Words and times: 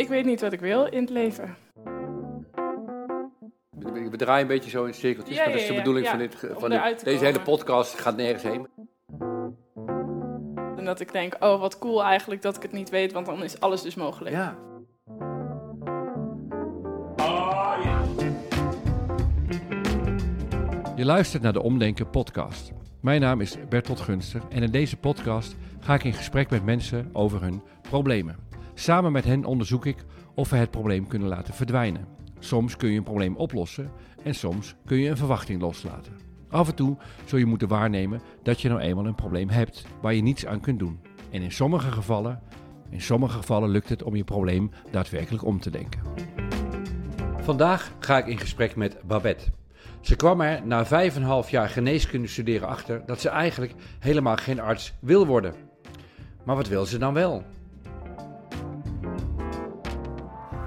Ik 0.00 0.08
weet 0.08 0.24
niet 0.24 0.40
wat 0.40 0.52
ik 0.52 0.60
wil 0.60 0.84
in 0.84 1.00
het 1.00 1.10
leven. 1.10 1.56
We, 3.78 4.16
draaien 4.16 4.42
een 4.42 4.46
beetje 4.46 4.70
zo 4.70 4.84
in 4.84 4.94
cirkeltjes, 4.94 5.36
Ja, 5.36 5.42
maar 5.42 5.52
dat 5.52 5.60
is 5.60 5.68
de 5.68 5.74
bedoeling 5.74 6.04
ja. 6.06 6.10
van, 6.10 6.18
dit, 6.20 6.34
van 6.58 6.70
dit- 6.70 7.04
deze 7.04 7.24
hele 7.24 7.40
podcast 7.40 7.98
gaat 7.98 8.16
nergens 8.16 8.42
heen. 8.42 8.66
En 10.76 10.84
dat 10.84 11.00
ik 11.00 11.12
denk, 11.12 11.36
oh 11.40 11.60
wat 11.60 11.78
cool 11.78 12.02
eigenlijk 12.04 12.42
dat 12.42 12.56
ik 12.56 12.62
het 12.62 12.72
niet 12.72 12.90
weet, 12.90 13.12
want 13.12 13.26
dan 13.26 13.42
is 13.42 13.60
alles 13.60 13.82
dus 13.82 13.94
mogelijk. 13.94 14.34
Ja. 14.34 14.56
Je 20.96 21.04
luistert 21.04 21.42
naar 21.42 21.52
de 21.52 21.62
Omdenken 21.62 22.10
podcast. 22.10 22.72
Mijn 23.00 23.20
naam 23.20 23.40
is 23.40 23.56
Bertolt 23.68 24.00
Gunster 24.00 24.40
en 24.48 24.62
in 24.62 24.70
deze 24.70 24.96
podcast 24.96 25.56
ga 25.80 25.94
ik 25.94 26.04
in 26.04 26.12
gesprek 26.12 26.50
met 26.50 26.64
mensen 26.64 27.10
over 27.12 27.42
hun 27.42 27.62
problemen. 27.82 28.36
Samen 28.80 29.12
met 29.12 29.24
hen 29.24 29.44
onderzoek 29.44 29.86
ik 29.86 30.04
of 30.34 30.50
we 30.50 30.56
het 30.56 30.70
probleem 30.70 31.06
kunnen 31.06 31.28
laten 31.28 31.54
verdwijnen. 31.54 32.06
Soms 32.38 32.76
kun 32.76 32.90
je 32.90 32.96
een 32.96 33.04
probleem 33.04 33.36
oplossen 33.36 33.90
en 34.22 34.34
soms 34.34 34.74
kun 34.84 34.98
je 34.98 35.08
een 35.08 35.16
verwachting 35.16 35.60
loslaten. 35.60 36.12
Af 36.48 36.68
en 36.68 36.74
toe 36.74 36.96
zul 37.24 37.38
je 37.38 37.46
moeten 37.46 37.68
waarnemen 37.68 38.20
dat 38.42 38.60
je 38.60 38.68
nou 38.68 38.80
eenmaal 38.80 39.06
een 39.06 39.14
probleem 39.14 39.48
hebt 39.48 39.86
waar 40.00 40.14
je 40.14 40.22
niets 40.22 40.46
aan 40.46 40.60
kunt 40.60 40.78
doen. 40.78 41.00
En 41.30 41.42
in 41.42 41.52
sommige 41.52 41.90
gevallen, 41.92 42.42
in 42.90 43.00
sommige 43.00 43.36
gevallen 43.36 43.70
lukt 43.70 43.88
het 43.88 44.02
om 44.02 44.16
je 44.16 44.24
probleem 44.24 44.70
daadwerkelijk 44.90 45.44
om 45.44 45.60
te 45.60 45.70
denken. 45.70 46.00
Vandaag 47.40 47.92
ga 47.98 48.18
ik 48.18 48.26
in 48.26 48.38
gesprek 48.38 48.76
met 48.76 49.02
Babette. 49.06 49.50
Ze 50.00 50.16
kwam 50.16 50.40
er 50.40 50.66
na 50.66 50.86
vijf 50.86 51.16
en 51.16 51.22
een 51.22 51.28
half 51.28 51.50
jaar 51.50 51.68
geneeskunde 51.68 52.28
studeren 52.28 52.68
achter 52.68 53.02
dat 53.06 53.20
ze 53.20 53.28
eigenlijk 53.28 53.74
helemaal 53.98 54.36
geen 54.36 54.60
arts 54.60 54.94
wil 55.00 55.26
worden. 55.26 55.54
Maar 56.44 56.56
wat 56.56 56.68
wil 56.68 56.86
ze 56.86 56.98
dan 56.98 57.14
wel? 57.14 57.44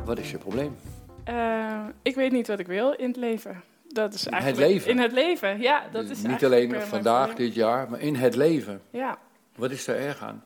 Wat 0.06 0.20
is 0.20 0.32
je 0.32 0.38
probleem? 0.38 0.76
Eh, 1.24 1.86
ik 2.02 2.16
weet 2.16 2.32
niet 2.32 2.48
wat 2.48 2.60
ik 2.60 2.68
wil 2.68 2.92
in 2.92 3.08
het 3.08 3.16
leven. 3.18 3.64
Dat 3.88 4.14
is 4.14 4.28
eigenlijk 4.28 4.72
leven? 4.72 4.90
In 4.90 4.98
het 5.00 5.12
leven, 5.12 5.62
ja. 5.62 5.88
Dat 5.92 6.10
is 6.10 6.22
Niet 6.22 6.46
alleen 6.46 6.82
vandaag, 6.82 7.36
dit 7.36 7.54
jaar, 7.54 7.90
maar 7.90 8.00
in 8.00 8.16
het 8.16 8.36
leven. 8.36 8.82
Ja. 8.90 9.18
Wat 9.56 9.72
is 9.72 9.88
er 9.88 9.96
erg 9.96 10.22
aan? 10.22 10.44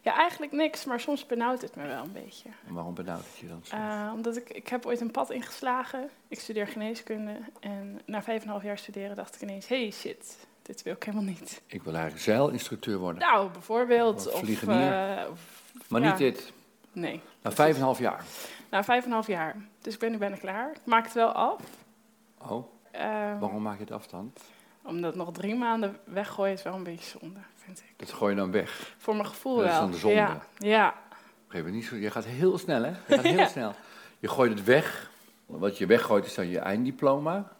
ja, 0.00 0.16
eigenlijk 0.16 0.52
niks, 0.52 0.84
maar 0.84 1.00
soms 1.00 1.26
benauwt 1.26 1.60
het 1.62 1.76
me 1.76 1.86
wel 1.86 2.02
een 2.02 2.12
beetje. 2.12 2.48
En 2.66 2.74
waarom 2.74 2.94
benauwt 2.94 3.24
het 3.30 3.38
je 3.38 3.46
dan 3.48 3.60
zo? 3.62 3.76
Eh, 3.76 4.10
omdat 4.14 4.36
ik, 4.36 4.48
ik 4.50 4.68
heb 4.68 4.86
ooit 4.86 5.00
een 5.00 5.10
pad 5.10 5.30
ingeslagen. 5.30 6.08
Ik 6.28 6.40
studeer 6.40 6.66
geneeskunde. 6.66 7.36
En 7.60 8.00
na 8.06 8.22
vijf 8.22 8.42
en 8.42 8.48
half 8.48 8.62
jaar 8.62 8.78
studeren 8.78 9.16
dacht 9.16 9.34
ik 9.34 9.40
ineens... 9.40 9.68
hey, 9.68 9.90
shit, 9.90 10.36
dit 10.62 10.82
wil 10.82 10.92
ik 10.94 11.02
helemaal 11.02 11.24
niet. 11.26 11.62
Ik 11.66 11.82
wil 11.82 11.92
eigenlijk 11.92 12.22
zeilinstructeur 12.24 12.98
worden. 12.98 13.22
Nou, 13.22 13.50
bijvoorbeeld. 13.50 14.26
Of 14.26 14.32
Of, 14.34 14.38
vliegenier. 14.40 14.92
eh, 15.18 15.30
of- 15.30 15.62
maar 15.88 16.00
ja. 16.00 16.08
niet 16.08 16.18
dit. 16.18 16.52
Nee. 16.92 17.20
Na 17.42 17.52
vijf 17.52 17.70
en 17.74 17.76
een 17.80 17.84
half 17.84 17.98
jaar. 17.98 18.24
Na 18.72 18.84
vijf 18.84 19.00
en 19.02 19.06
een 19.08 19.12
half 19.12 19.26
jaar. 19.26 19.56
Dus 19.80 19.94
ik 19.94 20.00
ben 20.00 20.10
nu 20.10 20.18
bijna 20.18 20.36
klaar. 20.36 20.70
Ik 20.70 20.80
maak 20.84 21.04
het 21.04 21.12
wel 21.12 21.32
af. 21.32 21.60
Oh, 22.48 22.66
Eh, 22.90 23.02
waarom 23.40 23.62
maak 23.62 23.74
je 23.76 23.80
het 23.84 23.92
af 23.92 24.06
dan? 24.06 24.32
omdat 24.84 25.14
nog 25.14 25.32
drie 25.32 25.54
maanden 25.54 25.96
weggooien 26.04 26.52
is 26.52 26.62
wel 26.62 26.74
een 26.74 26.82
beetje 26.82 27.18
zonde, 27.18 27.38
vind 27.54 27.78
ik. 27.78 27.92
Dat 27.96 28.12
gooi 28.12 28.30
je 28.34 28.40
dan 28.40 28.50
weg. 28.50 28.94
Voor 28.98 29.14
mijn 29.16 29.26
gevoel 29.26 29.56
Dat 29.56 29.64
is 29.64 29.70
wel. 29.70 29.80
dan 29.80 29.90
de 29.90 29.96
zonde. 29.96 30.16
Ja, 30.16 30.40
ja. 30.58 30.94
Niet 31.62 31.84
zo. 31.84 31.96
Je 31.96 32.10
gaat 32.10 32.24
heel 32.24 32.58
snel, 32.58 32.82
hè? 32.82 32.88
Je 32.88 32.96
gaat 33.14 33.22
heel 33.36 33.38
Ja. 33.38 33.46
snel. 33.48 33.74
Je 34.18 34.28
gooit 34.28 34.50
het 34.52 34.64
weg. 34.64 35.10
Wat 35.46 35.78
je 35.78 35.86
weggooit 35.86 36.24
is 36.26 36.34
dan 36.34 36.48
je 36.48 36.58
einddiploma. 36.58 37.52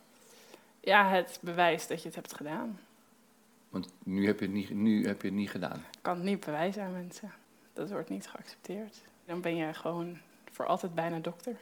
ja, 0.80 1.08
het 1.08 1.38
bewijst 1.42 1.88
dat 1.88 2.00
je 2.00 2.06
het 2.06 2.16
hebt 2.16 2.34
gedaan. 2.34 2.80
Want 3.68 3.88
nu 4.04 4.26
heb 4.26 4.38
je 4.38 4.44
het 4.44 4.54
niet, 4.54 4.70
nu 4.70 5.06
heb 5.06 5.22
je 5.22 5.28
het 5.28 5.36
niet 5.36 5.50
gedaan. 5.50 5.76
Ik 5.92 5.98
kan 6.02 6.14
het 6.14 6.24
niet 6.24 6.44
bewijzen 6.44 6.82
aan 6.82 6.92
mensen. 6.92 7.32
Dat 7.72 7.90
wordt 7.90 8.08
niet 8.08 8.28
geaccepteerd. 8.28 9.02
Dan 9.24 9.40
ben 9.40 9.56
je 9.56 9.74
gewoon 9.74 10.18
voor 10.62 10.70
altijd 10.70 10.94
bijna 10.94 11.18
dokter. 11.18 11.56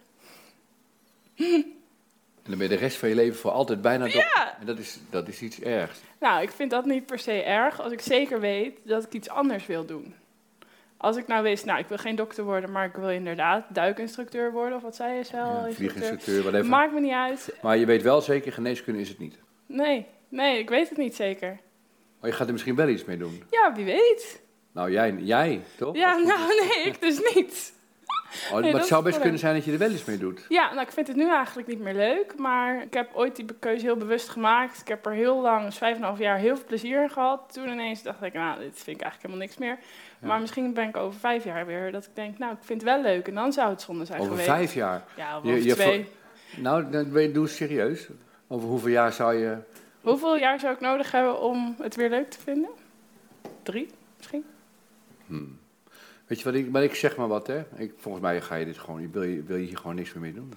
En 2.42 2.56
dan 2.56 2.58
ben 2.58 2.68
je 2.68 2.68
de 2.68 2.80
rest 2.80 2.96
van 2.96 3.08
je 3.08 3.14
leven 3.14 3.38
voor 3.38 3.50
altijd 3.50 3.82
bijna 3.82 4.04
dokter. 4.04 4.32
Ja. 4.34 4.58
En 4.60 4.66
dat 4.66 4.78
is, 4.78 4.98
dat 5.10 5.28
is 5.28 5.42
iets 5.42 5.60
ergs. 5.60 6.00
Nou, 6.20 6.42
ik 6.42 6.50
vind 6.50 6.70
dat 6.70 6.84
niet 6.84 7.06
per 7.06 7.18
se 7.18 7.42
erg 7.42 7.80
als 7.80 7.92
ik 7.92 8.00
zeker 8.00 8.40
weet 8.40 8.78
dat 8.84 9.04
ik 9.04 9.12
iets 9.12 9.28
anders 9.28 9.66
wil 9.66 9.84
doen. 9.86 10.14
Als 10.96 11.16
ik 11.16 11.26
nou 11.26 11.42
wist, 11.42 11.64
nou, 11.64 11.78
ik 11.78 11.86
wil 11.86 11.98
geen 11.98 12.16
dokter 12.16 12.44
worden, 12.44 12.72
maar 12.72 12.86
ik 12.86 12.94
wil 12.94 13.10
inderdaad 13.10 13.64
duikinstructeur 13.68 14.52
worden, 14.52 14.76
of 14.76 14.82
wat 14.82 14.96
zei 14.96 15.16
je 15.16 15.24
zelf? 15.24 15.66
Ja, 15.66 15.72
vlieginstructeur, 15.72 16.42
whatever. 16.42 16.66
Maakt 16.66 16.92
me 16.92 17.00
niet 17.00 17.12
uit. 17.12 17.54
maar 17.62 17.76
je 17.76 17.86
weet 17.86 18.02
wel 18.02 18.20
zeker, 18.20 18.52
geneeskunde 18.52 19.00
is 19.00 19.08
het 19.08 19.18
niet. 19.18 19.38
Nee, 19.66 20.06
nee, 20.28 20.58
ik 20.58 20.68
weet 20.68 20.88
het 20.88 20.98
niet 20.98 21.14
zeker. 21.14 21.58
Maar 22.20 22.30
je 22.30 22.36
gaat 22.36 22.46
er 22.46 22.52
misschien 22.52 22.76
wel 22.76 22.88
iets 22.88 23.04
mee 23.04 23.16
doen. 23.16 23.42
Ja, 23.50 23.72
wie 23.74 23.84
weet. 23.84 24.42
Nou, 24.72 24.90
jij, 24.90 25.14
jij 25.18 25.60
toch? 25.76 25.96
Ja, 25.96 26.16
nou 26.16 26.68
nee, 26.68 26.84
ik 26.84 27.00
dus 27.00 27.34
niet. 27.34 27.78
Oh, 28.52 28.58
nee, 28.58 28.70
maar 28.70 28.80
het 28.80 28.88
zou 28.88 29.02
best 29.04 29.20
kunnen 29.20 29.38
zijn 29.38 29.54
dat 29.54 29.64
je 29.64 29.72
er 29.72 29.78
wel 29.78 29.90
iets 29.90 30.04
mee 30.04 30.18
doet. 30.18 30.46
Ja, 30.48 30.68
nou, 30.70 30.80
ik 30.86 30.92
vind 30.92 31.06
het 31.06 31.16
nu 31.16 31.30
eigenlijk 31.30 31.68
niet 31.68 31.80
meer 31.80 31.94
leuk, 31.94 32.34
maar 32.38 32.82
ik 32.82 32.94
heb 32.94 33.10
ooit 33.14 33.36
die 33.36 33.46
keuze 33.58 33.84
heel 33.84 33.96
bewust 33.96 34.28
gemaakt. 34.28 34.80
Ik 34.80 34.88
heb 34.88 35.06
er 35.06 35.12
heel 35.12 35.40
lang, 35.40 35.64
dus 35.64 35.78
vijf 35.78 35.94
en 35.96 36.00
een 36.00 36.06
half 36.06 36.18
jaar, 36.18 36.36
heel 36.38 36.56
veel 36.56 36.64
plezier 36.66 37.02
in 37.02 37.10
gehad. 37.10 37.52
Toen 37.52 37.68
ineens 37.68 38.02
dacht 38.02 38.22
ik, 38.22 38.32
nou, 38.32 38.58
dit 38.58 38.72
vind 38.82 38.96
ik 38.96 39.02
eigenlijk 39.02 39.22
helemaal 39.22 39.46
niks 39.46 39.58
meer. 39.58 39.78
Ja. 40.20 40.26
Maar 40.26 40.40
misschien 40.40 40.74
ben 40.74 40.88
ik 40.88 40.96
over 40.96 41.20
vijf 41.20 41.44
jaar 41.44 41.66
weer 41.66 41.92
dat 41.92 42.04
ik 42.04 42.14
denk, 42.14 42.38
nou, 42.38 42.52
ik 42.52 42.58
vind 42.62 42.82
het 42.82 42.90
wel 42.90 43.02
leuk. 43.02 43.28
En 43.28 43.34
dan 43.34 43.52
zou 43.52 43.70
het 43.70 43.80
zonde 43.82 44.04
zijn 44.04 44.18
Over 44.20 44.30
geweest. 44.32 44.48
vijf 44.50 44.74
jaar. 44.74 45.04
Ja, 45.16 45.30
Je- 45.30 45.36
over 45.50 45.62
je 45.66 45.74
twee. 45.74 46.08
Nou, 46.56 46.90
dan 46.90 47.12
ben 47.12 47.22
je- 47.22 47.32
doe 47.32 47.42
eens 47.42 47.56
serieus. 47.56 48.08
Over 48.48 48.68
hoeveel 48.68 48.90
jaar 48.90 49.12
zou 49.12 49.34
je... 49.34 49.56
Hoeveel 50.00 50.36
jaar 50.36 50.60
zou 50.60 50.74
ik 50.74 50.80
nodig 50.80 51.10
hebben 51.12 51.40
om 51.40 51.76
het 51.82 51.96
weer 51.96 52.10
leuk 52.10 52.30
te 52.30 52.38
vinden? 52.40 52.70
Drie, 53.62 53.90
misschien? 54.16 54.44
Hmm. 55.26 55.58
Weet 56.30 56.38
je 56.38 56.44
wat 56.44 56.54
ik, 56.54 56.70
maar 56.70 56.82
ik 56.82 56.94
zeg 56.94 57.16
maar 57.16 57.28
wat, 57.28 57.46
hè? 57.46 57.62
Ik, 57.76 57.92
volgens 57.96 58.22
mij 58.24 58.40
ga 58.40 58.54
je 58.54 58.64
dit 58.64 58.78
gewoon, 58.78 59.12
wil 59.12 59.22
je, 59.22 59.42
wil 59.42 59.56
je 59.56 59.66
hier 59.66 59.76
gewoon 59.76 59.94
niks 59.94 60.12
meer 60.12 60.22
mee 60.22 60.32
doen. 60.32 60.52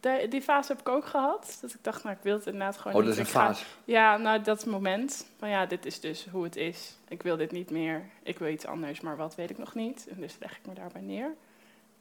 De- 0.00 0.26
die 0.28 0.42
fase 0.42 0.72
heb 0.72 0.80
ik 0.80 0.88
ook 0.88 1.06
gehad. 1.06 1.58
Dat 1.60 1.70
ik 1.72 1.78
dacht, 1.82 2.04
nou, 2.04 2.16
ik 2.16 2.22
wil 2.22 2.34
het 2.34 2.46
inderdaad 2.46 2.76
gewoon 2.76 2.92
Oh, 2.92 2.98
niet. 2.98 3.16
dat 3.16 3.26
is 3.26 3.32
een 3.32 3.40
Ik 3.40 3.40
ga- 3.46 3.46
fase. 3.54 3.64
Ja, 3.84 4.16
nou, 4.16 4.42
dat 4.42 4.66
moment. 4.66 5.26
Van 5.38 5.48
ja, 5.48 5.66
dit 5.66 5.86
is 5.86 6.00
dus 6.00 6.26
hoe 6.30 6.44
het 6.44 6.56
is. 6.56 6.96
Ik 7.08 7.22
wil 7.22 7.36
dit 7.36 7.52
niet 7.52 7.70
meer. 7.70 8.02
Ik 8.22 8.38
wil 8.38 8.48
iets 8.48 8.66
anders, 8.66 9.00
maar 9.00 9.16
wat 9.16 9.34
weet 9.34 9.50
ik 9.50 9.58
nog 9.58 9.74
niet. 9.74 10.06
En 10.10 10.20
dus 10.20 10.36
leg 10.40 10.52
ik 10.56 10.66
me 10.66 10.74
daarbij 10.74 11.02
neer. 11.02 11.30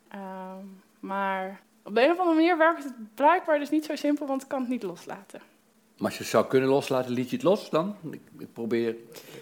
Ehm, 0.07 0.65
maar 0.99 1.61
op 1.83 1.95
de 1.95 2.03
een 2.03 2.11
of 2.11 2.17
andere 2.19 2.35
manier 2.35 2.57
werkt 2.57 2.83
het 2.83 2.93
blijkbaar 3.15 3.59
dus 3.59 3.69
niet 3.69 3.85
zo 3.85 3.95
simpel, 3.95 4.27
want 4.27 4.41
ik 4.41 4.47
kan 4.47 4.59
het 4.59 4.69
niet 4.69 4.83
loslaten. 4.83 5.41
Maar 5.97 6.05
als 6.09 6.13
je 6.17 6.23
het 6.23 6.31
zou 6.31 6.45
kunnen 6.47 6.69
loslaten, 6.69 7.11
liet 7.11 7.29
je 7.29 7.35
het 7.35 7.45
los 7.45 7.69
dan? 7.69 7.95
Ik, 8.11 8.53
probeer 8.53 8.95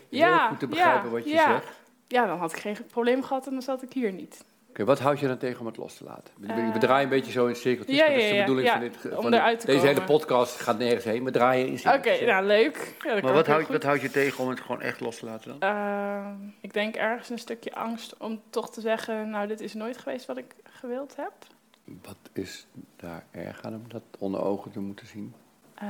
Ja, 0.09 0.37
heel 0.39 0.47
goed 0.47 0.59
te 0.59 0.67
begrijpen 0.67 1.03
ja, 1.09 1.09
wat 1.15 1.23
je 1.23 1.29
ja. 1.29 1.51
zegt. 1.59 1.77
Ja, 2.11 2.25
dan 2.25 2.37
had 2.37 2.51
ik 2.51 2.59
geen 2.59 2.77
probleem 2.87 3.23
gehad 3.23 3.45
en 3.45 3.51
dan 3.51 3.61
zat 3.61 3.81
ik 3.83 3.93
hier 3.93 4.11
niet. 4.11 4.45
Oké, 4.69 4.85
wat 4.85 4.99
houd 4.99 5.19
je 5.19 5.27
dan 5.27 5.37
tegen 5.37 5.59
om 5.59 5.65
het 5.65 5.77
los 5.77 5.97
te 5.97 6.03
laten? 6.03 6.33
We, 6.37 6.47
we 6.47 6.53
Eh, 6.53 6.75
draaien 6.75 7.03
een 7.03 7.09
beetje 7.09 7.31
zo 7.31 7.45
in 7.47 7.55
cirkeltjes, 7.55 7.97
ja, 7.97 8.03
maar 8.05 8.13
dat 8.13 8.21
is 8.23 8.27
ja, 8.27 8.31
de 8.31 8.35
ja, 8.37 8.41
bedoeling 8.45 8.67
ja, 8.67 8.73
van, 8.73 8.81
dit, 9.11 9.21
van 9.23 9.33
eruit 9.33 9.59
te 9.59 9.65
deze 9.65 9.85
hele 9.85 10.03
podcast 10.03 10.59
gaat 10.61 10.77
nergens 10.77 11.03
heen. 11.03 11.23
We 11.23 11.31
draaien 11.31 11.65
in 11.65 11.71
Oké, 11.73 11.79
cirkeltjes. 11.81 12.27
nou 12.27 12.45
leuk. 12.45 12.95
Ja, 13.05 13.19
maar 13.21 13.33
wat 13.33 13.47
houd, 13.47 13.67
wat 13.67 13.83
houd 13.83 14.01
je 14.01 14.09
tegen 14.11 14.43
om 14.43 14.49
het 14.49 14.59
gewoon 14.59 14.81
echt 14.81 14.99
los 14.99 15.17
te 15.19 15.25
laten 15.25 15.59
dan? 15.59 15.69
Ehm, 15.69 16.35
ik 16.61 16.73
denk 16.73 16.95
ergens 16.95 17.29
een 17.29 17.39
stukje 17.39 17.73
angst 17.75 18.17
om 18.17 18.41
toch 18.49 18.69
te 18.71 18.81
zeggen, 18.81 19.29
nou, 19.29 19.47
dit 19.47 19.61
is 19.61 19.73
nooit 19.73 19.97
geweest 19.97 20.25
wat 20.25 20.37
ik 20.37 20.55
gewild 20.63 21.15
heb. 21.15 21.31
Wat 22.01 22.17
is 22.33 22.67
daar 22.95 23.23
erg 23.31 23.61
aan 23.63 23.73
om 23.73 23.83
dat 23.87 24.03
onder 24.19 24.41
ogen 24.43 24.71
te 24.71 24.79
moeten 24.79 25.07
zien? 25.07 25.33
Eh, 25.75 25.87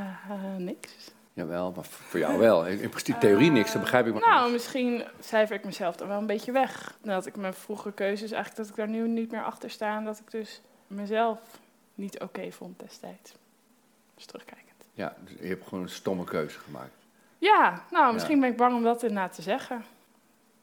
niks. 0.57 1.11
Jawel, 1.39 1.71
maar 1.75 1.85
voor 1.85 2.19
jou 2.19 2.37
wel. 2.37 2.65
In 2.65 2.79
in 2.79 2.89
principe 2.89 3.17
theorie 3.17 3.51
niks, 3.51 3.71
dat 3.71 3.81
begrijp 3.81 4.07
ik 4.07 4.13
maar. 4.13 4.21
Nou, 4.21 4.51
misschien 4.51 5.03
cijfer 5.19 5.55
ik 5.55 5.65
mezelf 5.65 5.95
dan 5.95 6.07
wel 6.07 6.17
een 6.17 6.25
beetje 6.25 6.51
weg. 6.51 6.97
Dat 7.01 7.25
ik 7.25 7.35
mijn 7.35 7.53
vroege 7.53 7.91
keuzes, 7.91 8.31
eigenlijk 8.31 8.55
dat 8.55 8.69
ik 8.69 8.75
daar 8.75 8.87
nu 8.87 9.07
niet 9.07 9.31
meer 9.31 9.43
achter 9.43 9.69
sta. 9.69 9.97
En 9.97 10.03
dat 10.03 10.19
ik 10.19 10.31
dus 10.31 10.61
mezelf 10.87 11.39
niet 11.95 12.19
oké 12.19 12.51
vond 12.51 12.79
destijds. 12.79 13.33
Dus 14.15 14.25
terugkijkend. 14.25 14.85
Ja, 14.93 15.15
dus 15.23 15.33
je 15.41 15.47
hebt 15.47 15.63
gewoon 15.63 15.83
een 15.83 15.89
stomme 15.89 16.23
keuze 16.23 16.59
gemaakt. 16.59 16.95
Ja, 17.37 17.83
nou, 17.91 18.13
misschien 18.13 18.39
ben 18.39 18.49
ik 18.49 18.57
bang 18.57 18.75
om 18.75 18.83
dat 18.83 19.03
inderdaad 19.03 19.33
te 19.33 19.41
zeggen. 19.41 19.85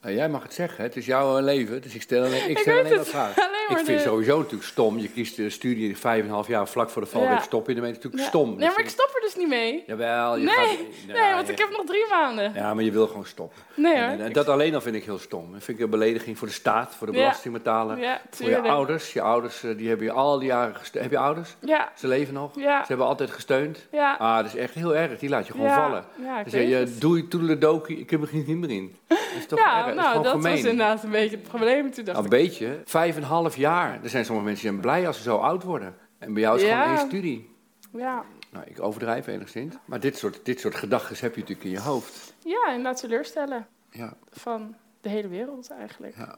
Nou, 0.06 0.18
jij 0.18 0.28
mag 0.28 0.42
het 0.42 0.54
zeggen, 0.54 0.84
het 0.84 0.96
is 0.96 1.06
jouw 1.06 1.40
leven, 1.40 1.82
dus 1.82 1.94
ik 1.94 2.02
stel 2.02 2.24
alleen, 2.24 2.42
ik 2.42 2.48
Ik 2.48 2.58
stel 2.58 2.72
weet 2.74 2.82
alleen 2.84 2.90
maar 2.96 3.04
het. 3.04 3.08
vragen. 3.08 3.42
Alleen 3.42 3.60
Ik 3.68 3.76
vind 3.86 3.98
de- 3.98 4.04
sowieso 4.04 4.36
natuurlijk 4.36 4.64
stom. 4.64 4.98
Je 4.98 5.08
kiest 5.08 5.36
de 5.36 5.50
studie 5.50 5.96
vijf 5.96 6.20
en 6.20 6.26
een 6.26 6.32
half 6.32 6.46
jaar 6.46 6.68
vlak 6.68 6.90
voor 6.90 7.02
de 7.02 7.08
valreep 7.08 7.30
Ja. 7.30 7.40
stoppen. 7.40 7.72
Dan 7.74 7.82
ben 7.82 7.90
je 7.92 7.96
natuurlijk 7.96 8.22
Ja. 8.22 8.28
stom. 8.28 8.48
Nee, 8.48 8.58
Dus 8.58 8.68
maar 8.76 8.84
ik 8.84 8.90
stop 8.90 9.10
er 9.14 9.20
dus 9.20 9.36
niet 9.36 9.48
mee. 9.48 9.84
Jawel, 9.86 10.36
je 10.36 10.44
Nee, 10.44 10.54
gaat... 10.54 10.76
Nee, 11.06 11.34
want 11.34 11.48
ik 11.48 11.58
heb 11.58 11.70
nog 11.70 11.84
drie 11.86 12.04
maanden. 12.10 12.52
Ja, 12.54 12.74
maar 12.74 12.84
je 12.84 12.90
wil 12.90 13.06
gewoon 13.06 13.26
stoppen. 13.26 13.58
Nee 13.74 13.94
En, 13.94 14.10
hoor. 14.16 14.24
en 14.26 14.32
dat 14.32 14.48
alleen 14.48 14.74
al 14.74 14.80
vind 14.80 14.96
ik 14.96 15.04
heel 15.04 15.18
stom. 15.18 15.52
Dat 15.52 15.62
vind 15.64 15.78
ik 15.78 15.84
een 15.84 15.90
belediging 15.90 16.38
voor 16.38 16.46
de 16.48 16.54
staat, 16.54 16.94
voor 16.94 17.06
de 17.06 17.12
belastingbetaler. 17.12 17.98
Ja, 17.98 18.20
Voor 18.30 18.48
je 18.48 18.60
ouders. 18.60 19.12
Je 19.12 19.20
ouders 19.20 19.62
eh, 19.64 19.76
die 19.76 19.88
hebben 19.88 20.06
je 20.06 20.12
al 20.12 20.38
die 20.38 20.48
jaren 20.48 20.74
gesteund. 20.76 21.02
Heb 21.04 21.12
je 21.12 21.18
ouders? 21.18 21.56
Ja, 21.60 21.92
Ze 21.94 22.08
leven 22.08 22.34
nog. 22.34 22.50
ja, 22.60 22.80
Ze 22.80 22.86
hebben 22.88 23.06
altijd 23.06 23.30
gesteund. 23.30 23.86
ja. 23.92 24.16
Ah, 24.18 24.36
dat 24.36 24.46
is 24.46 24.54
echt 24.56 24.74
heel 24.74 24.96
erg. 24.96 25.18
Die 25.18 25.28
laat 25.28 25.46
je 25.46 25.52
gewoon 25.52 25.70
vallen. 25.74 26.04
Ja, 26.22 26.40
ik 26.40 26.48
zeg 26.48 26.68
je, 26.68 26.74
het. 26.74 27.00
doei, 27.00 27.28
toedeledokie, 27.28 27.98
ik 27.98 28.10
heb 28.10 28.22
er 28.22 28.28
niet 28.32 28.46
meer 28.48 28.70
in. 28.70 28.96
Dat 29.08 29.18
is 29.38 29.46
toch 29.46 29.58
Ja, 29.58 29.86
erg? 29.86 29.94
Nou, 29.96 30.22
dat 30.22 30.32
gemeen. 30.32 30.50
was 30.52 30.60
inderdaad 30.60 31.02
een 31.04 31.10
beetje 31.10 31.36
het 31.36 31.48
probleem. 31.48 31.90
Toen 31.90 32.04
dacht 32.04 32.18
Nou, 32.18 32.30
een 32.34 32.38
ik, 32.40 32.48
beetje. 32.48 32.80
Vijf 32.84 33.16
en 33.16 33.22
een 33.22 33.28
half 33.28 33.56
jaar. 33.56 34.02
Er 34.02 34.08
zijn 34.10 34.24
sommige 34.24 34.46
mensen 34.46 34.62
die 34.64 34.72
zijn 34.72 34.80
blij 34.92 35.06
als 35.06 35.16
ze 35.16 35.22
zo 35.22 35.36
oud 35.36 35.62
worden. 35.62 35.94
En 36.18 36.32
bij 36.32 36.42
jou 36.42 36.56
is 36.56 36.62
het 36.62 36.70
Ja. 36.70 36.82
gewoon 36.82 36.98
één 36.98 37.06
studie. 37.06 37.50
ja. 37.90 38.24
Nou, 38.50 38.64
ik 38.68 38.82
overdrijf 38.82 39.26
enigszins. 39.26 39.74
Maar 39.84 40.00
dit 40.00 40.16
soort, 40.18 40.40
dit 40.44 40.60
soort 40.60 40.74
gedachten 40.74 41.16
heb 41.20 41.34
je 41.34 41.40
natuurlijk 41.40 41.66
in 41.66 41.72
je 41.72 41.80
hoofd. 41.80 42.34
ja, 42.44 42.68
inderdaad 42.68 43.00
teleurstellen 43.00 43.66
Ja, 43.90 44.16
van 44.30 44.74
de 45.00 45.08
hele 45.08 45.28
wereld 45.28 45.70
eigenlijk. 45.70 46.16
ja. 46.16 46.36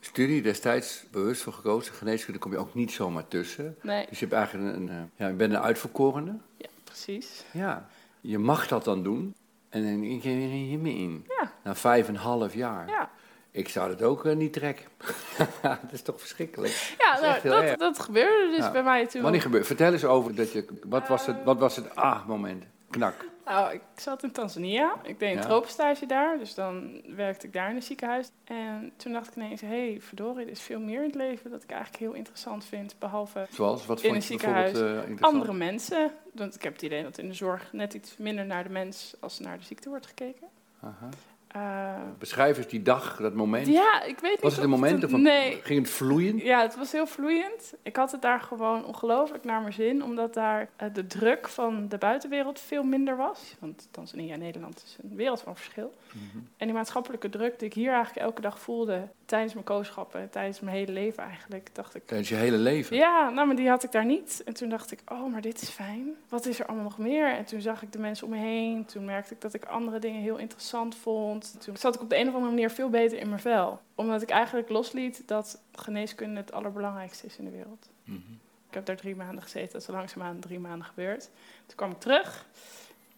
studie 0.00 0.42
destijds 0.42 1.04
bewust 1.10 1.42
voor 1.42 1.52
gekozen. 1.52 1.94
Geneeskunde 1.94 2.38
kom 2.38 2.52
je 2.52 2.58
ook 2.58 2.74
niet 2.74 2.92
zomaar 2.92 3.28
tussen. 3.28 3.76
Nee, 3.82 4.06
Dus 4.08 4.18
je 4.18 4.24
hebt 4.26 4.36
eigenlijk 4.38 4.76
een, 4.76 4.82
een 4.82 4.88
eh, 4.88 4.96
ja, 5.16 5.26
je 5.28 5.34
bent 5.34 5.52
een 5.52 5.60
uitverkorene. 5.60 6.34
ja, 6.56 6.68
precies. 6.84 7.44
Ja, 7.52 7.86
je 8.20 8.38
mag 8.38 8.68
dat 8.68 8.84
dan 8.84 9.02
doen. 9.02 9.34
En 9.68 9.82
dan 9.82 10.02
ik 10.02 10.24
er 10.24 10.30
hier 10.30 10.78
mee 10.78 10.94
in. 10.96 11.24
Ja, 11.40 11.52
Na 11.64 11.74
vijf 11.74 12.08
en 12.08 12.14
een 12.14 12.20
half 12.20 12.54
jaar. 12.54 12.88
ja. 12.88 13.10
Ik 13.50 13.68
zou 13.68 13.90
het 13.90 14.02
ook 14.02 14.24
eh, 14.24 14.36
niet 14.36 14.52
trekken. 14.52 14.86
dat 15.62 15.78
is 15.92 16.02
toch 16.02 16.20
verschrikkelijk. 16.20 16.94
Ja, 16.98 17.14
is 17.14 17.42
nou, 17.42 17.66
dat, 17.66 17.78
dat 17.78 17.98
gebeurde 17.98 18.48
dus 18.56 18.64
Ja. 18.64 18.70
bij 18.70 18.82
mij 18.82 19.06
toen. 19.06 19.22
Wanneer 19.22 19.40
gebeurt? 19.42 19.66
Vertel 19.66 19.92
eens 19.92 20.04
over 20.04 20.34
dat 20.34 20.52
je. 20.52 20.64
Wat 20.86 21.08
was 21.08 21.26
het? 21.26 21.44
Wat 21.44 21.58
was 21.58 21.76
het? 21.76 21.94
Ah, 21.96 22.26
moment. 22.26 22.64
Knak. 22.90 23.24
Nou, 23.44 23.72
ik 23.72 23.80
zat 23.96 24.22
in 24.22 24.32
Tanzania. 24.32 24.94
Ik 25.02 25.18
deed 25.18 25.30
een 25.30 25.36
Ja. 25.36 25.42
tropenstage 25.46 26.06
daar. 26.06 26.38
Dus 26.38 26.54
dan 26.54 27.02
werkte 27.14 27.46
ik 27.46 27.52
daar 27.52 27.70
in 27.70 27.76
een 27.76 27.82
ziekenhuis. 27.82 28.30
En 28.44 28.92
toen 28.96 29.12
dacht 29.12 29.28
ik 29.28 29.36
ineens, 29.36 29.60
hé, 29.60 29.66
hey, 29.90 30.00
verdorie, 30.00 30.44
er 30.44 30.50
is 30.50 30.60
veel 30.60 30.80
meer 30.80 30.98
in 31.00 31.06
het 31.06 31.14
leven 31.14 31.50
dat 31.50 31.62
ik 31.62 31.70
eigenlijk 31.70 32.02
heel 32.02 32.12
interessant 32.12 32.64
vind. 32.64 32.94
Behalve 32.98 33.46
Zoals 33.50 33.86
wat 33.86 34.02
In 34.02 34.14
een 34.14 34.22
ziekenhuis. 34.22 34.78
eh, 34.80 35.00
andere 35.20 35.52
mensen. 35.52 36.10
Want 36.32 36.54
ik 36.54 36.62
heb 36.62 36.72
het 36.72 36.82
idee 36.82 37.02
dat 37.02 37.18
in 37.18 37.28
de 37.28 37.34
zorg 37.34 37.72
net 37.72 37.94
iets 37.94 38.16
minder 38.16 38.46
naar 38.46 38.62
de 38.64 38.70
mens 38.70 39.14
als 39.20 39.38
naar 39.38 39.58
de 39.58 39.64
ziekte 39.64 39.88
wordt 39.88 40.06
gekeken. 40.06 40.46
Aha. 40.80 41.08
Eh, 41.48 41.94
Beschrijf 42.18 42.56
eens 42.56 42.66
die 42.66 42.82
dag, 42.82 43.16
dat 43.16 43.34
moment. 43.34 43.66
ja, 43.66 44.02
ik 44.02 44.18
weet 44.18 44.30
niet 44.30 44.40
was 44.40 44.54
het 44.56 44.64
een 44.64 44.72
of 44.72 44.80
moment? 44.80 45.04
Of 45.04 45.10
Nee, 45.10 45.60
Ging 45.62 45.80
het 45.80 45.90
vloeien? 45.90 46.36
Ja, 46.36 46.62
het 46.62 46.76
was 46.76 46.92
heel 46.92 47.06
vloeiend. 47.06 47.74
Ik 47.82 47.96
had 47.96 48.12
het 48.12 48.22
daar 48.22 48.40
gewoon 48.40 48.84
ongelooflijk 48.84 49.44
naar 49.44 49.60
mijn 49.60 49.72
zin, 49.72 50.02
omdat 50.04 50.34
daar 50.34 50.68
eh, 50.76 50.88
de 50.92 51.06
druk 51.06 51.48
van 51.48 51.88
de 51.88 51.98
buitenwereld 51.98 52.60
veel 52.60 52.82
minder 52.82 53.16
was. 53.16 53.54
Want 53.58 53.88
Tanzania 53.90 54.32
en 54.32 54.38
Nederland 54.38 54.82
is 54.86 54.96
een 55.02 55.16
wereld 55.16 55.40
van 55.40 55.56
verschil. 55.56 55.94
Mhm. 56.12 56.38
En 56.56 56.66
die 56.66 56.76
maatschappelijke 56.76 57.28
druk 57.28 57.58
die 57.58 57.68
ik 57.68 57.74
hier 57.74 57.92
eigenlijk 57.92 58.26
elke 58.26 58.40
dag 58.40 58.60
voelde, 58.60 59.08
tijdens 59.24 59.52
mijn 59.52 59.64
kooschappen, 59.64 60.30
tijdens 60.30 60.60
mijn 60.60 60.76
hele 60.76 60.92
leven 60.92 61.22
eigenlijk, 61.22 61.70
dacht 61.72 61.94
ik... 61.94 62.06
Tijdens 62.06 62.28
je 62.28 62.34
hele 62.34 62.56
leven. 62.56 62.96
Ja, 62.96 63.30
nou, 63.30 63.46
maar 63.46 63.56
die 63.56 63.68
had 63.68 63.82
ik 63.84 63.92
daar 63.92 64.04
niet. 64.04 64.42
En 64.44 64.54
toen 64.54 64.68
dacht 64.68 64.90
ik, 64.90 65.00
oh, 65.08 65.32
maar 65.32 65.40
dit 65.40 65.62
is 65.62 65.68
fijn. 65.68 66.14
Wat 66.28 66.46
is 66.46 66.60
er 66.60 66.66
allemaal 66.66 66.84
nog 66.84 66.98
meer? 66.98 67.32
En 67.32 67.44
toen 67.44 67.60
zag 67.60 67.82
ik 67.82 67.92
de 67.92 67.98
mensen 67.98 68.26
om 68.26 68.32
me 68.32 68.38
heen. 68.38 68.84
Toen 68.84 69.04
merkte 69.04 69.34
ik 69.34 69.40
dat 69.40 69.54
ik 69.54 69.64
andere 69.64 69.98
dingen 69.98 70.20
heel 70.20 70.36
interessant 70.36 70.94
vond. 70.96 71.37
Toen 71.58 71.76
zat 71.76 71.94
ik 71.94 72.00
op 72.00 72.10
de 72.10 72.16
een 72.16 72.28
of 72.28 72.34
andere 72.34 72.52
manier 72.52 72.70
veel 72.70 72.90
beter 72.90 73.18
in 73.18 73.28
mijn 73.28 73.40
vel. 73.40 73.80
Omdat 73.94 74.22
ik 74.22 74.30
eigenlijk 74.30 74.68
losliet 74.68 75.22
dat 75.26 75.60
geneeskunde 75.74 76.40
het 76.40 76.52
allerbelangrijkste 76.52 77.26
is 77.26 77.36
in 77.36 77.44
de 77.44 77.50
wereld. 77.50 77.88
Mhm. 78.04 78.32
Ik 78.68 78.74
heb 78.74 78.86
daar 78.86 78.96
drie 78.96 79.16
maanden 79.16 79.42
gezeten. 79.42 79.72
Dat 79.72 79.80
is 79.80 79.88
langzaamaan 79.88 80.40
drie 80.40 80.58
maanden 80.58 80.86
gebeurd. 80.86 81.30
Toen 81.66 81.76
kwam 81.76 81.90
ik 81.90 81.98
terug. 81.98 82.46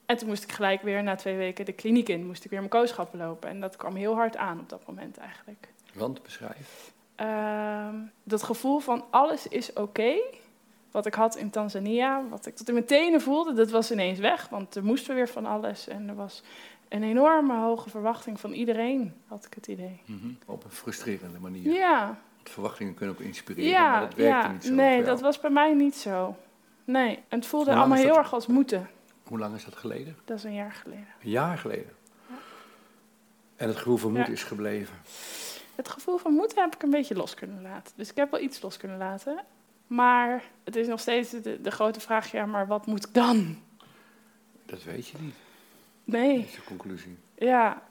En 0.06 0.16
toen 0.16 0.28
moest 0.28 0.42
ik 0.42 0.52
gelijk 0.52 0.82
weer 0.82 1.02
na 1.02 1.14
twee 1.14 1.36
weken 1.36 1.64
de 1.64 1.72
kliniek 1.72 2.08
in. 2.08 2.26
Moest 2.26 2.44
ik 2.44 2.50
weer 2.50 2.58
mijn 2.58 2.70
kooschappen 2.70 3.18
lopen. 3.18 3.48
En 3.48 3.60
dat 3.60 3.76
kwam 3.76 3.94
heel 3.94 4.14
hard 4.14 4.36
aan 4.36 4.60
op 4.60 4.68
dat 4.68 4.86
moment 4.86 5.18
eigenlijk. 5.18 5.68
Want 5.94 6.22
beschrijf. 6.22 6.92
Ehm, 7.14 7.94
dat 8.22 8.42
gevoel 8.42 8.78
van 8.78 9.04
alles 9.10 9.46
is 9.46 9.72
oké. 9.72 10.14
wat 10.90 11.06
ik 11.06 11.14
had 11.14 11.36
in 11.36 11.50
Tanzania, 11.50 12.28
wat 12.28 12.46
ik 12.46 12.56
tot 12.56 12.68
in 12.68 12.74
mijn 12.74 12.86
tenen 12.86 13.20
voelde, 13.20 13.52
dat 13.52 13.70
was 13.70 13.90
ineens 13.92 14.18
weg. 14.18 14.48
Want 14.48 14.74
er 14.74 14.84
moest 14.84 15.06
weer 15.06 15.28
van 15.28 15.46
alles. 15.46 15.88
En 15.88 16.08
er 16.08 16.14
was 16.14 16.42
een 16.90 17.02
enorme 17.02 17.54
hoge 17.60 17.90
verwachting 17.90 18.40
van 18.40 18.52
iedereen, 18.52 19.14
had 19.26 19.44
ik 19.44 19.54
het 19.54 19.66
idee. 19.66 20.00
Mhm. 20.04 20.28
Op 20.46 20.64
een 20.64 20.70
frustrerende 20.70 21.38
manier. 21.38 21.72
Ja, 21.72 22.18
Want 22.36 22.50
verwachtingen 22.50 22.94
kunnen 22.94 23.14
ook 23.14 23.20
inspireren, 23.20 23.70
ja, 23.70 23.90
maar 23.90 24.00
dat 24.00 24.14
werkte 24.14 24.46
ja. 24.46 24.52
niet 24.52 24.64
zo. 24.64 24.74
Nee, 24.74 25.02
dat 25.02 25.20
was 25.20 25.40
bij 25.40 25.50
mij 25.50 25.74
niet 25.74 25.94
zo. 25.96 26.36
Nee, 26.84 27.16
en 27.28 27.38
het 27.38 27.46
voelde 27.46 27.74
allemaal 27.74 27.96
heel 27.98 28.06
dat? 28.08 28.16
erg 28.16 28.32
als 28.32 28.46
moeten. 28.46 28.90
Hoe 29.22 29.38
lang 29.38 29.54
is 29.54 29.64
dat 29.64 29.76
geleden? 29.76 30.16
Dat 30.24 30.36
is 30.38 30.44
een 30.44 30.54
jaar 30.54 30.72
geleden. 30.72 31.06
Een 31.22 31.30
jaar 31.30 31.58
geleden. 31.58 31.92
En 33.56 33.68
het 33.68 33.76
gevoel 33.76 33.96
van 33.96 34.12
moed 34.12 34.26
Ja. 34.26 34.32
is 34.32 34.42
gebleven. 34.42 34.94
Het 35.74 35.88
gevoel 35.88 36.18
van 36.18 36.32
moeten 36.32 36.62
heb 36.62 36.74
ik 36.74 36.82
een 36.82 36.90
beetje 36.90 37.14
los 37.14 37.34
kunnen 37.34 37.62
laten. 37.62 37.92
Dus 37.96 38.10
ik 38.10 38.16
heb 38.16 38.30
wel 38.30 38.40
iets 38.40 38.62
los 38.62 38.76
kunnen 38.76 38.98
laten. 38.98 39.44
Maar 39.86 40.42
het 40.64 40.76
is 40.76 40.86
nog 40.86 41.00
steeds 41.00 41.30
de, 41.30 41.60
de 41.60 41.70
grote 41.70 42.00
vraag, 42.00 42.30
ja, 42.30 42.46
maar 42.46 42.66
wat 42.66 42.86
moet 42.86 43.06
ik 43.06 43.14
dan? 43.14 43.58
Dat 44.66 44.82
weet 44.84 45.06
je 45.08 45.16
niet. 45.20 45.34
Nee, 46.10 46.36
Dat 46.36 46.46
is 46.46 46.54
de 46.54 46.64
conclusie. 46.64 47.18
ja, 47.34 47.82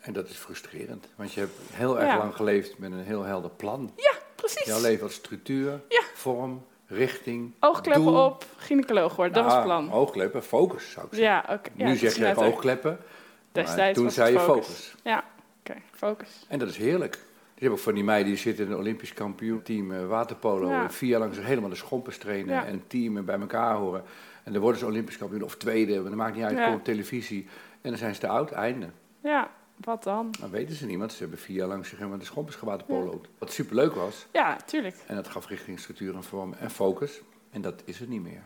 En 0.00 0.12
dat 0.12 0.28
is 0.28 0.36
frustrerend. 0.36 1.06
Want 1.16 1.32
je 1.32 1.40
hebt 1.40 1.52
heel 1.72 1.98
erg 2.00 2.08
Ja. 2.10 2.18
lang 2.18 2.34
geleefd 2.36 2.78
met 2.78 2.92
een 2.92 3.02
heel 3.04 3.22
helder 3.22 3.50
plan. 3.50 3.92
precies. 4.34 4.64
Jouw 4.66 4.80
leven 4.80 5.00
had 5.00 5.12
structuur, 5.12 5.80
Ja. 5.88 6.02
vorm, 6.14 6.64
richting. 6.86 7.52
Oogkleppen 7.60 8.04
doel. 8.04 8.24
op, 8.24 8.44
gynaecoloog 8.56 9.16
worden, 9.16 9.34
dat 9.34 9.44
was 9.44 9.54
het 9.54 9.64
Nou, 9.66 9.82
plan. 9.84 9.98
Oogkleppen, 9.98 10.42
focus 10.42 10.90
zou 10.90 11.06
ik 11.06 11.14
zeggen. 11.14 11.32
Ja, 11.48 11.54
oké. 11.54 11.70
Ja, 11.74 11.86
nu 11.86 11.96
zeg 11.96 12.16
je 12.16 12.36
oogkleppen. 12.36 12.90
Maar 12.90 13.64
Destijds 13.64 13.94
toen 13.94 14.04
was 14.04 14.14
zei 14.14 14.30
je 14.32 14.36
het 14.36 14.46
focus. 14.46 14.94
Ja, 15.04 15.24
oké, 15.60 15.74
focus. 15.90 16.44
En 16.48 16.58
dat 16.58 16.68
is 16.68 16.76
heerlijk. 16.76 17.18
Je 17.60 17.66
hebt 17.66 17.78
ook 17.78 17.84
van 17.84 17.94
die 17.94 18.04
meiden 18.04 18.28
die 18.32 18.40
zitten 18.40 18.64
in 18.66 18.70
een 18.72 18.78
Olympisch 18.78 19.12
kampioenteam 19.12 19.92
eh, 19.92 20.06
waterpolo. 20.06 20.68
Ja. 20.68 20.90
Vier 20.90 21.08
jaar 21.10 21.20
lang 21.20 21.34
zich 21.34 21.44
helemaal 21.44 21.70
de 21.70 21.76
schompers 21.76 22.18
trainen. 22.18 22.54
Ja. 22.54 22.64
En 22.66 22.82
teamen 22.86 23.24
bij 23.24 23.40
elkaar 23.40 23.74
horen. 23.76 24.02
En 24.44 24.52
dan 24.52 24.62
worden 24.62 24.80
ze 24.80 24.86
Olympisch 24.86 25.18
kampioen 25.18 25.42
of 25.42 25.56
tweede. 25.56 25.94
Maar 25.94 26.02
dat 26.04 26.14
maakt 26.14 26.34
niet 26.36 26.44
uit, 26.44 26.56
Ja. 26.58 26.72
op 26.74 26.84
televisie. 26.84 27.46
En 27.80 27.90
dan 27.90 27.98
zijn 27.98 28.14
ze 28.14 28.20
te 28.20 28.28
oud, 28.28 28.50
einde. 28.50 28.86
Ja, 29.22 29.50
wat 29.76 30.02
dan? 30.02 30.30
Dan 30.40 30.50
weten 30.50 30.74
ze 30.74 30.86
niet, 30.86 30.98
want 30.98 31.12
ze 31.12 31.18
hebben 31.18 31.38
vier 31.38 31.56
jaar 31.56 31.68
lang 31.68 31.86
zich 31.86 31.98
helemaal 31.98 32.18
de 32.18 32.24
schompers 32.24 32.56
gewaterpolo'd. 32.56 33.28
Wat 33.38 33.52
superleuk 33.52 33.94
was. 33.94 34.26
Ja, 34.32 34.56
tuurlijk. 34.56 34.96
En 35.06 35.14
dat 35.14 35.28
gaf 35.28 35.46
richting, 35.46 35.78
structuur 35.80 36.14
en 36.14 36.22
vorm 36.22 36.52
en 36.52 36.70
focus. 36.70 37.20
En 37.50 37.60
dat 37.60 37.82
is 37.84 37.98
het 37.98 38.08
niet 38.08 38.22
meer. 38.22 38.42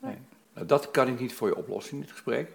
Nee. 0.00 0.10
Nee. 0.10 0.20
Nou, 0.54 0.66
dat 0.66 0.90
kan 0.90 1.08
ik 1.08 1.20
niet 1.20 1.34
voor 1.34 1.48
je 1.48 1.56
oplossen 1.56 1.94
in 1.94 2.00
dit 2.00 2.10
gesprek. 2.10 2.50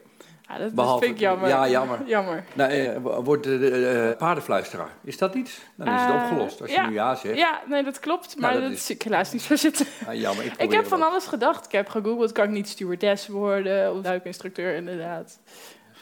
Ja, 0.50 0.58
dat, 0.58 0.74
Behalve- 0.74 1.04
vind 1.06 1.16
ik 1.16 1.22
jammer. 1.22 1.48
Ja, 1.50 1.68
jammer. 1.70 2.00
jammer. 2.06 2.44
Nou, 2.54 2.72
eh, 2.72 2.96
wordt 3.24 3.44
de, 3.44 3.60
de, 3.60 3.88
eh, 4.12 4.18
paardenfluisteraar. 4.18 4.90
Is 5.04 5.18
dat 5.18 5.36
iets? 5.36 5.60
Dan 5.76 5.88
is 5.88 6.02
het 6.02 6.10
Eh, 6.10 6.16
opgelost. 6.24 6.62
Als 6.62 6.70
je 6.70 6.76
ja. 6.76 6.88
nu 6.88 6.94
ja 6.94 7.16
zegt. 7.16 7.38
Ja, 7.38 7.60
nee, 7.66 7.84
dat 7.84 8.00
klopt. 8.00 8.40
Maar 8.40 8.54
dat 8.54 8.62
dat, 8.62 8.72
is- 8.72 8.86
zie 8.86 8.96
ik 8.96 9.02
helaas 9.02 9.32
niet 9.32 9.42
zo 9.42 9.56
zitten. 9.56 9.86
Ah, 10.08 10.14
jammer, 10.14 10.46
ik, 10.46 10.54
Ik 10.68 10.72
heb 10.72 10.86
van 10.88 11.02
alles 11.02 11.26
gedacht. 11.26 11.66
Ik 11.66 11.72
heb 11.72 11.90
gegoogeld, 11.90 12.32
kan 12.32 12.44
ik 12.44 12.50
niet 12.52 12.68
stewardess 12.70 13.28
worden? 13.28 13.94
Of 13.96 14.02
duikinstructeur, 14.02 14.76
inderdaad. 14.76 15.40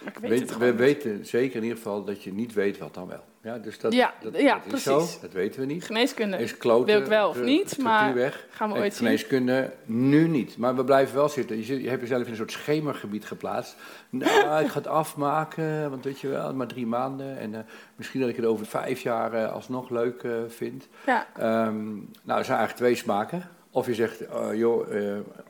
Ik 0.06 0.18
weet, 0.18 0.30
Weet, 0.30 0.58
we 0.58 0.66
niet. 0.66 0.76
weten 0.76 1.26
zeker 1.26 1.56
in 1.56 1.62
ieder 1.64 1.78
geval 1.78 2.04
dat 2.04 2.24
je 2.24 2.34
niet 2.34 2.54
weet 2.54 2.78
wat 2.78 2.94
dan 2.94 3.08
wel. 3.08 3.24
Ja, 3.42 3.58
dus 3.58 3.80
dat, 3.80 3.94
Ja, 3.94 4.14
dat, 4.22 4.40
ja, 4.42 4.62
dat 4.66 4.74
is 4.74 4.84
zo. 4.84 4.96
precies. 4.98 5.20
Dat 5.20 5.32
weten 5.34 5.60
we 5.60 5.66
niet. 5.66 5.84
Geneeskunde 5.84 6.38
Is 6.38 6.58
kloten, 6.58 6.86
wil 6.86 7.00
ik 7.02 7.06
wel 7.08 7.30
of 7.30 7.42
niet, 7.42 7.78
maar 7.78 8.14
weg. 8.14 8.46
gaan 8.50 8.70
we 8.70 8.76
En 8.76 8.82
ooit 8.82 8.94
zien. 8.96 9.06
geneeskunde 9.06 9.72
nu 9.86 10.28
niet. 10.28 10.58
Maar 10.58 10.76
we 10.76 10.84
blijven 10.84 11.16
wel 11.16 11.30
zitten. 11.30 11.58
Je, 11.58 11.64
zit, 11.64 11.82
je 11.82 11.90
hebt 11.90 12.02
jezelf 12.02 12.24
in 12.24 12.30
een 12.30 12.36
soort 12.36 12.52
schemergebied 12.52 13.26
geplaatst. 13.26 13.76
Nou, 14.10 14.64
ik 14.64 14.70
ga 14.72 14.78
het 14.78 14.88
afmaken, 15.04 15.90
want 15.90 16.04
weet 16.04 16.20
je 16.20 16.28
wel, 16.28 16.54
maar 16.54 16.68
drie 16.68 16.88
maanden. 16.88 17.38
En 17.38 17.56
eh, 17.56 17.62
misschien 17.96 18.20
dat 18.20 18.30
ik 18.30 18.36
het 18.36 18.46
over 18.46 18.66
vijf 18.66 19.02
jaar 19.02 19.34
eh, 19.34 19.52
alsnog 19.54 19.90
leuk 19.90 20.24
eh, 20.24 20.32
vind. 20.48 20.88
Ja, 21.06 21.28
Ehm, 21.38 21.86
nou, 22.24 22.40
er 22.40 22.46
zijn 22.46 22.58
eigenlijk 22.58 22.74
twee 22.76 22.96
smaken. 22.96 23.50
Of 23.72 23.86
je 23.86 23.94
zegt, 23.94 24.24
joh, 24.54 24.88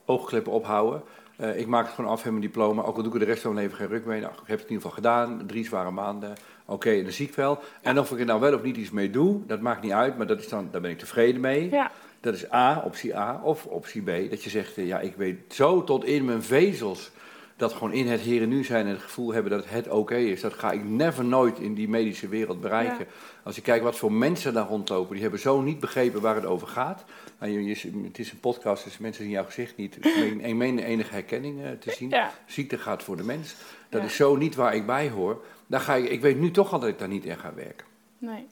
oogkleppen 0.06 0.52
ophouden. 0.52 1.02
Eh, 1.38 1.60
ik 1.60 1.68
maak 1.68 1.86
het 1.86 1.94
gewoon 1.94 2.12
af, 2.12 2.24
heb 2.24 2.32
mijn 2.32 2.46
diploma. 2.46 2.82
Ook 2.82 2.96
al 2.96 3.04
doe 3.04 3.14
ik 3.14 3.20
er 3.20 3.26
de 3.26 3.32
rest 3.32 3.42
van 3.42 3.54
mijn 3.54 3.66
leven 3.66 3.80
geen 3.80 3.88
ruk 3.96 4.06
mee. 4.06 4.22
Nou, 4.22 4.34
ik 4.34 4.40
heb 4.46 4.60
het 4.60 4.68
in 4.68 4.74
ieder 4.74 4.90
geval 4.90 4.92
gedaan. 4.92 5.44
Drie 5.48 5.66
zware 5.66 5.92
maanden. 5.92 6.34
Oké, 6.66 6.90
en 6.90 7.04
dan 7.04 7.12
zie 7.12 7.28
ik 7.28 7.36
wel. 7.36 7.60
En 7.82 8.00
of 8.00 8.12
ik 8.12 8.20
er 8.20 8.26
nou 8.26 8.40
wel 8.40 8.54
of 8.54 8.62
niet 8.62 8.78
iets 8.78 8.92
mee 8.92 9.10
doe, 9.10 9.46
dat 9.46 9.62
maakt 9.62 9.82
niet 9.82 9.92
uit. 9.92 10.18
Maar 10.18 10.28
dat 10.28 10.40
is 10.40 10.48
dan, 10.50 10.68
daar 10.72 10.82
ben 10.82 10.92
ik 10.92 10.98
tevreden 11.00 11.42
mee. 11.42 11.70
ja, 11.72 11.92
Dat 12.20 12.34
is 12.34 12.52
A, 12.54 12.82
optie 12.86 13.18
A. 13.18 13.42
Of 13.44 13.66
optie 13.66 14.02
B, 14.02 14.30
dat 14.30 14.44
je 14.44 14.50
zegt, 14.50 14.78
eh, 14.78 14.88
ja, 14.88 15.00
ik 15.00 15.16
weet 15.16 15.54
zo 15.54 15.84
tot 15.84 16.06
in 16.06 16.26
mijn 16.26 16.44
vezels... 16.44 17.12
dat 17.58 17.74
gewoon 17.74 17.94
in 17.94 18.08
het 18.08 18.20
hier 18.22 18.42
en 18.42 18.50
nu 18.50 18.64
zijn 18.64 18.86
en 18.86 18.92
het 18.92 19.02
gevoel 19.02 19.34
hebben 19.34 19.52
dat 19.52 19.66
het 19.70 19.90
oké 19.90 20.16
is. 20.16 20.42
Dat 20.42 20.54
ga 20.54 20.72
ik 20.72 20.84
never 20.84 21.26
nooit 21.26 21.60
in 21.60 21.74
die 21.74 21.90
medische 21.90 22.28
wereld 22.28 22.62
bereiken. 22.62 23.08
Als 23.44 23.56
je 23.56 23.62
kijkt 23.62 23.84
wat 23.84 23.96
voor 23.98 24.12
mensen 24.12 24.54
daar 24.54 24.68
rondlopen... 24.68 25.12
die 25.14 25.22
hebben 25.22 25.40
zo 25.40 25.62
niet 25.62 25.80
begrepen 25.80 26.22
waar 26.22 26.36
het 26.36 26.46
over 26.46 26.68
gaat. 26.68 27.04
Nou, 27.40 27.52
je, 27.52 27.64
je- 27.66 28.02
het 28.04 28.20
is 28.20 28.32
een 28.32 28.40
podcast, 28.40 28.84
dus 28.84 28.98
mensen 28.98 29.24
zien 29.24 29.32
jouw 29.32 29.44
gezicht 29.44 29.78
niet. 29.78 29.98
Ik 30.06 30.56
meen, 30.56 30.80
enige 30.80 31.14
herkenning 31.14 31.64
eh, 31.64 31.72
te 31.72 31.92
zien. 31.92 32.10
ja. 32.10 32.32
Ziekte 32.46 32.78
gaat 32.78 33.04
voor 33.04 33.18
de 33.18 33.24
mens. 33.24 33.56
Dat 33.90 34.02
Ja. 34.02 34.08
is 34.08 34.16
zo 34.16 34.36
niet 34.36 34.56
waar 34.56 34.76
ik 34.76 34.86
bij 34.86 35.10
hoor. 35.10 35.44
Dan 35.68 35.80
ga 35.82 35.96
ik, 35.96 36.10
ik 36.10 36.22
weet 36.22 36.40
nu 36.40 36.52
toch 36.52 36.74
al 36.74 36.80
dat 36.80 36.90
ik 36.90 37.00
daar 37.00 37.08
niet 37.08 37.26
in 37.26 37.38
ga 37.38 37.54
werken. 37.54 37.86
Nee. 38.18 38.48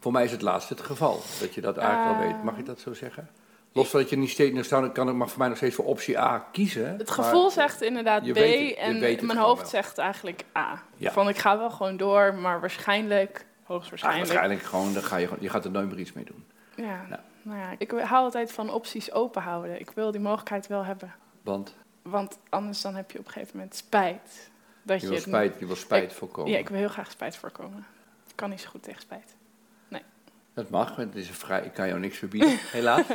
Voor 0.00 0.12
mij 0.12 0.24
is 0.24 0.30
het 0.30 0.42
laatste 0.42 0.74
het 0.74 0.82
geval, 0.82 1.20
dat 1.40 1.54
je 1.54 1.60
dat 1.60 1.76
eigenlijk 1.76 2.20
Eh. 2.20 2.26
weet. 2.26 2.42
Mag 2.44 2.58
ik 2.58 2.66
dat 2.66 2.80
zo 2.80 2.94
zeggen? 2.94 3.28
Los 3.78 3.90
van 3.90 4.00
dat 4.00 4.10
je 4.10 4.16
niet 4.16 4.30
steeds, 4.30 4.52
nou 4.52 4.64
staan- 4.64 4.92
kan 4.92 5.08
ik 5.08 5.14
mag 5.14 5.28
voor 5.28 5.38
mij 5.38 5.48
nog 5.48 5.56
steeds 5.56 5.74
voor 5.74 5.84
optie 5.84 6.18
A 6.18 6.38
kiezen. 6.52 6.88
Het 6.88 7.16
maar- 7.16 7.24
gevoel 7.26 7.50
zegt 7.50 7.82
inderdaad 7.82 8.22
B 8.22 8.26
het- 8.26 8.74
en 8.76 9.26
mijn 9.26 9.38
hoofd 9.38 9.60
wel. 9.60 9.70
zegt 9.70 9.98
eigenlijk 9.98 10.44
A. 10.56 10.82
Ja. 10.96 11.12
Van 11.12 11.28
ik 11.28 11.36
ga 11.38 11.58
wel 11.58 11.70
gewoon 11.70 11.96
door, 11.96 12.34
maar 12.34 12.60
waarschijnlijk, 12.60 13.36
Ah, 13.62 13.66
hoogstwaarschijnlijk. 13.74 14.26
waarschijnlijk 14.26 14.62
gewoon, 14.62 14.92
dan 14.92 15.02
ga 15.02 15.16
je, 15.16 15.26
gewoon- 15.26 15.42
je 15.42 15.48
gaat 15.48 15.64
er 15.64 15.70
nooit 15.70 15.88
meer 15.88 15.98
iets 15.98 16.12
mee 16.12 16.24
doen. 16.24 16.44
Ja. 16.76 17.04
Ja. 17.10 17.22
Nou 17.42 17.58
ja, 17.60 17.74
ik 17.78 17.90
hou 17.90 18.24
altijd 18.24 18.52
van 18.52 18.70
opties 18.72 19.12
open 19.12 19.42
houden. 19.42 19.80
Ik 19.80 19.90
wil 19.90 20.10
die 20.10 20.20
mogelijkheid 20.20 20.66
wel 20.66 20.84
hebben. 20.84 21.14
Want 21.42 21.74
Want 22.02 22.38
anders 22.48 22.80
dan 22.80 22.94
heb 22.94 23.10
je 23.10 23.18
op 23.18 23.26
een 23.26 23.32
gegeven 23.32 23.56
moment 23.56 23.76
spijt. 23.76 24.50
Dat 24.82 25.00
je 25.00 25.06
je 25.06 25.12
wil 25.12 25.20
spijt, 25.22 25.58
je 25.58 25.66
wil 25.66 25.76
spijt 25.76 26.10
Ik- 26.10 26.16
voorkomen. 26.16 26.52
Ja, 26.52 26.58
ik 26.58 26.68
wil 26.68 26.78
heel 26.78 26.88
graag 26.88 27.10
spijt 27.10 27.36
voorkomen. 27.36 27.86
Ik 28.28 28.32
kan 28.36 28.50
niet 28.50 28.60
zo 28.60 28.68
goed 28.68 28.82
tegen 28.82 29.00
spijt. 29.00 29.34
Dat 30.58 30.70
mag, 30.70 30.96
het 30.96 31.14
is 31.14 31.28
een 31.28 31.34
vrij, 31.34 31.62
ik 31.62 31.72
kan 31.72 31.88
jou 31.88 32.00
niks 32.00 32.18
verbieden, 32.18 32.58
helaas. 32.78 33.06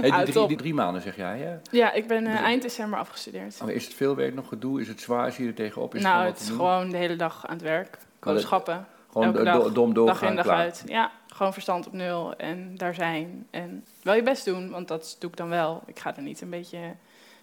hey, 0.00 0.10
die, 0.10 0.12
drie, 0.22 0.32
top. 0.32 0.48
die 0.48 0.56
drie 0.56 0.74
maanden 0.74 1.02
zeg 1.02 1.16
jij, 1.16 1.38
hè? 1.38 1.56
Ja, 1.70 1.92
ik 1.92 2.06
ben 2.06 2.26
eh, 2.26 2.34
eind 2.34 2.62
december 2.62 2.98
afgestudeerd. 2.98 3.58
Oh, 3.62 3.70
is 3.70 3.84
het 3.84 3.94
veel 3.94 4.16
werk 4.16 4.34
nog 4.34 4.48
gedoe? 4.48 4.80
Is 4.80 4.88
het 4.88 5.00
zwaar? 5.00 5.32
Zie 5.32 5.44
je 5.44 5.50
er 5.50 5.56
tegenop? 5.56 5.94
Is 5.94 6.02
nou, 6.02 6.26
het 6.26 6.40
is 6.40 6.48
gewoon 6.48 6.90
de 6.90 6.96
hele 6.96 7.16
dag 7.16 7.46
aan 7.46 7.54
het 7.54 7.62
werk. 7.62 7.98
Kooschappen. 8.18 8.86
Gewoon 9.12 9.32
dag, 9.32 9.62
do- 9.62 9.72
dom 9.72 9.94
doorgaan, 9.94 10.20
dag 10.20 10.28
in 10.30 10.36
dag 10.36 10.44
klaar. 10.44 10.58
uit. 10.58 10.82
Ja, 10.86 11.10
gewoon 11.28 11.52
verstand 11.52 11.86
op 11.86 11.92
nul 11.92 12.36
en 12.36 12.76
daar 12.76 12.94
zijn. 12.94 13.46
En 13.50 13.84
wel 14.02 14.14
je 14.14 14.22
best 14.22 14.44
doen, 14.44 14.70
want 14.70 14.88
dat 14.88 15.16
doe 15.18 15.30
ik 15.30 15.36
dan 15.36 15.48
wel. 15.48 15.82
Ik 15.86 15.98
ga 15.98 16.16
er 16.16 16.22
niet 16.22 16.40
een 16.40 16.50
beetje 16.50 16.78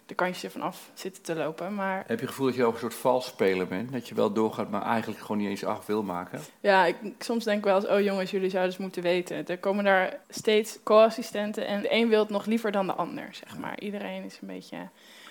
de 0.06 0.16
kantjes 0.16 0.44
ervan 0.44 0.62
af 0.62 0.90
zitten 0.94 1.24
te 1.24 1.36
lopen. 1.36 1.76
Maar 1.76 1.98
Heb 1.98 2.20
je 2.20 2.26
het 2.26 2.30
gevoel 2.30 2.46
dat 2.46 2.56
je 2.56 2.64
ook 2.64 2.74
een 2.74 2.80
soort 2.80 2.94
vals 2.94 3.26
speler 3.26 3.68
bent? 3.68 3.92
Dat 3.92 4.08
je 4.08 4.16
wel 4.16 4.34
doorgaat, 4.34 4.70
maar 4.70 4.82
eigenlijk 4.82 5.22
gewoon 5.22 5.38
niet 5.38 5.50
eens 5.50 5.64
af 5.66 5.86
wil 5.86 6.04
maken? 6.04 6.40
ja, 6.60 6.86
ik, 6.86 6.96
soms 7.20 7.44
denk 7.44 7.58
ik 7.58 7.64
wel 7.64 7.76
eens, 7.76 7.88
oh 7.88 8.02
jongens, 8.02 8.32
jullie 8.32 8.50
zouden 8.50 8.72
eens 8.72 8.82
moeten 8.82 9.02
weten. 9.02 9.48
Er 9.48 9.58
komen 9.58 9.84
daar 9.84 10.20
steeds 10.30 10.80
co-assistenten 10.84 11.68
en 11.68 11.82
de 11.82 11.94
een 11.94 12.10
wil 12.10 12.20
het 12.20 12.30
nog 12.30 12.46
liever 12.46 12.72
dan 12.72 12.88
de 12.88 12.94
ander, 12.94 13.28
zeg 13.32 13.58
maar. 13.58 13.80
Iedereen 13.80 14.24
is 14.24 14.38
een 14.42 14.48
beetje 14.48 14.78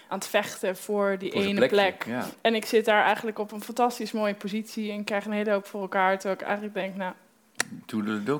aan 0.09 0.19
het 0.19 0.26
vechten 0.28 0.76
voor 0.76 1.16
die 1.19 1.33
Voor 1.33 1.43
ene 1.43 1.54
plekje, 1.54 1.76
plek. 1.76 2.04
Ja. 2.07 2.26
En 2.40 2.54
ik 2.54 2.64
zit 2.64 2.85
daar 2.85 3.04
eigenlijk 3.04 3.38
op 3.38 3.52
een 3.52 3.62
fantastisch 3.62 4.12
mooie 4.12 4.35
positie 4.35 4.93
en 4.93 5.04
krijg 5.04 5.25
een 5.25 5.33
hele 5.33 5.50
hoop 5.50 5.66
voor 5.66 5.81
elkaar. 5.81 6.19
Terwijl 6.19 6.40
ik 6.40 6.47
eigenlijk 6.47 6.75
denk, 6.75 6.95
nou, 6.95 7.12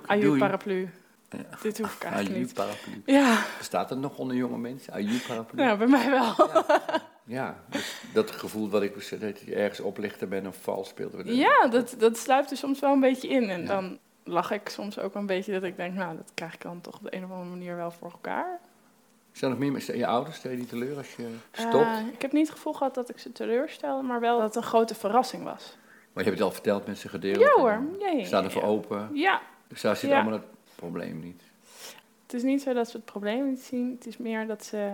aju 0.07 0.21
doei. 0.21 0.39
paraplu. 0.39 0.89
Ja. 1.37 1.59
Dit 1.63 1.79
hoef 1.79 1.95
ik 1.95 2.03
eigenlijk 2.05 2.37
niet. 2.37 2.55
paraplu. 2.55 3.03
Ja, 3.07 3.43
Bestaat 3.59 3.89
dat 3.89 3.99
nog 3.99 4.19
onder 4.19 4.37
jonge 4.37 4.59
mensen? 4.59 4.93
Aju 4.93 5.19
paraplu? 5.29 5.63
nou, 5.65 5.79
bij 5.79 5.87
mij 5.87 6.11
wel. 6.11 6.35
Ja, 7.27 7.57
dus 7.69 8.01
dat 8.13 8.31
gevoel 8.31 8.69
wat 8.71 8.83
ik 8.83 8.95
dat 9.21 9.41
je 9.41 9.55
ergens 9.55 9.81
oplichter 9.81 10.29
bent 10.29 10.47
of 10.47 10.57
vals 10.61 10.89
speelt. 10.89 11.13
Ja, 11.25 11.67
dat, 11.69 11.95
dat 11.99 12.17
sluipt 12.17 12.51
er 12.51 12.57
soms 12.57 12.81
wel 12.81 12.93
een 12.93 13.01
beetje 13.01 13.29
in. 13.29 13.51
En 13.51 13.61
Ja. 13.61 13.67
dan 13.67 13.99
lach 14.25 14.51
ik 14.51 14.69
soms 14.69 14.99
ook 14.99 15.15
een 15.15 15.27
beetje 15.27 15.53
dat 15.53 15.63
ik 15.63 15.77
denk, 15.77 15.95
nou, 15.95 16.17
dat 16.17 16.31
krijg 16.35 16.55
ik 16.55 16.63
dan 16.63 16.81
toch 16.81 16.95
op 16.95 17.03
de 17.03 17.17
een 17.17 17.25
of 17.25 17.31
andere 17.31 17.51
manier 17.51 17.77
wel 17.77 17.91
voor 17.91 18.11
elkaar. 18.11 18.61
Zijn 19.33 19.51
nog 19.51 19.61
meer 19.61 19.73
mensen? 19.73 19.97
Je 19.99 20.07
ouders, 20.07 20.43
je 20.43 20.49
die 20.57 20.67
teleur 20.67 20.97
als 20.97 21.15
je 21.17 21.27
Eh, 21.51 21.69
stopt? 21.69 21.87
ik 22.13 22.23
heb 22.23 22.33
niet 22.33 22.47
het 22.47 22.57
gevoel 22.57 22.73
gehad 22.73 22.95
dat 22.95 23.09
ik 23.09 23.19
ze 23.19 23.33
teleurstelde, 23.33 24.03
maar 24.03 24.21
wel 24.21 24.37
dat 24.39 24.47
het 24.47 24.57
een 24.57 24.63
grote 24.71 24.95
verrassing 24.95 25.45
was. 25.45 25.77
maar 26.13 26.23
je 26.25 26.29
hebt 26.31 26.39
het 26.39 26.49
al 26.49 26.55
verteld, 26.55 26.87
mensen 26.87 27.11
gedeeld. 27.11 27.39
Ja 27.41 27.51
hoor, 27.51 27.71
ja, 27.99 28.07
ja, 28.07 28.11
ja, 28.19 28.25
Staan 28.25 28.45
er 28.45 28.51
voor 28.51 28.63
ja. 28.63 28.69
open. 28.69 29.11
Ja, 29.13 29.41
Dus 29.69 29.81
daar 29.81 29.97
zit 29.97 30.11
Ja. 30.11 30.21
allemaal 30.21 30.41
probleem 30.77 31.21
niet. 31.21 31.43
het 32.23 32.35
is 32.35 32.43
niet 32.43 32.63
zo 32.63 32.73
dat 32.73 32.91
ze 32.91 32.97
het 32.97 33.05
probleem 33.07 33.49
niet 33.49 33.61
zien. 33.61 33.95
Het 33.99 34.07
is 34.07 34.17
meer 34.17 34.47
dat 34.47 34.65
ze 34.65 34.91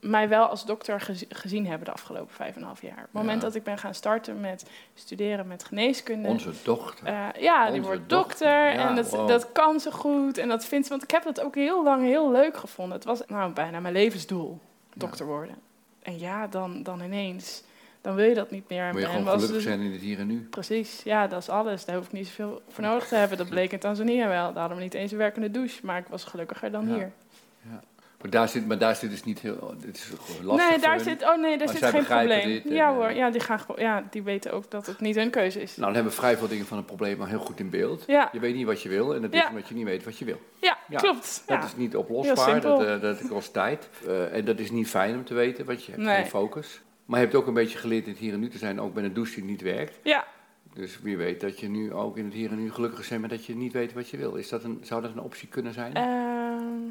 mij 0.00 0.28
wel 0.28 0.46
als 0.46 0.64
dokter 0.66 1.00
gezi- 1.00 1.26
gezien 1.28 1.66
hebben 1.66 1.84
de 1.86 1.92
afgelopen 1.92 2.34
vijf 2.34 2.54
en 2.54 2.60
een 2.60 2.66
half 2.66 2.82
jaar. 2.82 2.92
Op 2.96 3.02
het 3.02 3.12
moment 3.12 3.40
Ja. 3.40 3.46
dat 3.46 3.54
ik 3.54 3.62
ben 3.62 3.78
gaan 3.78 3.94
starten 3.94 4.40
met 4.40 4.70
studeren 4.94 5.46
met 5.46 5.64
geneeskunde. 5.64 6.28
Onze 6.28 6.52
dochter. 6.64 7.06
Eh, 7.06 7.26
ja, 7.38 7.70
die 7.70 7.82
wordt 7.82 8.08
dokter 8.08 8.48
Ja, 8.72 8.88
en 8.88 8.94
dat, 8.94 9.10
wow. 9.10 9.28
dat 9.28 9.52
kan 9.52 9.80
ze 9.80 9.92
goed. 9.92 10.38
En 10.38 10.48
dat 10.48 10.64
vindt 10.64 10.84
ze, 10.86 10.90
want 10.90 11.02
ik 11.02 11.10
heb 11.10 11.22
dat 11.22 11.40
ook 11.40 11.54
heel 11.54 11.82
lang 11.84 12.02
heel 12.02 12.30
leuk 12.30 12.56
gevonden. 12.56 12.94
Het 12.94 13.04
was 13.04 13.22
nou 13.26 13.52
bijna 13.52 13.80
mijn 13.80 13.94
levensdoel, 13.94 14.58
dokter 14.94 15.26
worden. 15.26 15.54
En 16.02 16.18
ja, 16.18 16.46
dan, 16.46 16.82
dan 16.82 17.00
ineens, 17.02 17.62
dan 18.00 18.14
wil 18.14 18.24
je 18.28 18.34
dat 18.34 18.50
niet 18.50 18.68
meer. 18.68 18.92
Moet 18.92 19.00
je 19.00 19.06
gewoon 19.06 19.28
gelukkig 19.28 19.60
zijn 19.62 19.80
in 19.80 19.92
het 19.92 20.00
hier 20.00 20.18
en 20.18 20.26
nu. 20.26 20.46
Precies, 20.50 21.00
ja, 21.04 21.26
dat 21.26 21.40
is 21.40 21.48
alles. 21.48 21.84
Daar 21.84 21.96
hoef 21.96 22.06
ik 22.06 22.12
niet 22.12 22.26
zoveel 22.26 22.62
voor 22.68 22.84
nodig 22.84 23.08
te 23.08 23.14
hebben. 23.14 23.38
Dat 23.38 23.48
bleek 23.48 23.72
in 23.72 23.78
Tanzania 23.78 24.28
wel. 24.28 24.48
Daar 24.52 24.60
hadden 24.60 24.76
we 24.78 24.82
niet 24.82 24.94
eens 24.94 25.12
een 25.12 25.18
werkende 25.18 25.50
douche, 25.50 25.86
maar 25.86 25.98
ik 25.98 26.06
was 26.08 26.24
gelukkiger 26.24 26.70
dan 26.70 26.88
Ja. 26.88 26.94
hier. 26.94 27.12
Maar 28.22 28.30
daar 28.30 28.48
zit, 28.48 28.66
maar 28.66 28.78
daar 28.78 28.96
zit 28.96 29.10
dus 29.10 29.24
niet 29.24 29.38
heel... 29.40 29.74
Dit 29.78 29.96
is 29.96 30.02
gewoon 30.24 30.44
lastig 30.44 30.68
nee, 30.70 30.78
daar 30.78 31.00
zit, 31.00 31.22
oh 31.22 31.40
nee, 31.40 31.58
daar 31.58 31.66
Maar 31.66 31.76
zit 31.76 31.84
geen 31.88 32.04
probleem. 32.04 32.62
en, 32.64 32.74
ja 32.74 32.88
eh, 32.88 32.94
hoor, 32.94 33.12
ja 33.12 33.30
die, 33.30 33.40
gaan, 33.40 33.60
ja, 33.76 34.04
die 34.10 34.22
weten 34.22 34.52
ook 34.52 34.70
dat 34.70 34.86
het 34.86 35.00
niet 35.00 35.16
hun 35.16 35.30
keuze 35.30 35.60
is. 35.62 35.70
Nou, 35.76 35.84
dan 35.86 35.94
hebben 35.94 36.12
we 36.12 36.18
vrij 36.18 36.36
veel 36.36 36.48
dingen 36.48 36.66
van 36.66 36.78
een 36.78 36.84
probleem 36.84 37.20
al 37.20 37.26
heel 37.26 37.38
goed 37.38 37.60
in 37.60 37.70
beeld. 37.70 38.04
Ja, 38.06 38.28
Je 38.32 38.38
weet 38.40 38.54
niet 38.54 38.66
wat 38.66 38.82
je 38.82 38.88
wil 38.88 39.14
en 39.14 39.22
dat 39.22 39.32
is 39.32 39.40
Ja. 39.40 39.48
omdat 39.48 39.68
je 39.68 39.74
niet 39.74 39.84
weet 39.84 40.04
wat 40.04 40.18
je 40.18 40.24
wil. 40.24 40.40
ja, 40.60 40.78
ja, 40.88 40.98
klopt. 40.98 41.42
Dat 41.46 41.58
Ja. 41.58 41.64
is 41.64 41.76
niet 41.76 41.96
oplosbaar, 41.96 42.60
dat, 42.60 42.82
eh, 42.84 43.00
dat 43.00 43.28
kost 43.28 43.52
tijd. 43.52 43.88
Eh, 44.06 44.34
en 44.36 44.44
dat 44.44 44.58
is 44.58 44.70
niet 44.70 44.88
fijn 44.88 45.14
om 45.14 45.24
te 45.24 45.34
weten, 45.34 45.64
want 45.64 45.84
je 45.84 45.92
hebt 45.92 46.04
Nee. 46.04 46.16
geen 46.16 46.26
focus. 46.26 46.80
Maar 47.10 47.18
je 47.18 47.24
hebt 47.24 47.38
ook 47.38 47.46
een 47.46 47.54
beetje 47.54 47.78
geleerd 47.78 48.04
in 48.04 48.10
het 48.10 48.20
hier 48.20 48.32
en 48.32 48.40
nu 48.40 48.48
te 48.48 48.58
zijn, 48.58 48.80
ook 48.80 48.94
bij 48.94 49.04
een 49.04 49.14
douche 49.14 49.34
die 49.34 49.44
niet 49.44 49.60
werkt. 49.60 49.98
ja, 50.02 50.26
Dus 50.74 51.00
wie 51.00 51.16
weet 51.16 51.40
dat 51.40 51.60
je 51.60 51.68
nu 51.68 51.92
ook 51.92 52.16
in 52.16 52.24
het 52.24 52.34
hier 52.34 52.50
en 52.50 52.62
nu 52.62 52.72
gelukkig 52.72 53.08
bent, 53.08 53.20
maar 53.20 53.30
dat 53.30 53.44
je 53.44 53.56
niet 53.56 53.72
weet 53.72 53.92
wat 53.92 54.08
je 54.08 54.16
wil. 54.16 54.34
Is 54.34 54.48
dat 54.48 54.64
een, 54.64 54.80
zou 54.82 55.02
dat 55.02 55.10
een 55.10 55.20
optie 55.20 55.48
kunnen 55.48 55.72
zijn? 55.72 55.94
Ehm, 55.94 56.90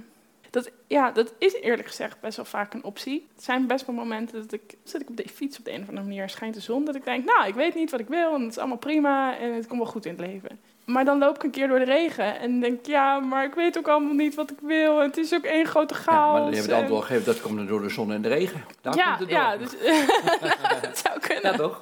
dat, 0.50 0.72
ja, 0.88 1.12
dat 1.12 1.34
is 1.38 1.54
eerlijk 1.54 1.88
gezegd 1.88 2.20
best 2.20 2.36
wel 2.36 2.46
vaak 2.46 2.74
een 2.74 2.84
optie. 2.84 3.28
Het 3.36 3.44
zijn 3.44 3.68
best 3.68 3.86
wel 3.86 3.96
momenten 3.96 4.42
dat 4.42 4.54
ik, 4.54 4.78
zit 4.84 5.02
ik 5.02 5.10
op 5.10 5.18
de 5.18 5.30
fiets 5.30 5.60
op 5.60 5.66
de 5.66 5.72
een 5.72 5.82
of 5.82 5.88
andere 5.88 6.08
manier, 6.08 6.30
schijnt 6.30 6.54
de 6.54 6.62
zon, 6.62 6.86
dat 6.86 6.96
ik 6.96 7.04
denk, 7.04 7.26
nou, 7.26 7.48
ik 7.48 7.56
weet 7.56 7.76
niet 7.76 7.92
wat 7.92 8.00
ik 8.00 8.08
wil 8.08 8.34
en 8.34 8.42
het 8.42 8.52
is 8.52 8.58
allemaal 8.58 8.78
prima 8.78 9.38
en 9.38 9.54
het 9.54 9.68
komt 9.68 9.82
wel 9.82 9.92
goed 9.92 10.06
in 10.06 10.12
het 10.12 10.26
leven. 10.26 10.60
Maar 10.89 11.05
dan 11.05 11.17
loop 11.17 11.36
ik 11.36 11.43
een 11.43 11.51
keer 11.51 11.67
door 11.67 11.79
de 11.79 11.86
regen 11.86 12.39
en 12.39 12.60
denk, 12.60 12.86
ja, 12.86 13.19
maar 13.19 13.46
ik 13.46 13.53
weet 13.53 13.77
ook 13.77 13.88
allemaal 13.88 14.13
niet 14.13 14.36
wat 14.36 14.51
ik 14.51 14.58
wil. 14.62 15.00
En 15.00 15.08
het 15.08 15.17
is 15.17 15.34
ook 15.34 15.43
één 15.43 15.65
grote 15.65 15.93
ja, 15.93 16.00
chaos. 16.00 16.39
maar 16.39 16.50
je 16.50 16.55
hebt 16.55 16.67
het 16.69 16.79
antwoord 16.79 17.05
gegeven, 17.05 17.25
dat 17.25 17.41
komt 17.41 17.67
door 17.67 17.81
de 17.81 17.89
zon 17.89 18.12
en 18.12 18.22
de 18.22 18.27
regen. 18.27 18.63
Daar 18.81 18.96
ja, 18.96 19.05
komt 19.05 19.19
het 19.19 19.29
door. 19.29 19.38
ja, 19.38 19.58
dus, 19.58 19.72
dat 20.81 20.98
zou 20.98 21.19
kunnen. 21.19 21.51
Ja, 21.51 21.58
toch? 21.58 21.81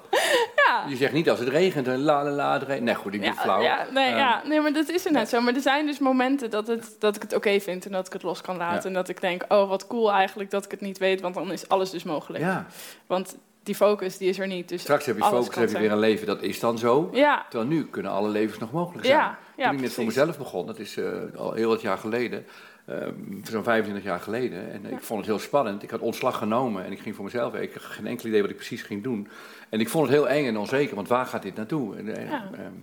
Ja. 0.56 0.84
Je 0.88 0.96
zegt 0.96 1.14
niet 1.14 1.30
als 1.30 1.40
het 1.40 1.48
regent, 1.48 1.86
dan 1.86 1.98
la 1.98 2.24
la 2.24 2.30
la, 2.30 2.54
het 2.54 2.64
regent. 2.64 2.86
Nee, 2.86 2.96
goed, 2.96 3.14
ik 3.14 3.24
Ja, 3.24 3.34
flauw. 3.34 3.62
ja, 3.62 3.86
nee, 3.94 4.08
Ehm, 4.08 4.18
ja, 4.18 4.42
nee, 4.46 4.62
maar 4.62 4.74
dat 4.74 4.90
is 4.90 5.06
er 5.06 5.12
net 5.12 5.30
zo. 5.30 5.42
Maar 5.42 5.56
er 5.56 5.62
zijn 5.62 5.86
dus 5.86 6.00
momenten 6.00 6.50
dat, 6.50 6.68
het, 6.68 6.96
dat 7.00 7.16
ik 7.16 7.22
het 7.22 7.34
oké 7.34 7.60
vind 7.60 7.86
en 7.86 7.92
dat 7.92 8.08
ik 8.08 8.14
het 8.14 8.24
los 8.24 8.42
kan 8.42 8.58
laten. 8.58 8.82
Ja. 8.82 8.88
En 8.88 8.94
dat 8.94 9.10
ik 9.10 9.22
denk, 9.22 9.44
oh 9.48 9.70
wat 9.70 9.88
cool 9.88 10.12
eigenlijk 10.12 10.52
dat 10.52 10.66
ik 10.66 10.72
het 10.72 10.82
niet 10.82 10.98
weet, 10.98 11.22
want 11.22 11.36
dan 11.36 11.52
is 11.52 11.70
alles 11.70 11.90
dus 11.90 12.04
mogelijk. 12.04 12.44
Ja, 12.44 12.66
Want 13.06 13.38
die 13.68 13.76
focus 13.76 14.18
die 14.18 14.30
is 14.30 14.40
er 14.40 14.48
niet. 14.48 14.70
Dus 14.70 14.82
straks 14.82 15.06
heb 15.06 15.18
je 15.18 15.24
focus, 15.24 15.56
heb 15.56 15.70
je 15.70 15.80
weer 15.80 15.92
een 15.92 16.00
leven, 16.00 16.28
dat 16.28 16.42
is 16.42 16.60
dan 16.60 16.78
zo. 16.78 17.10
Ja, 17.14 17.46
Terwijl 17.50 17.70
nu 17.70 17.86
kunnen 17.86 18.12
alle 18.12 18.30
levens 18.30 18.60
nog 18.60 18.72
mogelijk 18.72 19.06
zijn. 19.06 19.18
ja, 19.18 19.40
ja. 19.58 19.66
Toen 19.66 19.76
ik 19.76 19.82
net 19.82 19.94
voor 19.94 20.06
mezelf 20.06 20.38
begon, 20.38 20.66
dat 20.66 20.80
is 20.80 20.98
eh, 20.98 21.12
al 21.36 21.54
heel 21.54 21.70
wat 21.70 21.82
jaar 21.82 21.98
geleden, 21.98 22.46
ehm, 22.86 23.14
zo'n 23.44 23.64
25 23.64 24.04
jaar 24.04 24.20
geleden. 24.20 24.72
En 24.72 24.86
ik 24.86 25.02
vond 25.02 25.20
het 25.20 25.30
heel 25.30 25.40
spannend. 25.40 25.84
Ik 25.84 25.90
had 25.90 26.00
ontslag 26.00 26.38
genomen 26.38 26.86
en 26.86 26.92
ik 26.92 27.00
ging 27.00 27.16
voor 27.16 27.24
mezelf. 27.24 27.54
Ik 27.56 27.74
had 27.74 27.84
geen 27.84 28.08
enkel 28.08 28.28
idee 28.28 28.42
wat 28.42 28.50
ik 28.50 28.56
precies 28.56 28.82
ging 28.82 29.04
doen. 29.04 29.28
En 29.70 29.80
ik 29.80 29.90
vond 29.90 30.08
het 30.08 30.16
heel 30.16 30.30
eng 30.30 30.46
en 30.46 30.58
onzeker, 30.58 30.96
want 30.96 31.08
waar 31.08 31.26
gaat 31.26 31.44
dit 31.44 31.56
naartoe? 31.56 31.96
En, 31.96 32.16
eh, 32.16 32.34
ehm, 32.34 32.74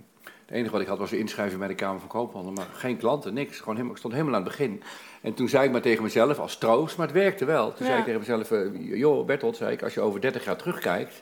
het 0.45 0.55
enige 0.55 0.71
wat 0.71 0.81
ik 0.81 0.87
had 0.87 0.97
was 0.97 1.09
de 1.09 1.17
inschrijving 1.19 1.59
bij 1.59 1.67
de 1.67 1.75
Kamer 1.75 1.99
van 1.99 2.09
Koophandel, 2.09 2.51
maar 2.51 2.67
geen 2.73 2.97
klanten, 2.97 3.33
niks. 3.33 3.57
Gewoon 3.57 3.73
helemaal, 3.73 3.91
ik 3.93 3.97
stond 3.99 4.13
helemaal 4.13 4.35
aan 4.35 4.41
het 4.41 4.49
begin. 4.51 4.81
En 5.21 5.33
toen 5.33 5.49
zei 5.49 5.65
ik 5.65 5.71
maar 5.71 5.81
tegen 5.81 6.03
mezelf, 6.03 6.39
als 6.39 6.57
troost, 6.57 6.97
maar 6.97 7.07
het 7.07 7.15
werkte 7.15 7.45
wel. 7.45 7.67
Toen 7.73 7.85
Ja. 7.85 7.85
zei 7.85 7.97
ik 7.97 8.03
tegen 8.05 8.19
mezelf, 8.19 8.51
eh, 8.51 8.97
joh 8.97 9.25
Bertolt, 9.25 9.55
zei 9.57 9.71
ik, 9.71 9.83
als 9.83 9.93
je 9.93 10.01
over 10.01 10.21
30 10.21 10.45
jaar 10.45 10.55
terugkijkt, 10.57 11.21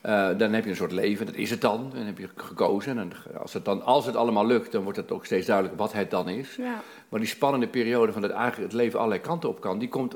eh, 0.00 0.28
dan 0.38 0.52
heb 0.52 0.64
je 0.64 0.70
een 0.70 0.76
soort 0.76 0.92
leven, 0.92 1.26
dat 1.26 1.34
is 1.34 1.50
het 1.50 1.60
dan. 1.60 1.80
En 1.90 1.96
dan 1.96 2.06
heb 2.06 2.18
je 2.18 2.28
gekozen. 2.36 2.98
En 2.98 3.12
als 3.40 3.52
het, 3.52 3.64
dan, 3.64 3.82
als 3.84 4.06
het 4.06 4.16
allemaal 4.16 4.46
lukt, 4.46 4.72
dan 4.72 4.82
wordt 4.82 4.98
het 4.98 5.12
ook 5.12 5.24
steeds 5.24 5.46
duidelijk 5.46 5.76
wat 5.78 5.92
het 5.92 6.10
dan 6.10 6.28
is. 6.28 6.56
Ja, 6.56 6.82
Maar 7.08 7.20
die 7.20 7.28
spannende 7.28 7.68
periode 7.68 8.12
van 8.12 8.22
dat 8.22 8.30
eigenlijk 8.30 8.72
het 8.72 8.80
leven 8.80 8.98
allerlei 8.98 9.20
kanten 9.22 9.48
op 9.48 9.60
kan, 9.60 9.78
die 9.78 9.88
komt 9.88 10.14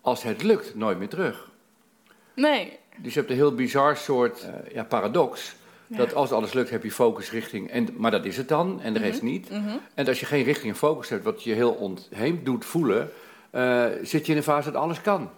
als 0.00 0.22
het 0.22 0.42
lukt 0.42 0.74
nooit 0.74 0.98
meer 0.98 1.08
terug. 1.08 1.50
nee. 2.34 2.78
Dus 2.98 3.12
je 3.14 3.18
hebt 3.18 3.30
een 3.30 3.36
heel 3.38 3.54
bizar 3.54 3.96
soort 3.96 4.42
eh, 4.42 4.72
ja, 4.74 4.84
paradox. 4.84 5.56
Ja. 5.86 5.96
Dat 5.96 6.14
als 6.14 6.32
alles 6.32 6.52
lukt, 6.52 6.70
heb 6.70 6.82
je 6.82 6.90
focus 6.90 7.30
richting. 7.30 7.70
En, 7.70 7.88
maar 7.96 8.10
dat 8.10 8.24
is 8.24 8.36
het 8.36 8.48
dan, 8.48 8.80
en 8.80 8.92
de 8.92 8.98
rest 8.98 9.22
niet. 9.22 9.50
Mhm. 9.50 9.76
En 9.94 10.06
als 10.06 10.20
je 10.20 10.26
geen 10.26 10.44
richting 10.44 10.72
en 10.72 10.78
focus 10.78 11.08
hebt, 11.08 11.24
wat 11.24 11.42
je 11.42 11.52
heel 11.52 11.72
ontheemd 11.72 12.44
doet 12.44 12.64
voelen, 12.64 13.10
eh, 13.50 13.84
zit 14.02 14.26
je 14.26 14.32
in 14.32 14.38
een 14.38 14.44
fase 14.44 14.70
dat 14.70 14.82
alles 14.82 15.00
kan. 15.00 15.30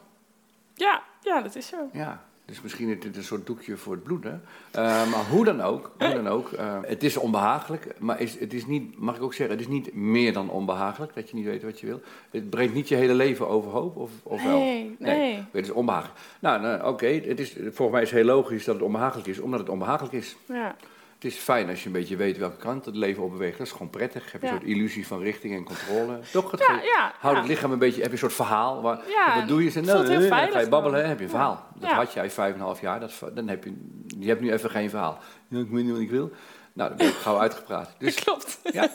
ja, 0.74 1.02
ja, 1.20 1.42
dat 1.42 1.54
is 1.56 1.66
zo. 1.66 1.76
Ja, 1.92 2.22
dus 2.48 2.60
misschien 2.62 2.88
is 2.88 3.00
dit 3.00 3.16
een 3.16 3.22
soort 3.22 3.46
doekje 3.46 3.76
voor 3.76 3.92
het 3.92 4.02
bloeden. 4.02 4.42
Eh, 4.70 4.82
maar 4.82 5.24
hoe 5.30 5.44
dan 5.44 5.60
ook, 5.60 5.92
hoe 5.98 6.14
dan 6.14 6.28
ook 6.28 6.52
eh, 6.52 6.78
het 6.82 7.02
is 7.02 7.16
onbehagelijk, 7.16 7.94
maar 7.98 8.20
is, 8.20 8.38
het 8.38 8.52
is 8.52 8.66
niet, 8.66 8.98
mag 8.98 9.16
ik 9.16 9.22
ook 9.22 9.34
zeggen, 9.34 9.56
het 9.56 9.66
is 9.66 9.72
niet 9.72 9.94
meer 9.94 10.32
dan 10.32 10.50
onbehagelijk 10.50 11.14
dat 11.14 11.30
je 11.30 11.36
niet 11.36 11.44
weet 11.44 11.62
wat 11.62 11.80
je 11.80 11.86
wil. 11.86 12.00
Het 12.30 12.50
brengt 12.50 12.74
niet 12.74 12.88
je 12.88 12.94
hele 12.94 13.14
leven 13.14 13.48
overhoop, 13.48 13.96
of, 13.96 14.10
of 14.22 14.44
wel? 14.44 14.58
Nee, 14.58 14.96
nee. 14.98 15.44
Het 15.52 15.64
is 15.64 15.70
onbehagelijk. 15.70 16.18
Nou, 16.40 16.60
nou, 16.60 16.88
oké, 16.88 17.06
het 17.06 17.40
is 17.40 17.52
volgens 17.52 17.90
mij 17.90 18.02
is 18.02 18.10
het 18.10 18.18
heel 18.18 18.34
logisch 18.34 18.64
dat 18.64 18.74
het 18.74 18.84
onbehagelijk 18.84 19.28
is, 19.28 19.38
omdat 19.38 19.60
het 19.60 19.68
onbehagelijk 19.68 20.14
is. 20.14 20.36
Ja, 20.46 20.76
Het 21.18 21.32
is 21.32 21.36
fijn 21.36 21.68
als 21.68 21.80
je 21.80 21.86
een 21.86 21.92
beetje 21.92 22.16
weet 22.16 22.38
welke 22.38 22.56
kant 22.56 22.84
het 22.84 22.96
leven 22.96 23.22
op 23.22 23.30
beweegt. 23.30 23.58
Dat 23.58 23.66
is 23.66 23.72
gewoon 23.72 23.90
prettig. 23.90 24.32
Heb 24.32 24.40
je 24.40 24.46
Ja. 24.46 24.52
een 24.52 24.58
soort 24.58 24.70
illusie 24.70 25.06
van 25.06 25.20
richting 25.22 25.54
en 25.54 25.64
controle. 25.64 26.18
Toch 26.32 26.50
het 26.50 26.60
ja. 26.60 27.12
Houd 27.18 27.36
het 27.36 27.46
lichaam 27.46 27.72
een 27.72 27.78
beetje, 27.78 27.96
heb 27.96 28.06
je 28.06 28.12
een 28.12 28.18
soort 28.18 28.32
verhaal. 28.32 28.82
Waar, 28.82 29.00
Ja, 29.08 29.38
wat 29.38 29.48
doe 29.48 29.64
je? 29.64 29.70
Ze, 29.70 29.78
heel 29.80 29.86
dan 29.94 30.48
ga 30.50 30.60
je 30.60 30.68
babbelen, 30.68 31.00
dan. 31.00 31.08
heb 31.08 31.18
je 31.18 31.24
een 31.24 31.30
verhaal. 31.30 31.66
Dat 31.74 31.90
had 31.90 32.12
jij 32.12 32.30
vijf 32.30 32.52
en 32.54 32.58
een 32.58 32.64
half 32.64 32.80
jaar. 32.80 33.00
Dat, 33.00 33.12
dan 33.34 33.48
heb 33.48 33.64
je, 33.64 33.72
je 34.18 34.28
hebt 34.28 34.40
nu 34.40 34.52
even 34.52 34.70
geen 34.70 34.90
verhaal. 34.90 35.18
Ik 35.50 35.68
weet 35.70 35.84
niet 35.84 35.90
wat 35.92 36.00
ik 36.00 36.10
wil. 36.10 36.30
Nou, 36.72 36.88
dan 36.88 36.98
ben 36.98 37.06
ik 37.08 37.14
gauw 37.14 37.38
uitgepraat. 37.38 37.94
Dus, 37.98 38.14
Klopt. 38.14 38.58
ja. 38.62 38.88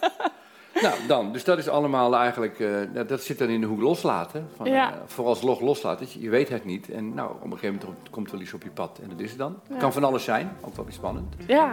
Nou, 0.81 0.95
dan. 1.07 1.31
Dus 1.33 1.43
dat 1.43 1.57
is 1.57 1.67
allemaal 1.67 2.15
eigenlijk, 2.15 2.59
eh, 2.59 2.69
dat- 2.93 3.09
dat 3.09 3.21
zit 3.23 3.37
dan 3.37 3.47
in 3.49 3.61
de 3.61 3.67
hoek 3.67 3.81
loslaten. 3.81 4.47
Van, 4.55 4.69
Ja. 4.69 4.93
eh, 4.93 4.99
vooralsnog 5.05 5.59
loslaten. 5.61 6.07
Je, 6.13 6.21
je 6.21 6.29
weet 6.29 6.49
het 6.49 6.65
niet. 6.65 6.89
En 6.91 7.13
nou, 7.13 7.31
op 7.31 7.43
een 7.51 7.57
gegeven 7.57 7.79
moment 7.85 8.09
komt 8.09 8.31
wel 8.31 8.41
iets 8.41 8.53
op 8.53 8.63
je 8.63 8.69
pad. 8.69 8.99
En 9.03 9.09
dat 9.09 9.19
is 9.19 9.29
het 9.29 9.39
dan. 9.39 9.59
Ja. 9.69 9.77
Kan 9.77 9.93
van 9.93 10.03
alles 10.03 10.23
zijn. 10.23 10.51
Ook 10.61 10.75
wel 10.75 10.85
weer 10.85 10.93
spannend. 10.93 11.35
Ja, 11.47 11.71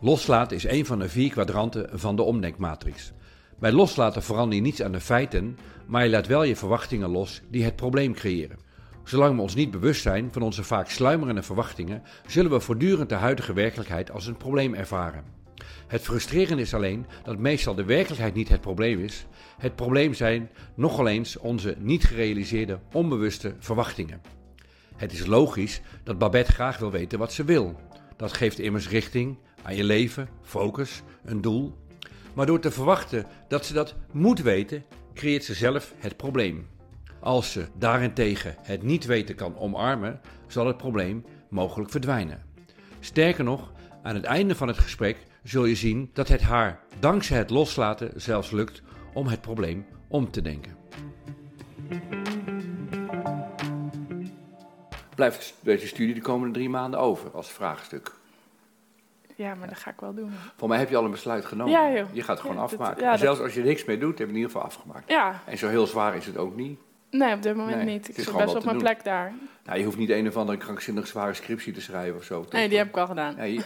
Loslaten 0.00 0.56
is 0.56 0.64
een 0.64 0.86
van 0.86 0.98
de 0.98 1.08
vier 1.08 1.30
kwadranten 1.30 1.88
van 1.98 2.16
de 2.16 2.22
omdenkmatrix. 2.22 3.12
Bij 3.58 3.72
loslaten 3.72 4.22
verander 4.22 4.54
je 4.56 4.62
niets 4.62 4.82
aan 4.82 4.92
de 4.92 5.00
feiten, 5.00 5.58
maar 5.86 6.04
je 6.04 6.10
laat 6.10 6.26
wel 6.26 6.42
je 6.42 6.56
verwachtingen 6.56 7.08
los 7.10 7.42
die 7.50 7.64
het 7.64 7.76
probleem 7.76 8.14
creëren. 8.14 8.58
Zolang 9.04 9.36
we 9.36 9.42
ons 9.42 9.54
niet 9.54 9.70
bewust 9.70 10.02
zijn 10.02 10.28
van 10.32 10.42
onze 10.42 10.64
vaak 10.64 10.88
sluimerende 10.88 11.42
verwachtingen, 11.42 12.02
zullen 12.26 12.50
we 12.50 12.60
voortdurend 12.60 13.08
de 13.08 13.14
huidige 13.14 13.52
werkelijkheid 13.52 14.10
als 14.10 14.26
een 14.26 14.36
probleem 14.36 14.74
ervaren. 14.74 15.24
Het 15.86 16.02
frustrerende 16.02 16.62
is 16.62 16.74
alleen 16.74 17.06
dat 17.22 17.38
meestal 17.38 17.74
de 17.74 17.84
werkelijkheid 17.84 18.34
niet 18.34 18.48
het 18.48 18.60
probleem 18.60 18.98
is. 18.98 19.26
Het 19.58 19.76
probleem 19.76 20.14
zijn 20.14 20.50
nogal 20.74 21.08
eens 21.08 21.36
onze 21.36 21.76
niet 21.78 22.04
gerealiseerde 22.04 22.78
onbewuste 22.92 23.54
verwachtingen. 23.58 24.20
Het 24.96 25.12
is 25.12 25.26
logisch 25.26 25.80
dat 26.02 26.18
Babette 26.18 26.52
graag 26.52 26.78
wil 26.78 26.90
weten 26.90 27.18
wat 27.18 27.32
ze 27.32 27.44
wil. 27.44 27.80
Dat 28.16 28.32
geeft 28.32 28.58
immers 28.58 28.88
richting 28.88 29.38
aan 29.62 29.76
je 29.76 29.84
leven, 29.84 30.28
focus, 30.42 31.02
een 31.24 31.40
doel. 31.40 31.76
Maar 32.34 32.46
door 32.46 32.60
te 32.60 32.70
verwachten 32.70 33.26
dat 33.48 33.66
ze 33.66 33.72
dat 33.72 33.94
moet 34.12 34.42
weten, 34.42 34.84
creëert 35.14 35.44
ze 35.44 35.54
zelf 35.54 35.94
het 35.98 36.16
probleem. 36.16 36.66
Als 37.20 37.52
ze 37.52 37.66
daarentegen 37.78 38.56
het 38.62 38.82
niet 38.82 39.04
weten 39.04 39.34
kan 39.34 39.58
omarmen, 39.58 40.20
zal 40.46 40.66
het 40.66 40.76
probleem 40.76 41.24
mogelijk 41.50 41.90
verdwijnen. 41.90 42.42
Sterker 43.00 43.44
nog, 43.44 43.72
aan 44.02 44.14
het 44.14 44.24
einde 44.24 44.54
van 44.54 44.68
het 44.68 44.78
gesprek 44.78 45.16
zul 45.48 45.64
je 45.64 45.74
zien 45.74 46.10
dat 46.12 46.28
het 46.28 46.42
haar 46.42 46.80
dankzij 46.98 47.38
het 47.38 47.50
loslaten 47.50 48.10
zelfs 48.20 48.50
lukt 48.50 48.82
om 49.14 49.26
het 49.26 49.40
probleem 49.40 49.86
om 50.08 50.30
te 50.30 50.42
denken. 50.42 50.76
Blijft 55.14 55.54
deze 55.60 55.86
studie 55.86 56.14
de 56.14 56.20
komende 56.20 56.54
drie 56.54 56.68
maanden 56.68 57.00
over 57.00 57.30
als 57.30 57.50
vraagstuk? 57.50 58.12
Ja, 59.36 59.54
maar 59.54 59.68
dat 59.68 59.78
ga 59.78 59.90
ik 59.90 60.00
wel 60.00 60.14
doen. 60.14 60.30
Voor 60.56 60.68
mij 60.68 60.78
heb 60.78 60.88
je 60.88 60.96
al 60.96 61.04
een 61.04 61.10
besluit 61.10 61.44
genomen. 61.44 61.72
Ja, 61.72 61.92
joh. 61.92 62.14
Je 62.14 62.20
gaat 62.22 62.28
het 62.30 62.40
gewoon 62.40 62.56
Ja, 62.56 62.62
dat- 62.62 62.72
afmaken. 62.72 63.02
ja, 63.02 63.16
Zelfs 63.16 63.40
als 63.40 63.54
je 63.54 63.62
niks 63.62 63.84
meer 63.84 64.00
doet, 64.00 64.18
heb 64.18 64.26
je 64.28 64.32
in 64.34 64.38
ieder 64.40 64.50
geval 64.50 64.66
afgemaakt. 64.66 65.10
Ja, 65.10 65.42
En 65.46 65.58
zo 65.58 65.68
heel 65.68 65.86
zwaar 65.86 66.16
is 66.16 66.26
het 66.26 66.36
ook 66.36 66.56
niet. 66.56 66.78
Nee, 67.10 67.34
op 67.34 67.42
dit 67.42 67.56
moment 67.56 67.76
Nee, 67.76 67.84
niet. 67.94 68.08
Ik 68.08 68.14
zit 68.14 68.36
best 68.36 68.54
op 68.54 68.64
mijn 68.64 68.76
doen. 68.76 68.84
plek 68.84 69.04
daar. 69.04 69.32
Nou, 69.64 69.78
je 69.78 69.84
hoeft 69.84 69.96
niet 69.96 70.10
een 70.10 70.28
of 70.28 70.36
andere 70.36 70.58
krankzinnig 70.58 71.06
zware 71.06 71.34
scriptie 71.34 71.72
te 71.72 71.80
schrijven 71.80 72.16
of 72.16 72.24
zo. 72.24 72.42
toch? 72.42 72.52
Nee, 72.52 72.68
die 72.68 72.78
heb 72.78 72.88
ik 72.88 72.96
al 72.96 73.06
gedaan. 73.06 73.34
Nee, 73.36 73.60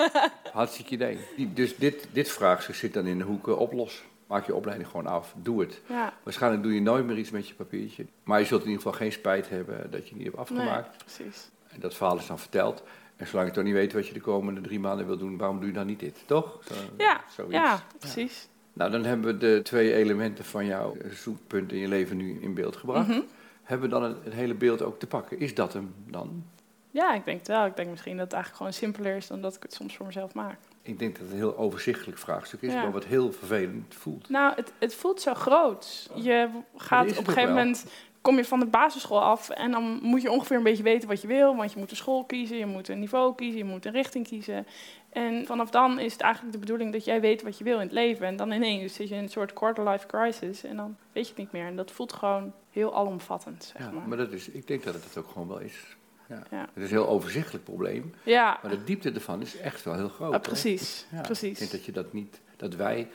hartstikke 0.52 0.94
idee. 0.94 1.18
Dus 1.54 1.76
dit, 1.76 2.08
dit 2.12 2.30
vraagstuk 2.30 2.74
zit 2.74 2.94
dan 2.94 3.06
in 3.06 3.18
de 3.18 3.24
hoek 3.24 3.48
eh, 3.48 3.58
oplos. 3.58 4.02
Maak 4.26 4.46
je 4.46 4.54
opleiding 4.54 4.88
gewoon 4.88 5.06
af. 5.06 5.34
Doe 5.36 5.60
het. 5.60 5.80
Ja, 5.86 6.12
Waarschijnlijk 6.22 6.62
doe 6.62 6.74
je 6.74 6.80
nooit 6.80 7.06
meer 7.06 7.18
iets 7.18 7.30
met 7.30 7.48
je 7.48 7.54
papiertje. 7.54 8.06
Maar 8.24 8.38
je 8.40 8.46
zult 8.46 8.62
in 8.62 8.68
ieder 8.68 8.82
geval 8.82 8.98
geen 8.98 9.12
spijt 9.12 9.48
hebben 9.48 9.90
dat 9.90 10.08
je 10.08 10.14
niet 10.14 10.24
hebt 10.24 10.36
nee, 10.36 10.44
afgemaakt. 10.58 10.96
precies. 11.04 11.48
En 11.68 11.80
dat 11.80 11.94
verhaal 11.94 12.16
is 12.18 12.26
dan 12.26 12.38
verteld. 12.38 12.82
En 13.16 13.26
zolang 13.26 13.48
je 13.48 13.54
toch 13.54 13.64
niet 13.64 13.72
weet 13.72 13.92
wat 13.92 14.06
je 14.06 14.12
de 14.12 14.20
komende 14.20 14.60
drie 14.60 14.80
maanden 14.80 15.06
wil 15.06 15.18
doen, 15.18 15.36
waarom 15.36 15.58
doe 15.58 15.66
je 15.68 15.72
dan 15.74 15.86
niet 15.86 16.00
dit? 16.00 16.22
Toch? 16.26 16.58
Zo, 16.68 16.74
Ja, 16.96 17.20
zoiets. 17.36 17.54
ja, 17.54 17.82
precies. 17.98 18.48
Nou, 18.72 18.90
dan 18.90 19.04
hebben 19.04 19.26
we 19.26 19.38
de 19.38 19.60
twee 19.62 19.94
elementen 19.94 20.44
van 20.44 20.66
jouw 20.66 20.96
zoekpunt 21.10 21.72
in 21.72 21.78
je 21.78 21.88
leven 21.88 22.16
nu 22.16 22.38
in 22.40 22.54
beeld 22.54 22.76
gebracht. 22.76 23.08
Mhm. 23.08 23.20
Hebben 23.62 23.88
we 23.88 23.94
dan 23.94 24.02
het, 24.02 24.16
het 24.24 24.32
hele 24.32 24.54
beeld 24.54 24.82
ook 24.82 24.98
te 24.98 25.06
pakken? 25.06 25.38
Is 25.38 25.54
dat 25.54 25.72
hem 25.72 25.94
dan? 26.06 26.44
Ja, 26.90 27.14
ik 27.14 27.24
denk 27.24 27.38
het 27.38 27.48
wel. 27.48 27.66
Ik 27.66 27.76
denk 27.76 27.90
misschien 27.90 28.16
dat 28.16 28.24
het 28.24 28.32
eigenlijk 28.32 28.62
gewoon 28.62 28.92
simpeler 28.92 29.16
is 29.16 29.26
dan 29.26 29.40
dat 29.40 29.54
ik 29.56 29.62
het 29.62 29.72
soms 29.74 29.96
voor 29.96 30.06
mezelf 30.06 30.34
maak. 30.34 30.58
Ik 30.82 30.98
denk 30.98 31.12
dat 31.12 31.22
het 31.22 31.30
een 31.30 31.36
heel 31.36 31.56
overzichtelijk 31.58 32.18
vraagstuk 32.18 32.62
is, 32.62 32.72
Ja. 32.72 32.82
maar 32.82 32.92
wat 32.92 33.04
heel 33.04 33.32
vervelend 33.32 33.94
voelt. 33.94 34.28
Nou, 34.28 34.54
het, 34.56 34.72
het 34.78 34.94
voelt 34.94 35.20
zo 35.20 35.34
groot. 35.34 36.10
Je 36.14 36.48
gaat 36.76 37.10
op 37.10 37.16
een 37.16 37.24
gegeven 37.24 37.54
wel. 37.54 37.64
moment 37.64 37.86
kom 38.20 38.36
je 38.36 38.44
van 38.44 38.60
de 38.60 38.66
basisschool 38.66 39.20
af 39.20 39.50
en 39.50 39.70
dan 39.70 39.98
moet 40.02 40.22
je 40.22 40.30
ongeveer 40.30 40.56
een 40.56 40.62
beetje 40.62 40.82
weten 40.82 41.08
wat 41.08 41.20
je 41.20 41.26
wil. 41.26 41.56
Want 41.56 41.72
je 41.72 41.78
moet 41.78 41.90
een 41.90 41.96
school 41.96 42.24
kiezen, 42.24 42.56
je 42.56 42.66
moet 42.66 42.88
een 42.88 42.98
niveau 42.98 43.34
kiezen, 43.34 43.58
je 43.58 43.64
moet 43.64 43.86
een 43.86 43.92
richting 43.92 44.26
kiezen. 44.26 44.66
En 45.10 45.46
vanaf 45.46 45.70
dan 45.70 45.98
is 45.98 46.12
het 46.12 46.20
eigenlijk 46.20 46.52
de 46.54 46.58
bedoeling 46.60 46.92
dat 46.92 47.04
jij 47.04 47.20
weet 47.20 47.42
wat 47.42 47.58
je 47.58 47.64
wil 47.64 47.74
in 47.74 47.80
het 47.82 47.92
leven. 47.92 48.26
En 48.26 48.36
dan 48.36 48.50
ineens 48.52 48.94
zit 48.94 49.08
je 49.08 49.14
in 49.14 49.22
een 49.22 49.28
soort 49.28 49.52
quarter-life 49.52 50.06
crisis 50.06 50.64
en 50.64 50.76
dan 50.76 50.96
weet 51.12 51.24
je 51.24 51.30
het 51.30 51.38
niet 51.42 51.52
meer. 51.52 51.66
En 51.66 51.76
dat 51.76 51.90
voelt 51.90 52.12
gewoon 52.12 52.52
heel 52.70 52.94
alomvattend, 52.94 53.72
zeg 53.76 53.86
Ja, 53.86 53.90
maar. 53.92 54.08
maar 54.08 54.16
dat 54.16 54.32
is, 54.32 54.48
ik 54.48 54.66
denk 54.66 54.82
dat 54.84 54.94
het 54.94 55.02
dat 55.14 55.24
ook 55.24 55.30
gewoon 55.30 55.48
wel 55.48 55.58
is. 55.60 55.96
Ja. 56.28 56.42
Ja. 56.50 56.60
Het 56.60 56.68
is 56.76 56.82
een 56.82 56.96
heel 56.96 57.08
overzichtelijk 57.08 57.64
probleem, 57.64 58.14
Ja, 58.22 58.58
maar 58.62 58.70
de 58.70 58.84
diepte 58.84 59.10
ervan 59.12 59.40
is 59.40 59.56
echt 59.56 59.84
wel 59.84 59.94
heel 59.94 60.08
groot. 60.08 60.26
ah, 60.28 60.30
hoor. 60.30 60.40
precies. 60.40 61.06
Ja, 61.10 61.16
Ik 61.18 61.22
precies. 61.24 61.58
denk 61.58 61.70
dat 61.70 61.84
je 61.84 61.92
dat 61.92 62.12
niet, 62.12 62.40
dat 62.56 62.74
wij 62.74 63.08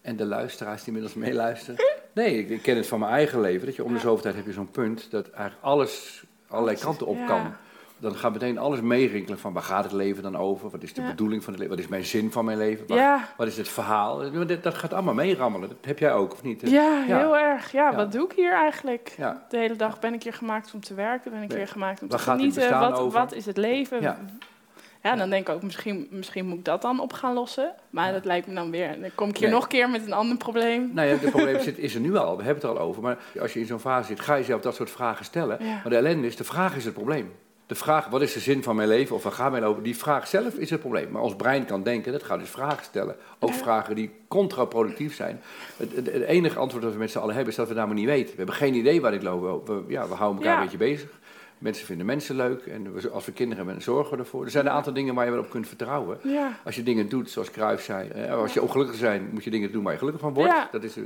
en 0.00 0.16
de 0.16 0.24
luisteraars 0.24 0.78
die 0.84 0.86
inmiddels 0.86 1.14
meeluisteren. 1.14 1.84
Nee, 2.14 2.38
ik, 2.38 2.48
ik 2.50 2.62
ken 2.62 2.76
het 2.76 2.86
van 2.86 2.98
mijn 2.98 3.12
eigen 3.12 3.40
leven. 3.40 3.66
Dat 3.66 3.76
je 3.76 3.82
om 3.84 3.88
de 3.88 3.94
Ja. 3.94 4.00
zoveel 4.00 4.22
tijd 4.22 4.34
heb 4.34 4.46
je 4.46 4.52
zo'n 4.52 4.70
punt 4.70 5.10
dat 5.10 5.30
eigenlijk 5.30 5.64
alles 5.64 6.24
allerlei 6.48 6.76
kanten 6.78 7.06
op 7.06 7.16
Ja. 7.16 7.26
kan. 7.26 7.52
Dan 8.00 8.14
gaat 8.14 8.32
meteen 8.32 8.58
alles 8.58 8.80
meerinkelen 8.80 9.38
van 9.38 9.52
waar 9.52 9.62
gaat 9.62 9.84
het 9.84 9.92
leven 9.92 10.22
dan 10.22 10.36
over? 10.36 10.70
Wat 10.70 10.82
is 10.82 10.94
de 10.94 11.00
Ja. 11.02 11.06
bedoeling 11.08 11.44
van 11.44 11.52
het 11.52 11.62
leven? 11.62 11.76
Wat 11.76 11.84
is 11.84 11.90
mijn 11.90 12.04
zin 12.04 12.32
van 12.32 12.44
mijn 12.44 12.58
leven? 12.58 12.84
Ja, 12.94 13.28
Wat 13.36 13.46
is 13.46 13.56
het 13.56 13.68
verhaal? 13.68 14.22
Dat, 14.62 14.74
gaat 14.74 14.92
allemaal 14.92 15.14
meerammelen. 15.14 15.68
Dat 15.68 15.78
heb 15.80 15.98
jij 15.98 16.12
ook, 16.12 16.32
of 16.32 16.42
niet? 16.42 16.60
ja, 16.70 17.04
Ja. 17.08 17.18
heel 17.18 17.36
erg. 17.38 17.72
Ja, 17.72 17.94
wat 17.94 18.12
doe 18.12 18.24
ik 18.24 18.32
hier 18.36 18.52
eigenlijk? 18.52 19.14
De 19.48 19.56
hele 19.56 19.76
dag 19.76 19.98
ben 20.00 20.14
ik 20.14 20.22
hier 20.22 20.32
gemaakt 20.34 20.74
om 20.74 20.80
te 20.80 20.94
werken, 20.94 21.30
ben 21.30 21.42
ik 21.42 21.48
Nee. 21.48 21.58
hier 21.58 21.68
gemaakt 21.68 22.02
om 22.02 22.08
te 22.08 22.16
Waar 22.16 22.24
gaat 22.24 22.38
dit 22.38 22.52
genieten. 22.54 22.80
Wat, 22.80 22.98
over? 22.98 23.18
wat 23.20 23.32
is 23.32 23.46
het 23.46 23.56
leven? 23.56 24.00
Ja. 25.02 25.16
Dan 25.16 25.30
denk 25.30 25.48
ik 25.48 25.54
ook, 25.54 25.62
misschien, 25.62 26.06
misschien 26.10 26.46
moet 26.46 26.58
ik 26.58 26.64
dat 26.64 26.82
dan 26.82 27.00
op 27.00 27.12
gaan 27.12 27.34
lossen. 27.34 27.72
Maar 27.90 28.12
dat 28.12 28.24
lijkt 28.24 28.46
me 28.46 28.54
dan 28.54 28.70
weer. 28.70 29.00
Dan 29.00 29.10
kom 29.14 29.28
ik 29.28 29.36
hier 29.36 29.46
Nee. 29.46 29.54
nog 29.54 29.62
een 29.62 29.68
keer 29.70 29.90
met 29.90 30.06
een 30.06 30.12
ander 30.12 30.36
probleem. 30.36 30.90
Nou 30.94 31.08
ja, 31.08 31.14
het 31.16 31.30
probleem 31.36 31.60
zit, 31.60 31.78
is 31.78 31.94
er 31.94 32.00
nu 32.00 32.16
al. 32.16 32.36
We 32.36 32.42
hebben 32.42 32.62
het 32.62 32.72
er 32.72 32.78
al 32.78 32.86
over. 32.86 33.02
Maar 33.02 33.18
als 33.40 33.52
je 33.52 33.60
in 33.60 33.66
zo'n 33.66 33.78
fase 33.80 34.06
zit, 34.06 34.20
ga 34.20 34.34
je 34.34 34.44
zelf 34.44 34.60
dat 34.60 34.74
soort 34.74 34.90
vragen 34.90 35.24
stellen. 35.24 35.56
Ja. 35.64 35.72
Maar 35.74 35.88
de 35.90 35.96
ellende 35.96 36.26
is, 36.26 36.36
de 36.36 36.44
vraag 36.44 36.76
is 36.76 36.84
het 36.84 36.94
probleem. 36.94 37.32
De 37.70 37.76
vraag, 37.76 38.06
wat 38.08 38.22
is 38.22 38.32
de 38.32 38.40
zin 38.40 38.62
van 38.62 38.76
mijn 38.76 38.88
leven 38.88 39.16
of 39.16 39.22
waar 39.22 39.32
gaat 39.32 39.50
mijn 39.50 39.64
over? 39.64 39.82
Die 39.82 39.96
vraag 39.96 40.26
zelf 40.26 40.54
is 40.54 40.70
het 40.70 40.80
probleem. 40.80 41.10
Maar 41.10 41.22
ons 41.22 41.36
brein 41.36 41.64
kan 41.64 41.82
denken, 41.82 42.12
dat 42.12 42.22
gaat 42.22 42.38
dus 42.38 42.48
vragen 42.48 42.84
stellen. 42.84 43.16
Ook 43.38 43.52
vragen 43.54 43.94
die 43.94 44.10
contraproductief 44.28 45.14
zijn. 45.14 45.40
Het, 45.76 45.92
het, 45.96 46.06
het 46.12 46.22
enige 46.22 46.58
antwoord 46.58 46.82
dat 46.84 46.92
we 46.92 46.98
met 46.98 47.10
z'n 47.10 47.18
allen 47.18 47.34
hebben, 47.34 47.50
is 47.52 47.58
dat 47.58 47.68
we 47.68 47.74
namelijk 47.74 48.00
niet 48.00 48.08
weten. 48.08 48.30
We 48.30 48.36
hebben 48.36 48.54
geen 48.54 48.74
idee 48.74 49.00
waar 49.00 49.10
dit 49.10 49.22
loopt. 49.22 49.68
We, 49.68 49.82
ja, 49.88 50.08
we 50.08 50.14
houden 50.14 50.38
elkaar 50.42 50.52
Ja. 50.56 50.56
een 50.58 50.62
beetje 50.62 50.76
bezig. 50.92 51.08
Mensen 51.58 51.86
vinden 51.86 52.06
mensen 52.06 52.36
leuk. 52.36 52.66
En 52.66 52.94
we- 52.94 53.10
als 53.10 53.24
we 53.24 53.32
kinderen 53.32 53.64
hebben, 53.66 53.82
zorgen 53.82 54.16
we 54.16 54.22
ervoor. 54.22 54.44
Er 54.44 54.50
zijn 54.50 54.66
een 54.66 54.72
aantal 54.72 54.92
dingen 54.92 55.14
waar 55.14 55.24
je 55.24 55.30
wel 55.30 55.40
op 55.40 55.50
kunt 55.50 55.68
vertrouwen. 55.68 56.18
Ja, 56.22 56.58
Als 56.64 56.74
je 56.76 56.82
dingen 56.82 57.08
doet, 57.08 57.30
zoals 57.30 57.50
Cruijff 57.50 57.84
zei, 57.84 58.28
als 58.30 58.52
je 58.54 58.62
ongelukkig 58.62 59.00
bent, 59.00 59.32
moet 59.32 59.44
je 59.44 59.50
dingen 59.50 59.72
doen 59.72 59.82
waar 59.82 59.92
je 59.92 59.98
gelukkig 59.98 60.22
van 60.22 60.34
wordt. 60.34 60.50
Ja. 60.50 60.68
Dat 60.72 60.82
is. 60.82 60.96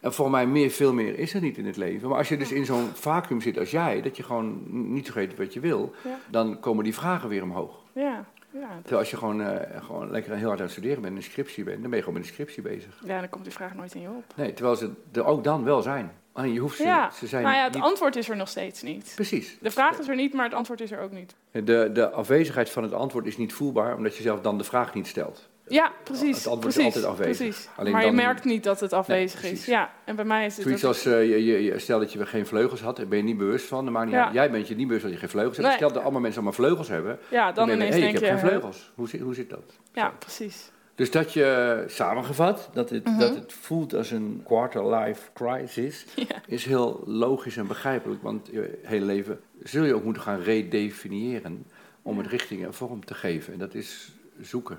En 0.00 0.12
voor 0.12 0.30
mij 0.30 0.46
meer, 0.46 0.70
veel 0.70 0.92
meer 0.92 1.18
is 1.18 1.34
er 1.34 1.40
niet 1.40 1.58
in 1.58 1.66
het 1.66 1.76
leven. 1.76 2.08
Maar 2.08 2.18
als 2.18 2.28
je 2.28 2.36
dus 2.36 2.52
in 2.52 2.64
zo'n 2.64 2.88
vacuüm 2.94 3.40
zit 3.40 3.58
als 3.58 3.70
jij, 3.70 4.02
dat 4.02 4.16
je 4.16 4.22
gewoon 4.22 4.62
niet 4.92 5.06
zo 5.06 5.12
weet 5.12 5.36
wat 5.36 5.52
je 5.52 5.60
wil, 5.60 5.94
Ja. 6.04 6.18
dan 6.30 6.60
komen 6.60 6.84
die 6.84 6.94
vragen 6.94 7.28
weer 7.28 7.42
omhoog. 7.42 7.82
ja, 7.92 8.24
ja. 8.52 8.68
Terwijl 8.80 8.98
als 9.00 9.10
je 9.10 9.16
gewoon, 9.16 9.42
eh, 9.42 9.82
gewoon 9.84 10.10
lekker 10.10 10.34
heel 10.36 10.46
hard 10.46 10.58
aan 10.58 10.64
het 10.64 10.72
studeren 10.74 11.02
bent, 11.02 11.16
een 11.16 11.22
scriptie 11.22 11.64
bent, 11.64 11.80
dan 11.80 11.90
ben 11.90 11.98
je 11.98 12.04
gewoon 12.04 12.18
met 12.18 12.28
een 12.28 12.34
scriptie 12.34 12.62
bezig. 12.62 13.00
Ja, 13.04 13.18
dan 13.20 13.28
komt 13.28 13.44
die 13.44 13.52
vraag 13.52 13.74
nooit 13.74 13.94
in 13.94 14.00
je 14.00 14.08
op. 14.08 14.24
Nee, 14.36 14.52
terwijl 14.54 14.76
ze 14.76 14.90
er 15.12 15.24
ook 15.24 15.44
dan 15.44 15.64
wel 15.64 15.82
zijn. 15.82 16.12
Alleen 16.32 16.52
je 16.52 16.60
hoeft 16.60 16.76
ze, 16.76 16.82
Ja, 16.82 17.10
ze 17.10 17.26
zijn 17.26 17.42
nou 17.42 17.54
ja, 17.54 17.64
het 17.64 17.74
niet... 17.74 17.82
antwoord 17.82 18.16
is 18.16 18.28
er 18.28 18.36
nog 18.36 18.48
steeds 18.48 18.82
niet. 18.82 19.12
Precies. 19.14 19.56
De 19.60 19.70
vraag 19.70 19.98
is 19.98 20.08
er 20.08 20.14
niet, 20.16 20.34
maar 20.34 20.44
het 20.44 20.54
antwoord 20.54 20.80
is 20.80 20.90
er 20.90 21.00
ook 21.00 21.10
niet. 21.12 21.34
De, 21.50 21.90
de 21.92 22.10
afwezigheid 22.10 22.70
van 22.70 22.82
het 22.82 22.92
antwoord 22.92 23.26
is 23.26 23.36
niet 23.36 23.52
voelbaar, 23.52 23.96
omdat 23.96 24.16
je 24.16 24.22
zelf 24.22 24.40
dan 24.40 24.58
de 24.58 24.64
vraag 24.64 24.94
niet 24.94 25.06
stelt. 25.06 25.48
Ja, 25.70 25.92
precies. 26.04 26.36
Het 26.36 26.46
antwoord 26.46 26.76
is 26.76 26.84
altijd 26.84 27.04
afwezig. 27.04 27.36
Precies. 27.48 27.68
Alleen 27.76 27.92
maar 27.92 28.00
je 28.00 28.06
dan- 28.06 28.16
merkt 28.16 28.44
niet 28.44 28.64
dat 28.64 28.80
het 28.80 28.92
afwezig 28.92 29.42
is. 29.44 29.66
Ja, 29.66 29.90
en 30.04 30.16
bij 30.16 30.24
mij 30.24 30.46
is 30.46 30.54
het... 30.56 30.64
Zoiets 30.64 30.84
als, 30.84 31.06
eh, 31.06 31.28
je, 31.28 31.44
je, 31.44 31.62
je- 31.64 31.78
stel 31.78 31.98
dat 31.98 32.12
je 32.12 32.26
geen 32.26 32.46
vleugels 32.46 32.80
had, 32.80 32.96
daar 32.96 33.08
ben 33.08 33.18
je 33.18 33.24
niet 33.24 33.38
bewust 33.38 33.66
van. 33.66 33.84
Dan 33.84 33.92
maakt 33.92 34.06
niet 34.06 34.14
Ja. 34.14 34.24
uit. 34.24 34.34
Jij 34.34 34.50
bent 34.50 34.68
je 34.68 34.74
niet 34.76 34.86
bewust 34.86 35.04
dat 35.04 35.12
je 35.14 35.18
geen 35.20 35.28
vleugels 35.28 35.56
hebt. 35.56 35.68
Nee. 35.68 35.76
Stel 35.76 35.92
dat 35.92 36.02
allemaal 36.02 36.20
mensen 36.20 36.40
allemaal 36.42 36.58
vleugels 36.58 36.88
hebben. 36.88 37.18
ja, 37.30 37.52
dan 37.52 37.66
ben 37.66 37.74
je, 37.76 37.80
ineens 37.80 37.94
hey, 37.94 38.00
denk 38.04 38.14
ik 38.14 38.20
je... 38.20 38.26
heb 38.26 38.38
geen 38.38 38.44
hè? 38.44 38.50
vleugels. 38.50 38.92
Hoe, 38.94 39.08
zit- 39.08 39.20
hoe 39.20 39.34
zit 39.34 39.50
dat? 39.50 39.72
Ja, 39.92 40.12
precies. 40.18 40.70
Dus 40.94 41.10
dat 41.10 41.32
je, 41.32 41.84
samengevat, 41.86 42.70
dat 42.72 42.90
het, 42.90 43.04
Mhm. 43.04 43.18
dat 43.18 43.34
het 43.34 43.52
voelt 43.52 43.94
als 43.94 44.10
een 44.10 44.40
quarter-life 44.44 45.20
crisis, 45.34 46.04
Ja. 46.28 46.42
is 46.46 46.64
heel 46.64 47.02
logisch 47.06 47.56
en 47.56 47.66
begrijpelijk. 47.66 48.22
Want 48.22 48.48
je 48.52 48.78
hele 48.82 49.04
leven 49.04 49.40
zul 49.62 49.84
je 49.84 49.94
ook 49.94 50.04
moeten 50.04 50.22
gaan 50.22 50.40
redefiniëren 50.40 51.66
om 52.02 52.18
het 52.18 52.26
richting 52.26 52.64
en 52.64 52.74
vorm 52.74 53.04
te 53.04 53.14
geven. 53.14 53.52
En 53.52 53.58
dat 53.58 53.74
is 53.74 54.12
zoeken. 54.40 54.78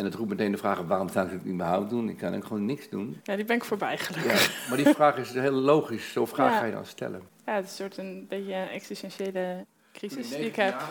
En 0.00 0.06
het 0.06 0.14
roept 0.14 0.28
meteen 0.30 0.52
de 0.52 0.58
vraag, 0.58 0.80
waarom 0.80 1.08
zou 1.08 1.26
ik 1.26 1.32
het 1.32 1.46
überhaupt 1.46 1.90
doen? 1.90 2.08
Ik 2.08 2.16
kan 2.16 2.34
ook 2.34 2.44
gewoon 2.44 2.64
niks 2.64 2.88
doen. 2.88 3.20
Ja, 3.22 3.36
die 3.36 3.44
ben 3.44 3.56
ik 3.56 3.64
voorbij 3.64 3.98
gelukkig. 3.98 4.62
Ja, 4.62 4.68
maar 4.68 4.76
die 4.84 4.94
vraag 4.94 5.16
is 5.16 5.32
heel 5.32 5.52
logisch. 5.52 6.12
Zo'n 6.12 6.26
vraag 6.34 6.52
Ja. 6.52 6.58
ga 6.58 6.64
je 6.64 6.72
dan 6.72 6.86
stellen. 6.86 7.22
Ja, 7.46 7.54
het 7.54 7.64
is 7.64 7.70
een 7.70 7.76
soort 7.76 7.96
een 7.96 8.26
beetje 8.28 8.54
een 8.54 8.68
existentiële 8.68 9.66
crisis 9.92 10.28
die 10.28 10.38
ik 10.46 10.56
heb. 10.56 10.82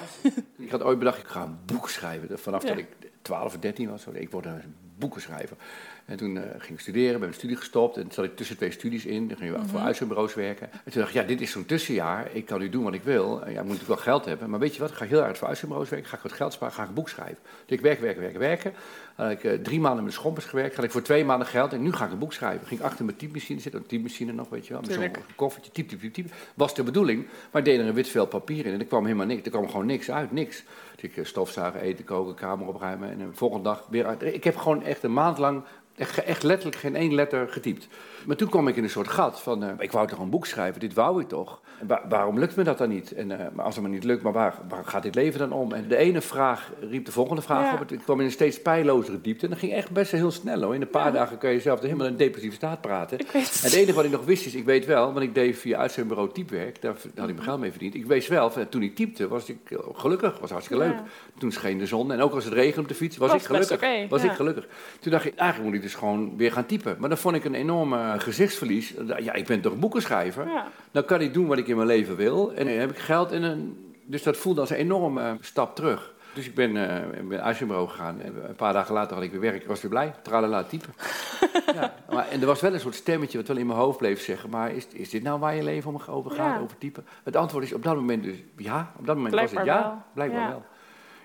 Ik 0.57 0.69
had 0.71 0.83
ooit 0.83 0.97
bedacht, 0.99 1.17
ik 1.19 1.27
ga 1.27 1.43
een 1.43 1.57
boek 1.65 1.89
schrijven. 1.89 2.39
Vanaf 2.39 2.61
Ja. 2.63 2.69
dat 2.69 2.77
ik 2.77 2.87
12 3.21 3.45
of 3.45 3.57
13 3.59 3.89
was, 3.89 4.05
ik 4.11 4.31
word 4.31 4.45
een 4.45 4.75
boekenschrijver. 4.99 5.57
En 6.05 6.17
toen 6.17 6.37
eh, 6.37 6.43
ging 6.57 6.73
ik 6.73 6.79
studeren, 6.79 7.11
ben 7.11 7.19
mijn 7.19 7.33
studie 7.33 7.55
gestopt. 7.55 7.95
En 7.95 8.01
toen 8.01 8.11
zat 8.11 8.25
ik 8.25 8.35
tussen 8.35 8.55
twee 8.57 8.71
studies 8.71 9.05
in. 9.05 9.27
Dan 9.27 9.37
ging 9.37 9.51
ik 9.51 9.57
Mhm. 9.57 9.67
voor 9.67 9.79
uitzendbureaus 9.79 10.33
werken. 10.33 10.71
En 10.71 10.91
toen 10.91 11.01
dacht 11.01 11.13
ik, 11.15 11.21
ja, 11.21 11.27
dit 11.27 11.41
is 11.41 11.51
zo'n 11.51 11.65
tussenjaar. 11.65 12.27
Ik 12.33 12.45
kan 12.45 12.59
nu 12.59 12.69
doen 12.69 12.83
wat 12.83 12.93
ik 12.93 13.03
wil. 13.03 13.41
En 13.43 13.51
ja, 13.51 13.59
moet 13.61 13.71
natuurlijk 13.71 13.87
wel 13.87 14.13
geld 14.13 14.25
hebben. 14.25 14.49
Maar 14.49 14.59
weet 14.59 14.73
je 14.75 14.79
wat, 14.81 14.89
ik 14.89 14.95
ga 14.95 15.05
heel 15.05 15.19
hard 15.21 15.37
voor 15.37 15.47
uitzendbureaus 15.47 15.89
werken. 15.89 16.09
Ga 16.09 16.15
ik 16.17 16.23
wat 16.23 16.31
geld 16.31 16.53
sparen, 16.53 16.73
ga 16.75 16.81
ik 16.81 16.87
een 16.87 16.93
boek 16.93 17.09
schrijven. 17.09 17.37
Dus 17.65 17.77
ik 17.77 17.83
werk, 17.83 17.99
werken, 17.99 18.21
werken, 18.21 18.39
werken. 18.39 18.73
Had 19.15 19.31
ik 19.31 19.43
eh, 19.43 19.53
drie 19.53 19.79
maanden 19.79 20.03
met 20.03 20.13
schompers 20.13 20.45
gewerkt. 20.45 20.75
Had 20.75 20.85
ik 20.85 20.91
voor 20.91 21.01
twee 21.01 21.25
maanden 21.25 21.47
geld. 21.47 21.73
En 21.73 21.81
nu 21.81 21.91
ga 21.93 22.05
ik 22.05 22.11
een 22.11 22.17
boek 22.19 22.33
schrijven. 22.33 22.67
Ging 22.67 22.79
ik 22.79 22.85
achter 22.85 23.05
mijn 23.05 23.17
typemachine 23.17 23.59
zitten. 23.59 23.81
Een 23.81 23.87
typemachine 23.87 24.31
nog, 24.31 24.49
weet 24.49 24.67
je 24.67 24.73
wel. 24.73 24.81
Met 24.81 24.93
zo'n 24.93 25.11
koffertje, 25.35 25.71
typ, 25.71 25.87
typ, 25.89 25.99
typ, 25.99 26.13
typ. 26.13 26.31
Was 26.53 26.75
de 26.75 26.83
bedoeling. 26.83 27.27
Maar 27.51 27.61
ik 27.61 27.67
deed 27.67 27.79
er 27.79 27.85
een 27.87 27.93
wit 27.93 28.07
vel 28.09 28.25
papier 28.25 28.65
in. 28.65 28.73
En 28.73 28.79
er 28.79 28.85
kwam 28.85 29.03
helemaal 29.05 29.25
niks. 29.25 29.43
Er 29.45 29.51
kwam 29.51 29.69
gewoon 29.69 29.85
niks 29.85 30.11
uit, 30.11 30.31
niks. 30.31 30.63
Ik 31.01 31.17
eh, 31.17 31.25
stofzuigen, 31.25 31.81
eten, 31.81 32.05
koken, 32.05 32.35
kamer 32.35 32.67
opruimen. 32.67 33.09
En 33.09 33.17
de 33.17 33.33
volgende 33.33 33.63
dag 33.63 33.85
weer 33.89 34.05
uit. 34.05 34.23
Ik 34.23 34.43
heb 34.43 34.57
gewoon 34.57 34.83
echt 34.83 35.03
een 35.03 35.13
maand 35.13 35.37
lang 35.37 35.63
Echt, 35.99 36.23
echt 36.23 36.43
letterlijk 36.43 36.77
geen 36.77 36.95
één 36.95 37.13
letter 37.13 37.47
getypt. 37.49 37.87
Maar 38.25 38.35
toen 38.35 38.49
kwam 38.49 38.67
ik 38.67 38.75
in 38.75 38.83
een 38.83 38.89
soort 38.89 39.07
gat 39.07 39.41
van, 39.41 39.63
eh, 39.63 39.69
ik 39.79 39.91
wou 39.91 40.07
toch 40.07 40.19
een 40.19 40.29
boek 40.29 40.45
schrijven, 40.45 40.79
dit 40.79 40.93
wou 40.93 41.21
ik 41.21 41.27
toch. 41.27 41.61
Wa- 41.87 42.01
waarom 42.09 42.39
lukt 42.39 42.55
me 42.55 42.63
dat 42.63 42.77
dan 42.77 42.89
niet? 42.89 43.11
En, 43.11 43.31
eh, 43.39 43.45
maar 43.53 43.65
als 43.65 43.75
het 43.75 43.83
me 43.83 43.89
niet 43.89 44.03
lukt, 44.03 44.23
maar 44.23 44.31
waar, 44.33 44.53
waar 44.69 44.85
gaat 44.85 45.03
dit 45.03 45.15
leven 45.15 45.39
dan 45.39 45.51
om? 45.51 45.71
En 45.73 45.87
de 45.87 45.97
ene 45.97 46.21
vraag 46.21 46.71
riep 46.89 47.05
de 47.05 47.11
volgende 47.11 47.41
vraag 47.41 47.63
Ja. 47.73 47.79
op. 47.81 47.91
Ik 47.91 47.99
kwam 47.99 48.19
in 48.19 48.25
een 48.25 48.31
steeds 48.31 48.61
pijlozere 48.61 49.21
diepte. 49.21 49.43
En 49.45 49.49
dat 49.51 49.59
ging 49.59 49.73
echt 49.73 49.91
best 49.91 50.11
wel 50.11 50.19
heel 50.21 50.31
snel 50.31 50.61
hoor. 50.61 50.75
In 50.75 50.81
een 50.81 50.89
paar 50.89 51.05
Ja. 51.05 51.11
dagen 51.11 51.37
kun 51.37 51.49
je 51.49 51.59
zelf 51.59 51.79
helemaal 51.79 52.05
in 52.05 52.11
een 52.11 52.17
depressieve 52.17 52.55
staat 52.55 52.81
praten. 52.81 53.19
Ik 53.19 53.31
weet 53.31 53.43
het. 53.49 53.55
En 53.59 53.63
het 53.63 53.73
enige 53.73 53.93
wat 53.93 54.05
ik 54.05 54.11
nog 54.11 54.25
wist 54.25 54.45
is, 54.45 54.55
ik 54.55 54.65
weet 54.65 54.85
wel, 54.85 55.05
want 55.13 55.25
ik 55.25 55.33
deed 55.35 55.57
via 55.57 55.77
uitzendbureau 55.77 56.31
typewerk, 56.33 56.81
daar 56.81 56.91
had 57.15 57.29
ik 57.29 57.35
mijn 57.35 57.43
geld 57.47 57.59
mee 57.59 57.69
verdiend. 57.71 57.95
Ik 57.95 58.05
wist 58.05 58.27
wel, 58.27 58.49
van, 58.51 58.69
toen 58.69 58.81
ik 58.83 58.95
typte 58.95 59.27
was 59.27 59.49
ik 59.49 59.71
eh, 59.71 59.77
gelukkig, 59.93 60.39
was 60.39 60.49
hartstikke 60.51 60.83
leuk. 60.83 60.95
Toen 61.37 61.51
scheen 61.51 61.77
de 61.77 61.85
zon 61.85 62.11
en 62.11 62.21
ook 62.21 62.33
als 62.33 62.43
het 62.43 62.53
regende 62.53 62.81
op 62.81 62.87
de 62.87 62.95
fiets, 62.95 63.17
was, 63.17 63.31
Was 63.31 63.39
ik 63.41 63.45
gelukkig. 63.47 64.09
was 64.09 64.23
ik 64.23 64.31
gelukkig. 64.31 64.67
Toen 64.99 65.11
dacht 65.11 65.25
ik, 65.25 65.35
eigenlijk 65.35 65.69
moet 65.69 65.77
ik 65.77 65.88
dus 65.89 65.99
gewoon 65.99 66.37
weer 66.37 66.51
gaan 66.51 66.65
typen. 66.65 66.95
Maar 66.99 67.09
dan 67.09 67.17
vond 67.17 67.35
ik 67.35 67.45
een 67.45 67.53
enorme 67.53 68.15
gezichtsverlies. 68.19 68.93
Ja, 69.19 69.33
ik 69.33 69.45
ben 69.45 69.61
toch 69.61 69.79
boekenschrijver? 69.79 70.47
Ja. 70.47 70.67
Dan 70.91 71.05
kan 71.05 71.21
ik 71.21 71.33
doen 71.33 71.47
wat 71.47 71.57
ik 71.57 71.67
in 71.67 71.75
mijn 71.75 71.87
leven 71.87 72.15
wil. 72.15 72.53
En 72.53 72.65
dan 72.65 72.75
heb 72.75 72.89
ik 72.89 72.97
geld 72.97 73.31
en 73.31 73.43
een... 73.43 73.93
Dus 74.05 74.23
dat 74.23 74.37
voelde 74.37 74.61
als 74.61 74.69
een 74.69 74.75
enorme 74.75 75.37
stap 75.41 75.75
terug. 75.75 76.13
Dus 76.33 76.45
ik 76.47 76.55
ben 76.55 76.75
uh, 76.75 77.27
bij 77.27 77.39
uitzendbureau 77.39 77.89
gegaan. 77.89 78.21
En 78.21 78.49
een 78.49 78.55
paar 78.55 78.73
dagen 78.73 78.93
later 78.93 79.15
had 79.15 79.23
ik 79.23 79.31
weer 79.31 79.39
werk. 79.39 79.61
Ik 79.61 79.67
was 79.67 79.81
weer 79.81 79.91
blij. 79.91 80.13
Tralala, 80.21 80.63
typen. 80.63 80.93
ja, 81.79 81.93
maar, 82.09 82.27
en 82.27 82.41
er 82.41 82.47
was 82.47 82.61
wel 82.61 82.73
een 82.73 82.79
soort 82.79 82.95
stemmetje 82.95 83.37
wat 83.37 83.47
wel 83.47 83.57
in 83.57 83.67
mijn 83.67 83.79
hoofd 83.79 83.97
bleef 83.97 84.21
zeggen. 84.21 84.49
Maar 84.49 84.71
is, 84.71 84.87
is 84.93 85.09
dit 85.09 85.23
nou 85.23 85.39
waar 85.39 85.55
je 85.55 85.63
leven 85.63 85.93
om 85.93 86.01
over 86.07 86.31
gaat, 86.31 86.55
Ja. 86.55 86.59
over 86.59 86.77
typen? 86.77 87.05
Het 87.23 87.35
antwoord 87.35 87.63
is 87.63 87.73
op 87.73 87.83
dat 87.83 87.95
moment 87.95 88.23
dus 88.23 88.37
ja. 88.57 88.91
Op 88.97 89.05
dat 89.05 89.15
moment 89.15 89.35
was 89.35 89.51
het 89.51 89.65
ja. 89.65 89.81
wel. 89.81 90.01
Blijkbaar 90.13 90.41
Ja. 90.41 90.49
wel. 90.49 90.63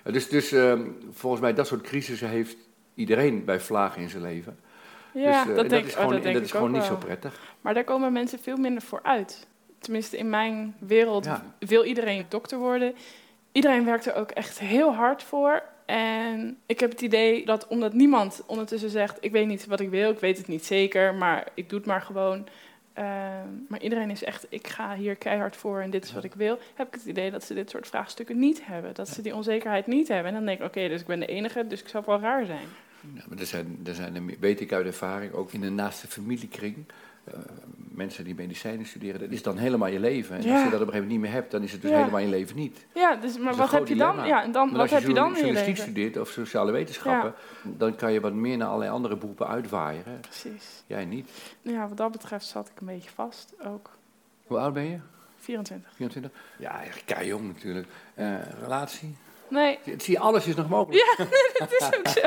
Ja, 0.04 0.10
dus 0.10 0.28
dus 0.28 0.52
ehm, 0.52 0.82
volgens 1.10 1.42
mij 1.42 1.54
dat 1.54 1.66
soort 1.66 1.80
crisissen 1.80 2.28
heeft 2.28 2.56
iedereen 2.94 3.44
bij 3.44 3.60
vlagen 3.60 4.02
in 4.02 4.08
zijn 4.08 4.22
leven. 4.22 4.58
Ja, 5.12 5.44
dus, 5.44 5.50
eh, 5.50 5.56
dat 5.56 5.64
en 5.64 5.70
denk, 5.70 5.84
is 5.84 5.90
oh, 5.90 5.96
gewoon, 5.96 6.12
dat 6.12 6.18
en 6.18 6.24
denk 6.24 6.34
dat 6.34 6.44
is 6.44 6.50
gewoon 6.50 6.72
niet 6.72 6.82
zo 6.82 6.96
prettig. 6.96 7.40
Maar 7.60 7.74
daar 7.74 7.84
komen 7.84 8.12
mensen 8.12 8.38
veel 8.38 8.56
minder 8.56 8.82
voor 8.82 9.00
uit. 9.02 9.46
Tenminste, 9.78 10.16
in 10.16 10.30
mijn 10.30 10.76
wereld 10.78 11.24
Ja. 11.24 11.54
wil 11.58 11.84
iedereen 11.84 12.26
dokter 12.28 12.58
worden. 12.58 12.94
Iedereen 13.52 13.84
werkt 13.84 14.06
er 14.06 14.14
ook 14.14 14.30
echt 14.30 14.58
heel 14.58 14.94
hard 14.94 15.22
voor. 15.22 15.62
En 15.86 16.58
ik 16.66 16.80
heb 16.80 16.90
het 16.90 17.00
idee 17.00 17.44
dat 17.44 17.66
omdat 17.66 17.92
niemand 17.92 18.42
ondertussen 18.46 18.90
zegt... 18.90 19.16
ik 19.20 19.32
weet 19.32 19.46
niet 19.46 19.66
wat 19.66 19.80
ik 19.80 19.90
wil, 19.90 20.10
ik 20.10 20.18
weet 20.18 20.38
het 20.38 20.48
niet 20.48 20.64
zeker... 20.64 21.14
maar 21.14 21.48
ik 21.54 21.68
doe 21.68 21.78
het 21.78 21.88
maar 21.88 22.02
gewoon. 22.02 22.46
Ehm, 22.94 23.48
maar 23.68 23.80
iedereen 23.80 24.10
is 24.10 24.24
echt, 24.24 24.46
ik 24.48 24.66
ga 24.66 24.94
hier 24.94 25.16
keihard 25.16 25.56
voor 25.56 25.80
en 25.80 25.90
dit 25.90 26.04
is 26.04 26.12
wat 26.12 26.24
ik 26.24 26.34
wil. 26.34 26.58
Heb 26.74 26.86
ik 26.86 26.94
het 26.94 27.04
idee 27.04 27.30
dat 27.30 27.44
ze 27.44 27.54
dit 27.54 27.70
soort 27.70 27.86
vraagstukken 27.86 28.38
niet 28.38 28.66
hebben. 28.66 28.94
Dat 28.94 29.08
ze 29.08 29.22
die 29.22 29.34
onzekerheid 29.34 29.86
niet 29.86 30.08
hebben. 30.08 30.26
En 30.26 30.34
dan 30.34 30.44
denk 30.44 30.58
ik, 30.58 30.66
oké, 30.66 30.88
dus 30.88 31.00
ik 31.00 31.06
ben 31.06 31.20
de 31.20 31.26
enige, 31.26 31.66
dus 31.66 31.80
ik 31.80 31.88
zal 31.88 32.02
wel 32.06 32.20
raar 32.20 32.46
zijn. 32.46 32.66
Ja, 33.14 33.22
maar 33.28 33.38
er 33.38 33.46
zijn, 33.46 33.80
er 33.84 33.94
zijn, 33.94 34.36
weet 34.40 34.60
ik 34.60 34.72
uit 34.72 34.86
ervaring, 34.86 35.32
ook 35.32 35.52
in 35.52 35.60
de 35.60 35.70
naaste 35.70 36.06
familiekring, 36.06 36.76
eh, 37.24 37.34
mensen 37.76 38.24
die 38.24 38.34
medicijnen 38.34 38.86
studeren, 38.86 39.20
dat 39.20 39.30
is 39.30 39.42
dan 39.42 39.56
helemaal 39.58 39.88
je 39.88 40.00
leven. 40.00 40.30
En 40.36 40.42
als 40.42 40.50
Ja. 40.50 40.64
je 40.64 40.64
dat 40.64 40.64
op 40.64 40.72
een 40.72 40.78
gegeven 40.78 40.92
moment 40.94 41.10
niet 41.10 41.20
meer 41.20 41.30
hebt, 41.32 41.50
dan 41.50 41.62
is 41.62 41.72
het 41.72 41.80
dus 41.82 41.90
Ja. 41.90 41.96
helemaal 41.96 42.20
je 42.20 42.26
leven 42.28 42.56
niet. 42.56 42.86
Ja, 42.94 43.14
dus, 43.16 43.38
maar 43.38 43.54
wat 43.54 43.70
heb 43.70 43.86
je 43.88 43.94
dan? 43.96 44.26
Ja, 44.26 44.42
en 44.42 44.52
dan, 44.52 44.62
Maar 44.66 44.72
wat 44.72 44.80
als 44.80 44.90
heb 44.90 45.08
je 45.08 45.14
dan 45.14 45.26
in 45.28 45.32
je 45.34 45.44
journalistiek 45.44 45.76
studeert 45.76 46.16
of 46.16 46.28
sociale 46.28 46.72
wetenschappen, 46.72 47.34
dan 47.62 47.96
kan 47.96 48.12
je 48.12 48.20
wat 48.20 48.32
meer 48.32 48.56
naar 48.56 48.66
allerlei 48.68 48.90
andere 48.90 49.16
beroepen 49.16 49.46
uitwaaien. 49.46 50.02
Precies. 50.20 50.82
Jij 50.86 51.04
niet. 51.04 51.30
Ja, 51.62 51.88
wat 51.88 51.96
dat 51.96 52.12
betreft 52.12 52.46
zat 52.46 52.68
ik 52.68 52.80
een 52.80 52.86
beetje 52.86 53.10
vast 53.14 53.54
ook. 53.66 53.90
Hoe 54.46 54.58
oud 54.58 54.72
ben 54.72 54.84
je? 54.90 54.98
24. 55.38 55.90
24? 55.96 56.40
Ja, 56.58 56.80
kei 57.04 57.26
jong 57.26 57.46
natuurlijk. 57.46 57.86
Eh, 58.14 58.34
relatie? 58.62 59.16
Nee, 59.48 59.78
Het 59.84 60.02
zie 60.02 60.20
alles 60.20 60.46
is 60.46 60.54
nog 60.54 60.68
mogelijk. 60.68 61.16
dat 61.58 61.72
is 61.72 61.98
ook 61.98 62.08
zo. 62.08 62.20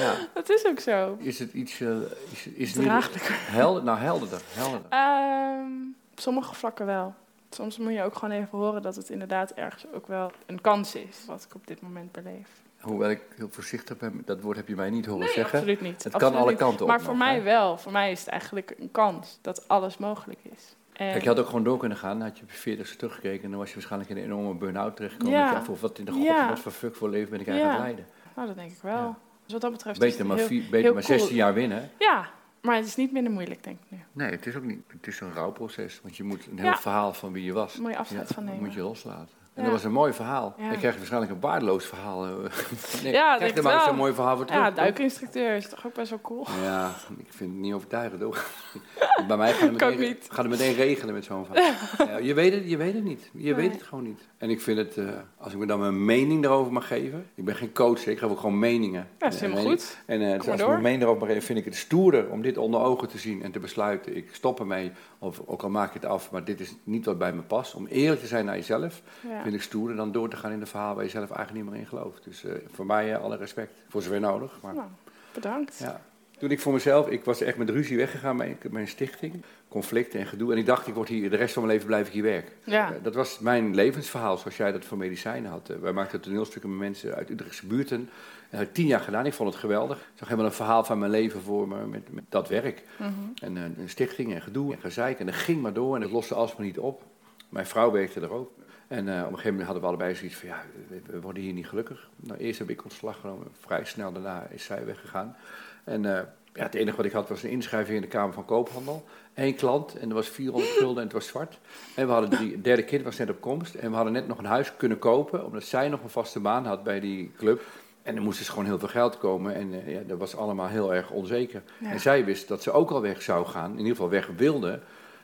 Ja. 0.00 0.14
Is 0.54 0.66
ook 0.66 0.80
zo. 0.80 1.16
Is 1.18 1.38
het 1.38 1.52
iets, 1.52 1.80
eh, 1.80 1.96
is, 2.30 2.46
is 2.46 2.72
Draaglijker. 2.72 3.34
Helder, 3.38 3.82
nou 3.84 3.98
helderder, 3.98 4.40
helderder. 4.52 4.90
Ehm, 4.90 5.72
op 6.12 6.20
sommige 6.20 6.54
vlakken 6.54 6.86
wel. 6.86 7.14
Soms 7.50 7.78
moet 7.78 7.92
je 7.92 8.02
ook 8.02 8.14
gewoon 8.14 8.34
even 8.34 8.58
horen 8.58 8.82
dat 8.82 8.96
het 8.96 9.10
inderdaad 9.10 9.50
ergens 9.50 9.86
ook 9.94 10.06
wel 10.06 10.30
een 10.46 10.60
kans 10.60 10.94
is. 10.94 11.24
Wat 11.26 11.46
ik 11.48 11.54
op 11.54 11.66
dit 11.66 11.80
moment 11.80 12.12
beleef. 12.12 12.48
Hoewel 12.80 13.10
ik 13.10 13.20
heel 13.36 13.48
voorzichtig 13.50 13.96
ben, 13.96 14.22
dat 14.24 14.40
woord 14.40 14.56
heb 14.56 14.68
je 14.68 14.74
mij 14.74 14.90
niet 14.90 15.06
horen 15.06 15.20
Nee, 15.24 15.32
zeggen. 15.32 15.58
absoluut 15.58 15.80
niet. 15.80 16.04
Het 16.04 16.12
absoluut 16.12 16.34
kan 16.34 16.42
alle 16.42 16.56
kanten 16.56 16.80
op. 16.80 16.86
Maar 16.88 16.96
nog, 16.96 17.06
voor 17.06 17.14
hè? 17.14 17.18
mij 17.18 17.42
wel. 17.42 17.78
Voor 17.78 17.92
mij 17.92 18.10
is 18.10 18.20
het 18.20 18.28
eigenlijk 18.28 18.74
een 18.78 18.90
kans 18.90 19.38
dat 19.40 19.68
alles 19.68 19.96
mogelijk 19.98 20.40
is. 20.42 20.76
En 20.92 21.10
Kijk, 21.10 21.22
je 21.22 21.28
had 21.28 21.38
ook 21.38 21.46
gewoon 21.46 21.64
door 21.64 21.78
kunnen 21.78 21.98
gaan. 21.98 22.18
Dan 22.18 22.28
had 22.28 22.36
je 22.38 22.42
op 22.44 22.50
je 22.50 22.56
40 22.56 22.96
teruggekeken 22.96 23.44
en 23.44 23.50
dan 23.50 23.58
was 23.58 23.68
je 23.68 23.74
waarschijnlijk 23.74 24.10
in 24.10 24.16
een 24.16 24.24
enorme 24.24 24.54
burn-out 24.54 24.96
terechtgekomen. 24.96 25.38
Ja. 25.38 25.62
Voor 25.64 25.76
wat 25.80 25.98
in 25.98 26.04
de 26.04 26.12
god, 26.12 26.22
Ja. 26.22 26.48
wat 26.48 26.58
voor 26.58 26.72
fuck 26.72 26.94
voor 26.94 27.08
leven 27.08 27.30
ben 27.30 27.40
ik 27.40 27.46
eigenlijk 27.48 27.78
Ja. 27.78 27.82
aan 27.82 27.86
het 27.86 27.96
leiden. 27.96 28.14
Nou, 28.34 28.46
dat 28.46 28.56
denk 28.56 28.70
ik 28.70 28.82
wel. 28.82 28.92
Ja. 28.92 29.16
Dus 29.52 29.60
wat 29.60 29.70
dat 29.70 29.78
betreft 29.78 30.02
is 30.02 30.04
Beter 30.04 30.18
het 30.18 30.28
maar, 30.28 30.36
heel... 30.36 30.46
vier, 30.46 30.62
beter 30.62 30.78
heel 30.80 30.92
maar 30.94 31.02
cool. 31.04 31.18
16 31.18 31.36
jaar 31.36 31.54
winnen. 31.54 31.90
Ja, 31.98 32.30
maar 32.62 32.76
het 32.76 32.86
is 32.86 32.96
niet 32.96 33.12
minder 33.12 33.32
moeilijk, 33.32 33.64
denk 33.64 33.78
ik 33.80 33.90
nu. 33.90 33.98
Nee, 34.12 34.30
het 34.30 34.46
is 34.46 34.56
ook 34.56 34.62
niet. 34.64 34.80
Het 34.86 35.06
is 35.06 35.20
een 35.20 35.32
rouwproces. 35.32 36.00
Want 36.02 36.16
je 36.16 36.22
moet 36.24 36.46
een 36.46 36.58
heel 36.58 36.66
Ja. 36.66 36.76
verhaal 36.76 37.12
van 37.12 37.32
wie 37.32 37.44
je 37.44 37.52
was. 37.52 37.76
Moet 37.76 37.90
je 37.90 37.96
afscheid 37.98 38.28
Ja, 38.28 38.34
van 38.34 38.44
nemen. 38.44 38.60
moet 38.60 38.74
je 38.74 38.80
loslaten. 38.82 39.34
En 39.54 39.62
dat 39.62 39.72
was 39.72 39.84
een 39.84 39.92
mooi 39.92 40.12
verhaal. 40.12 40.54
Ik 40.72 40.78
krijg 40.78 40.96
waarschijnlijk 40.96 41.32
een 41.32 41.40
waardeloos 41.40 41.84
verhaal. 41.86 42.26
eh. 42.26 42.32
Nee, 43.02 43.12
Ja, 43.12 43.36
krijg 43.36 43.56
er 43.56 43.62
maar 43.62 43.80
zo'n 43.82 43.96
mooi 43.96 44.12
verhaal 44.14 44.36
voor 44.36 44.44
terug. 44.46 44.62
Ja, 44.62 44.70
duikinstructeur 44.70 45.56
is 45.56 45.68
toch 45.68 45.86
ook 45.86 45.94
best 45.94 46.10
wel 46.10 46.20
cool. 46.20 46.46
Ja, 46.62 46.90
ik 47.18 47.26
vind 47.28 47.50
het 47.50 47.60
niet 47.60 47.74
overtuigend 47.74 48.22
hoor. 48.22 48.44
Bij 49.28 49.36
mij 49.36 49.52
gaat 49.52 49.60
het 49.60 49.70
meteen, 49.80 49.98
niet. 49.98 50.26
gaat 50.30 50.44
het 50.44 50.48
meteen 50.58 50.74
regelen 50.74 51.14
met 51.14 51.24
zo'n 51.24 51.46
verhaal. 51.46 51.72
Ja, 52.08 52.16
je, 52.18 52.34
weet 52.34 52.52
het, 52.54 52.70
je 52.70 52.76
weet 52.76 52.94
het 52.94 53.04
niet. 53.04 53.30
Je 53.32 53.42
Nee. 53.42 53.54
weet 53.54 53.72
het 53.72 53.82
gewoon 53.82 54.04
niet. 54.04 54.20
En 54.38 54.50
ik 54.50 54.60
vind 54.60 54.78
het, 54.78 54.96
eh, 54.96 55.04
als 55.38 55.52
ik 55.52 55.58
me 55.58 55.66
dan 55.66 55.78
mijn 55.80 56.04
mening 56.04 56.44
erover 56.44 56.72
mag 56.72 56.86
geven. 56.86 57.26
Ik 57.34 57.44
ben 57.44 57.54
geen 57.54 57.72
coach, 57.72 58.06
ik 58.06 58.18
geef 58.18 58.30
ook 58.30 58.40
gewoon 58.40 58.58
meningen. 58.58 59.00
Ja, 59.00 59.06
dat 59.18 59.32
is 59.34 59.40
helemaal 59.40 59.62
eh, 59.64 59.68
goed. 59.70 59.98
En 60.06 60.18
dus 60.18 60.48
als 60.48 60.60
ik 60.60 60.66
mijn 60.66 60.82
mening 60.82 61.02
erover 61.02 61.20
mag 61.20 61.28
geven, 61.28 61.42
vind 61.42 61.58
ik 61.58 61.64
het 61.64 61.76
stoerder 61.76 62.30
om 62.30 62.42
dit 62.42 62.56
onder 62.58 62.80
ogen 62.80 63.08
te 63.08 63.18
zien 63.18 63.42
en 63.42 63.52
te 63.52 63.58
besluiten. 63.58 64.16
Ik 64.16 64.28
stop 64.32 64.60
ermee, 64.60 64.92
of 65.18 65.40
ook 65.46 65.62
al 65.62 65.70
maak 65.70 65.88
ik 65.88 65.94
het 66.02 66.10
af, 66.10 66.30
maar 66.30 66.44
dit 66.44 66.60
is 66.60 66.74
niet 66.84 67.04
wat 67.04 67.18
bij 67.18 67.32
me 67.32 67.42
past. 67.42 67.74
Om 67.74 67.86
eerlijk 67.86 68.20
te 68.20 68.26
zijn 68.26 68.44
naar 68.44 68.56
jezelf, 68.56 69.02
Ja. 69.28 69.41
Vind 69.42 69.54
ik 69.54 69.62
stoerder 69.62 69.96
dan 69.96 70.12
door 70.12 70.28
te 70.28 70.36
gaan 70.36 70.52
in 70.52 70.60
een 70.60 70.66
verhaal 70.66 70.94
waar 70.94 71.04
je 71.04 71.10
zelf 71.10 71.30
eigenlijk 71.30 71.64
niet 71.64 71.72
meer 71.72 71.80
in 71.80 71.88
gelooft. 71.88 72.24
Dus 72.24 72.44
eh, 72.44 72.52
voor 72.72 72.86
mij 72.86 73.14
eh, 73.14 73.22
alle 73.22 73.36
respect, 73.36 73.72
voor 73.88 74.02
zover 74.02 74.20
nodig. 74.20 74.58
Maar, 74.62 74.74
Nou, 74.74 74.88
bedankt. 75.34 75.78
ja. 75.78 76.00
Toen 76.38 76.50
ik 76.50 76.60
voor 76.60 76.72
mezelf, 76.72 77.08
ik 77.08 77.24
was 77.24 77.40
echt 77.40 77.56
met 77.56 77.70
ruzie 77.70 77.96
weggegaan 77.96 78.36
bij 78.36 78.56
mijn 78.70 78.88
stichting, 78.88 79.42
conflicten 79.68 80.20
en 80.20 80.26
gedoe. 80.26 80.52
En 80.52 80.58
ik 80.58 80.66
dacht, 80.66 80.86
ik 80.86 80.94
word 80.94 81.08
hier, 81.08 81.30
de 81.30 81.36
rest 81.36 81.52
van 81.54 81.62
mijn 81.62 81.74
leven 81.74 81.88
blijf 81.90 82.06
ik 82.06 82.12
hier 82.12 82.22
werken. 82.22 82.52
Ja. 82.64 82.92
Eh, 82.92 83.02
dat 83.02 83.14
was 83.14 83.38
mijn 83.38 83.74
levensverhaal, 83.74 84.36
zoals 84.38 84.56
jij 84.56 84.72
dat 84.72 84.84
voor 84.84 84.98
medicijnen 84.98 85.50
had. 85.50 85.72
Wij 85.80 85.92
maakten 85.92 86.20
toneelstukken 86.20 86.70
met 86.70 86.78
mensen 86.78 87.14
uit 87.14 87.30
Utrechtse 87.30 87.66
buurten. 87.66 87.96
En 87.98 88.08
dat 88.50 88.58
heb 88.60 88.68
ik 88.68 88.74
tien 88.74 88.86
jaar 88.86 89.00
gedaan, 89.00 89.26
ik 89.26 89.32
vond 89.34 89.50
het 89.50 89.58
geweldig. 89.58 89.96
Ik 89.96 90.04
zag 90.14 90.28
helemaal 90.28 90.50
een 90.50 90.56
verhaal 90.56 90.84
van 90.84 90.98
mijn 90.98 91.10
leven 91.10 91.42
voor 91.42 91.68
me 91.68 91.86
met, 91.86 92.12
met 92.12 92.24
dat 92.28 92.48
werk. 92.48 92.82
Mhm. 92.98 93.10
En 93.42 93.56
een 93.56 93.88
stichting 93.88 94.34
en 94.34 94.42
gedoe 94.42 94.72
en 94.72 94.80
gezeik. 94.80 95.18
En 95.20 95.26
dat 95.26 95.34
ging 95.34 95.62
maar 95.62 95.72
door 95.72 95.94
en 95.96 96.02
het 96.02 96.10
loste 96.10 96.34
alsmaar 96.34 96.66
niet 96.66 96.78
op. 96.78 97.02
Mijn 97.48 97.66
vrouw 97.66 97.90
werkte 97.90 98.20
er 98.20 98.32
ook. 98.32 98.50
En 98.92 99.08
eh, 99.08 99.14
op 99.14 99.20
een 99.20 99.26
gegeven 99.26 99.50
moment 99.50 99.64
hadden 99.64 99.82
we 99.82 99.88
allebei 99.88 100.14
zoiets 100.14 100.36
van, 100.36 100.48
ja, 100.48 100.62
we, 101.06 101.20
worden 101.20 101.42
hier 101.42 101.52
niet 101.52 101.68
gelukkig. 101.68 102.08
Nou, 102.16 102.38
eerst 102.38 102.58
heb 102.58 102.70
ik 102.70 102.84
ontslag 102.84 103.20
genomen, 103.20 103.46
vrij 103.60 103.84
snel 103.84 104.12
daarna 104.12 104.46
is 104.50 104.64
zij 104.64 104.84
weggegaan. 104.84 105.36
En 105.84 106.04
eh, 106.04 106.22
ja, 106.52 106.62
het 106.62 106.74
enige 106.74 106.96
wat 106.96 107.06
ik 107.06 107.12
had 107.12 107.28
was 107.28 107.42
een 107.42 107.50
inschrijving 107.50 107.96
in 107.96 108.02
de 108.02 108.08
Kamer 108.08 108.34
van 108.34 108.44
Koophandel. 108.44 109.04
Eén 109.34 109.54
klant 109.54 109.98
en 109.98 110.08
er 110.08 110.14
was 110.14 110.28
400 110.28 110.72
gulden 110.78 110.96
en 110.96 111.02
het 111.02 111.12
was 111.12 111.26
zwart. 111.26 111.58
En 111.94 112.06
we 112.06 112.12
hadden 112.12 112.30
drie, 112.30 112.52
het 112.52 112.64
derde 112.64 112.84
kind 112.84 113.04
was 113.04 113.16
net 113.16 113.30
op 113.30 113.40
komst. 113.40 113.74
En 113.74 113.90
we 113.90 113.96
hadden 113.96 114.12
net 114.12 114.26
nog 114.26 114.38
een 114.38 114.44
huis 114.44 114.76
kunnen 114.76 114.98
kopen, 114.98 115.44
omdat 115.44 115.64
zij 115.64 115.88
nog 115.88 116.02
een 116.02 116.10
vaste 116.10 116.40
baan 116.40 116.66
had 116.66 116.82
bij 116.82 117.00
die 117.00 117.32
club. 117.36 117.62
En 118.02 118.16
er 118.16 118.22
moest 118.22 118.38
dus 118.38 118.48
gewoon 118.48 118.64
heel 118.64 118.78
veel 118.78 118.88
geld 118.88 119.18
komen 119.18 119.54
en 119.54 119.72
eh, 119.72 119.92
ja, 119.92 120.00
dat 120.06 120.18
was 120.18 120.36
allemaal 120.36 120.68
heel 120.68 120.94
erg 120.94 121.10
onzeker. 121.10 121.62
Ja. 121.78 121.90
En 121.90 122.00
zij 122.00 122.24
wist 122.24 122.48
dat 122.48 122.62
ze 122.62 122.72
ook 122.72 122.90
al 122.90 123.00
weg 123.00 123.22
zou 123.22 123.46
gaan, 123.46 123.70
in 123.70 123.78
ieder 123.78 123.92
geval 123.92 124.10
weg 124.10 124.28
wilde. 124.36 124.80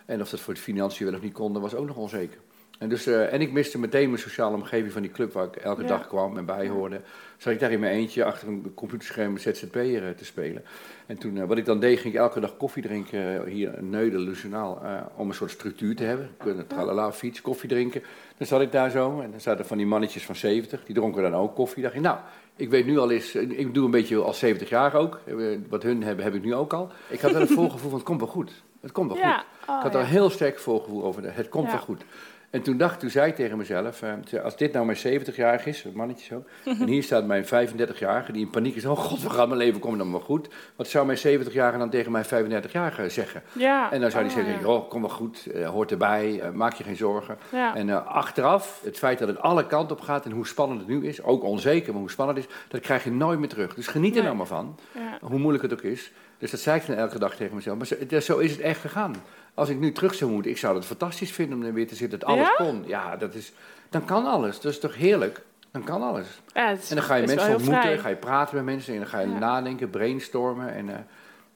En 0.06 0.20
of 0.20 0.30
dat 0.30 0.40
voor 0.40 0.54
de 0.54 0.60
financiën 0.60 1.06
wel 1.06 1.14
of 1.14 1.22
niet 1.22 1.32
kon, 1.32 1.52
dat 1.52 1.62
was 1.62 1.74
ook 1.74 1.86
nog 1.86 1.96
onzeker. 1.96 2.38
En, 2.78 2.88
dus, 2.88 3.06
eh, 3.06 3.32
en 3.32 3.40
ik 3.40 3.52
miste 3.52 3.78
meteen 3.78 4.08
mijn 4.08 4.22
sociale 4.22 4.54
omgeving 4.56 4.92
van 4.92 5.02
die 5.02 5.10
club 5.10 5.32
waar 5.32 5.44
ik 5.44 5.56
elke 5.56 5.82
Ja. 5.82 5.88
dag 5.88 6.06
kwam 6.06 6.36
en 6.38 6.44
bijhoorde. 6.44 7.00
Zat 7.36 7.52
ik 7.52 7.60
daar 7.60 7.72
in 7.72 7.80
mijn 7.80 7.92
eentje 7.92 8.24
achter 8.24 8.48
een 8.48 8.72
computerscherm 8.74 9.32
met 9.32 9.42
ZZP'er 9.42 10.06
eh, 10.06 10.10
te 10.10 10.24
spelen. 10.24 10.64
En 11.06 11.18
toen, 11.18 11.38
eh, 11.38 11.44
wat 11.46 11.58
ik 11.58 11.64
dan 11.64 11.80
deed, 11.80 11.98
ging 12.00 12.14
ik 12.14 12.20
elke 12.20 12.40
dag 12.40 12.56
koffie 12.56 12.82
drinken 12.82 13.46
hier 13.46 13.78
in 13.78 13.90
Neuden, 13.90 14.20
Lucenaal, 14.20 14.80
eh, 14.84 15.00
om 15.16 15.28
een 15.28 15.34
soort 15.34 15.50
structuur 15.50 15.96
te 15.96 16.04
hebben. 16.04 16.30
Kunnen 16.36 16.66
tralala, 16.66 17.12
fiets, 17.12 17.40
koffie 17.40 17.68
drinken. 17.68 18.02
Dan 18.36 18.46
zat 18.46 18.60
ik 18.60 18.72
daar 18.72 18.90
zo 18.90 19.20
en 19.20 19.30
dan 19.30 19.40
zaten 19.40 19.66
van 19.66 19.76
die 19.76 19.86
mannetjes 19.86 20.24
van 20.24 20.36
70, 20.36 20.84
die 20.84 20.94
dronken 20.94 21.22
dan 21.22 21.34
ook 21.34 21.54
koffie. 21.54 21.82
dacht 21.82 21.94
ik, 21.94 22.00
nou, 22.00 22.18
ik 22.56 22.70
weet 22.70 22.86
nu 22.86 22.98
al 22.98 23.10
eens, 23.10 23.34
ik 23.34 23.74
doe 23.74 23.84
een 23.84 23.90
beetje 23.90 24.16
als 24.16 24.38
70 24.38 24.68
jaar 24.68 24.94
ook. 24.94 25.20
Wat 25.68 25.82
hun 25.82 26.02
hebben, 26.02 26.24
heb 26.24 26.34
ik 26.34 26.44
nu 26.44 26.54
ook 26.54 26.72
al. 26.72 26.90
Ik 27.08 27.20
had 27.20 27.32
wel 27.32 27.40
een 27.40 27.48
voorgevoel 27.60 27.90
van, 27.90 27.98
het 27.98 28.08
komt 28.08 28.20
wel 28.20 28.28
goed. 28.28 28.62
Het 28.80 28.92
komt 28.92 29.08
wel 29.12 29.16
goed. 29.16 29.26
Oh, 29.68 29.76
Ik 29.76 29.82
had 29.82 29.92
ja. 29.92 29.98
er 29.98 30.04
een 30.04 30.10
heel 30.10 30.30
sterk 30.30 30.58
voorgevoel 30.58 31.04
over. 31.04 31.34
Het 31.34 31.48
komt 31.48 31.70
wel 31.70 31.80
goed. 31.80 32.04
En 32.50 32.62
toen 32.62 32.76
dacht, 32.76 33.00
toen 33.00 33.10
zei 33.10 33.28
ik 33.28 33.34
tegen 33.34 33.56
mezelf, 33.58 34.02
eh, 34.02 34.42
als 34.44 34.56
dit 34.56 34.72
nou 34.72 34.86
mijn 34.86 34.98
70-jarige 34.98 35.68
is, 35.68 35.84
een 35.84 35.92
mannetje 35.94 36.24
zo, 36.24 36.44
en 36.80 36.86
hier 36.86 37.02
staat 37.02 37.26
mijn 37.26 37.44
35-jarige 37.44 38.32
die 38.32 38.42
in 38.44 38.50
paniek 38.50 38.76
is, 38.76 38.84
oh 38.84 38.98
god, 38.98 39.22
we 39.22 39.30
gaan 39.30 39.48
mijn 39.48 39.60
leven 39.60 39.80
komen 39.80 39.98
dan 39.98 40.10
wel 40.10 40.20
goed. 40.20 40.48
Wat 40.76 40.88
zou 40.88 41.06
mijn 41.06 41.18
70-jarige 41.18 41.78
dan 41.78 41.90
tegen 41.90 42.12
mijn 42.12 42.24
35-jarige 42.24 43.08
zeggen? 43.08 43.42
Ja. 43.52 43.92
En 43.92 44.00
dan 44.00 44.10
zou 44.10 44.24
hij 44.24 44.32
Oh, 44.34 44.38
zeggen, 44.40 44.60
ja. 44.62 44.68
oh, 44.68 44.88
kom 44.88 45.00
wel 45.00 45.10
goed, 45.10 45.46
eh, 45.46 45.68
hoort 45.68 45.90
erbij, 45.90 46.40
eh, 46.40 46.50
maak 46.50 46.72
je 46.74 46.84
geen 46.84 46.96
zorgen. 46.96 47.38
Ja. 47.52 47.74
En 47.76 48.06
achteraf, 48.06 48.80
het 48.84 48.98
feit 48.98 49.18
dat 49.18 49.28
het 49.28 49.38
alle 49.38 49.66
kanten 49.66 49.96
op 49.96 50.02
gaat 50.02 50.24
en 50.24 50.30
hoe 50.30 50.46
spannend 50.46 50.80
het 50.80 50.88
nu 50.88 51.06
is, 51.06 51.22
ook 51.22 51.42
onzeker, 51.44 51.92
maar 51.92 52.00
hoe 52.00 52.10
spannend 52.10 52.38
het 52.38 52.48
is, 52.48 52.54
dat 52.68 52.80
krijg 52.80 53.04
je 53.04 53.10
nooit 53.10 53.38
meer 53.38 53.48
terug. 53.48 53.74
Dus 53.74 53.86
geniet 53.86 54.10
er 54.10 54.14
Nee. 54.16 54.24
nou 54.24 54.36
maar 54.36 54.46
van, 54.46 54.78
hoe 55.20 55.38
moeilijk 55.38 55.62
het 55.62 55.72
ook 55.72 55.82
is. 55.82 56.12
Dus 56.38 56.50
dat 56.50 56.60
zei 56.60 56.80
ik 56.80 56.86
dan 56.86 56.96
elke 56.96 57.18
dag 57.18 57.34
tegen 57.36 57.54
mezelf. 57.54 57.76
Maar 57.78 58.20
zo 58.22 58.38
is 58.38 58.50
het 58.50 58.60
echt 58.60 58.80
gegaan. 58.80 59.14
Als 59.58 59.68
ik 59.68 59.78
nu 59.78 59.92
terug 59.92 60.14
zou 60.14 60.30
moeten, 60.30 60.50
ik 60.50 60.58
zou 60.58 60.74
het 60.76 60.84
fantastisch 60.84 61.32
vinden 61.32 61.58
om 61.58 61.64
er 61.64 61.72
weer 61.72 61.86
te 61.88 61.94
zitten. 61.94 62.18
Dat 62.18 62.28
alles 62.28 62.46
Ja? 62.48 62.54
kon. 62.64 62.82
Ja, 62.86 63.16
dat 63.16 63.34
is, 63.34 63.52
dan 63.90 64.04
kan 64.04 64.26
alles. 64.26 64.60
Dat 64.60 64.72
is 64.72 64.78
toch 64.78 64.94
heerlijk? 64.96 65.42
Dan 65.70 65.84
kan 65.84 66.02
alles. 66.02 66.26
Ja, 66.54 66.68
is- 66.70 66.90
En 66.90 66.96
dan 66.96 67.04
ga 67.04 67.14
je 67.14 67.26
mensen 67.26 67.54
ontmoeten, 67.54 67.98
ga 67.98 68.08
je 68.08 68.16
praten 68.16 68.56
met 68.56 68.64
mensen 68.64 68.92
en 68.94 68.98
dan 69.00 69.08
ga 69.08 69.20
je 69.20 69.28
Ja. 69.28 69.38
nadenken, 69.38 69.90
brainstormen. 69.90 70.74
En, 70.74 70.88
eh, 70.88 70.94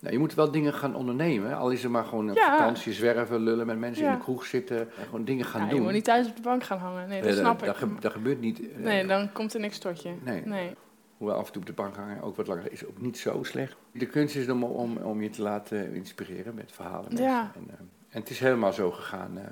nou, 0.01 0.12
je 0.12 0.19
moet 0.19 0.35
wel 0.35 0.51
dingen 0.51 0.73
gaan 0.75 0.95
ondernemen. 0.95 1.57
Al 1.57 1.71
is 1.71 1.83
het 1.83 1.93
maar 1.93 2.05
gewoon 2.05 2.33
Ja. 2.35 2.57
vakantie, 2.57 2.93
zwerven, 2.93 3.41
lullen 3.41 3.67
met 3.67 3.79
mensen 3.79 4.05
in 4.07 4.12
de 4.12 4.19
kroeg 4.19 4.45
zitten. 4.47 4.79
En 4.79 5.05
gewoon 5.05 5.25
dingen 5.25 5.45
gaan 5.45 5.61
Ja, 5.61 5.69
je 5.69 5.75
doen. 5.75 5.83
moet 5.83 5.93
niet 5.93 6.05
thuis 6.05 6.27
op 6.29 6.37
de 6.37 6.43
bank 6.43 6.65
gaan 6.65 6.79
hangen. 6.79 7.09
Nee, 7.09 7.23
dat 7.23 7.35
snap 7.37 7.65
dat, 7.65 7.81
ik. 7.81 8.01
dat 8.03 8.12
gebeurt 8.12 8.41
niet. 8.41 8.79
Nee, 8.79 9.07
dan 9.07 9.33
komt 9.33 9.55
er 9.55 9.61
niks 9.61 9.79
tot 9.79 10.03
je. 10.03 10.12
Nee. 10.23 10.43
nee. 10.45 10.75
Hoewel 11.23 11.41
af 11.41 11.47
en 11.47 11.53
toe 11.53 11.61
op 11.61 11.67
de 11.67 11.73
bank 11.75 11.97
hangen 11.97 12.23
ook 12.23 12.37
wat 12.37 12.47
langer 12.47 12.73
is 12.73 12.85
ook 12.87 13.01
niet 13.01 13.19
zo 13.19 13.43
slecht. 13.43 13.77
De 13.93 14.07
kunst 14.07 14.37
is 14.37 14.49
om, 14.49 14.65
om, 14.65 14.97
om 14.97 15.23
je 15.23 15.31
te 15.31 15.43
laten 15.43 15.95
inspireren 15.95 16.55
met 16.55 16.73
verhalen. 16.73 17.17
Ja. 17.17 17.53
En, 17.55 17.65
eh, 17.71 17.75
en 18.09 18.21
het 18.21 18.31
is 18.31 18.39
helemaal 18.41 18.73
zo 18.73 18.91
gegaan. 18.91 19.39
eh, 19.39 19.45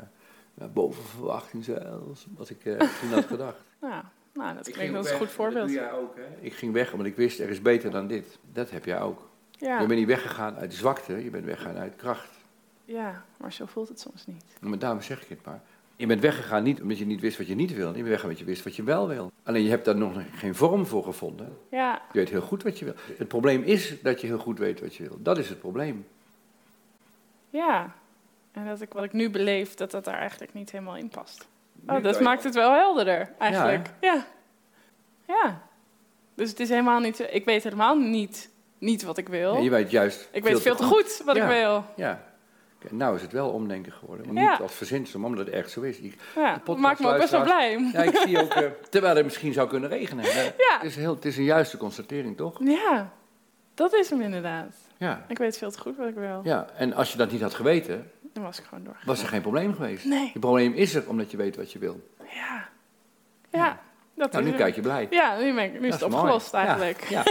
nou, 0.55 0.71
boven 0.71 1.03
verwachting 1.05 1.65
zelfs, 1.65 2.27
wat 2.37 2.51
ik 2.51 2.65
eh, 2.65 2.79
toen 3.01 3.11
had 3.13 3.25
gedacht. 3.25 3.59
Ja, 3.81 4.11
nou, 4.35 4.55
dat 4.55 4.71
klinkt 4.71 4.97
als 4.97 5.11
een 5.11 5.17
goed 5.17 5.31
voorbeeld. 5.31 5.59
Dat 5.59 5.67
doe 5.69 5.77
jij 5.77 5.93
ook, 5.93 6.17
hè? 6.17 6.23
Ik 6.41 6.53
ging 6.53 6.73
weg 6.73 6.93
omdat 6.93 7.07
ik 7.07 7.17
wist, 7.17 7.41
er 7.41 7.49
is 7.49 7.63
beter 7.63 7.91
dan 7.91 8.07
dit. 8.07 8.39
Dat 8.53 8.71
heb 8.71 8.85
jij 8.85 9.01
ook. 9.01 9.29
Ja, 9.51 9.81
Je 9.81 9.87
bent 9.87 9.99
niet 9.99 10.09
weggegaan 10.09 10.57
uit 10.57 10.75
zwakte, 10.75 11.25
je 11.25 11.31
bent 11.31 11.45
weggegaan 11.45 11.77
uit 11.77 11.97
kracht. 11.97 12.31
ja, 12.85 13.25
maar 13.37 13.53
zo 13.53 13.67
voelt 13.67 13.89
het 13.89 14.01
soms 14.01 14.27
niet. 14.27 14.45
Maar 14.61 14.79
daarom 14.79 15.01
zeg 15.01 15.23
ik 15.23 15.29
het 15.29 15.45
maar. 15.45 15.61
Je 16.01 16.07
bent 16.07 16.21
weggegaan 16.21 16.63
niet 16.63 16.83
omdat 16.83 16.99
je 16.99 17.07
niet 17.07 17.21
wist 17.21 17.39
wat 17.39 17.47
je 17.47 17.55
niet 17.55 17.75
wil. 17.75 17.87
Je 17.87 17.93
bent 17.93 18.05
weggegaan 18.07 18.25
omdat 18.29 18.39
je 18.39 18.45
wist 18.51 18.65
wat 18.65 18.77
je 18.77 18.83
wel 18.83 19.09
wil. 19.09 19.33
Alleen 19.43 19.63
je 19.63 19.71
hebt 19.71 19.85
daar 19.85 19.97
nog 19.97 20.23
geen 20.35 20.55
vorm 20.55 20.87
voor 20.87 21.05
gevonden. 21.05 21.59
Ja, 21.71 22.03
Je 22.13 22.19
weet 22.19 22.29
heel 22.29 22.41
goed 22.41 22.63
wat 22.63 22.79
je 22.79 22.85
wil. 22.85 22.95
Het 23.19 23.29
probleem 23.29 23.63
is 23.63 23.95
dat 24.03 24.21
je 24.21 24.27
heel 24.27 24.39
goed 24.39 24.59
weet 24.59 24.81
wat 24.81 24.95
je 24.95 25.03
wil. 25.03 25.17
Dat 25.23 25.39
is 25.39 25.49
het 25.49 25.59
probleem. 25.59 26.07
ja. 27.51 27.93
En 28.53 28.67
dat 28.67 28.81
ik 28.81 28.93
wat 28.93 29.05
ik 29.05 29.13
nu 29.13 29.31
beleef, 29.31 29.75
dat 29.75 29.91
dat 29.91 30.05
daar 30.05 30.19
eigenlijk 30.19 30.53
niet 30.55 30.71
helemaal 30.71 30.97
in 30.97 31.09
past. 31.09 31.49
Oh, 31.87 32.03
dat 32.03 32.21
maakt 32.21 32.45
het 32.45 32.55
wel 32.55 32.73
helderder, 32.73 33.33
eigenlijk. 33.39 33.89
Ja, 34.01 34.27
ja. 35.29 35.63
Dus 36.35 36.51
het 36.51 36.61
is 36.61 36.69
helemaal 36.69 37.01
niet... 37.01 37.27
Ik 37.31 37.45
weet 37.45 37.63
helemaal 37.63 37.97
niet, 37.99 38.51
niet 38.79 39.03
wat 39.03 39.19
ik 39.19 39.29
wil. 39.29 39.57
Je 39.57 39.71
weet 39.71 39.91
juist. 39.91 40.29
ik 40.33 40.43
weet 40.43 40.61
veel 40.61 40.77
te 40.77 40.83
goed 40.83 41.23
wat 41.25 41.37
Ja. 41.37 41.43
ik 41.43 41.49
wil. 41.63 41.85
Ja. 41.97 42.25
Nou 42.89 43.17
is 43.17 43.23
het 43.23 43.33
wel 43.33 43.49
omdenken 43.51 43.93
geworden. 43.93 44.35
Maar 44.35 44.43
Ja. 44.43 44.51
niet 44.51 44.61
als 44.61 44.75
verzinsel, 44.75 45.21
maar 45.21 45.29
omdat 45.31 45.47
het 45.47 45.55
echt 45.55 45.71
zo 45.71 45.81
is. 45.81 45.99
Ik- 45.99 46.21
Ja, 46.35 46.61
dat 46.65 46.77
maakt 46.79 47.01
me 47.01 47.09
ook 47.13 47.19
best 47.19 47.31
wel 47.31 47.43
blij. 47.43 47.91
Ja, 47.93 48.03
ik 48.03 48.17
zie 48.17 48.41
ook, 48.43 48.53
eh, 48.55 48.71
terwijl 48.91 49.17
het 49.17 49.25
misschien 49.25 49.53
zou 49.53 49.69
kunnen 49.69 49.89
regenen. 49.91 50.25
Ja. 50.25 50.33
Het, 50.57 50.83
is 50.83 50.97
heel, 50.97 51.15
het 51.15 51.25
is 51.25 51.37
een 51.37 51.45
juiste 51.45 51.77
constatering, 51.77 52.37
toch? 52.37 52.59
Ja, 52.65 53.13
dat 53.75 53.95
is 53.95 54.11
hem 54.11 54.21
inderdaad. 54.21 54.75
Ja. 54.97 55.25
Ik 55.29 55.39
weet 55.39 55.59
veel 55.59 55.71
te 55.71 55.79
goed 55.81 55.97
wat 55.97 56.09
ik 56.09 56.15
wil. 56.15 56.41
ja. 56.45 56.67
En 56.77 56.93
als 56.93 57.13
je 57.13 57.19
dat 57.19 57.31
niet 57.31 57.41
had 57.41 57.55
geweten, 57.55 58.11
Dan 58.33 58.43
was 58.43 58.59
ik 58.59 58.65
gewoon 58.65 58.85
doorgegaan. 58.85 59.09
was 59.09 59.23
er 59.23 59.29
geen 59.29 59.41
probleem 59.43 59.75
geweest. 59.75 60.05
Nee. 60.05 60.31
Het 60.33 60.41
probleem 60.41 60.73
is 60.73 60.95
er 60.95 61.09
omdat 61.09 61.31
je 61.31 61.37
weet 61.37 61.57
wat 61.57 61.73
je 61.73 61.79
wil. 61.79 62.01
Ja. 62.35 62.69
Ja. 63.51 63.81
Dat 64.15 64.33
Nou, 64.33 64.45
nu 64.45 64.53
kijk 64.53 64.75
je 64.75 64.81
blij. 64.81 65.07
Ja, 65.11 65.37
nu, 65.39 65.55
ben 65.55 65.65
ik, 65.65 65.81
nu 65.81 65.87
is 65.87 65.95
het 65.95 66.03
opgelost 66.03 66.55
eigenlijk. 66.55 67.05
Ja. 67.05 67.23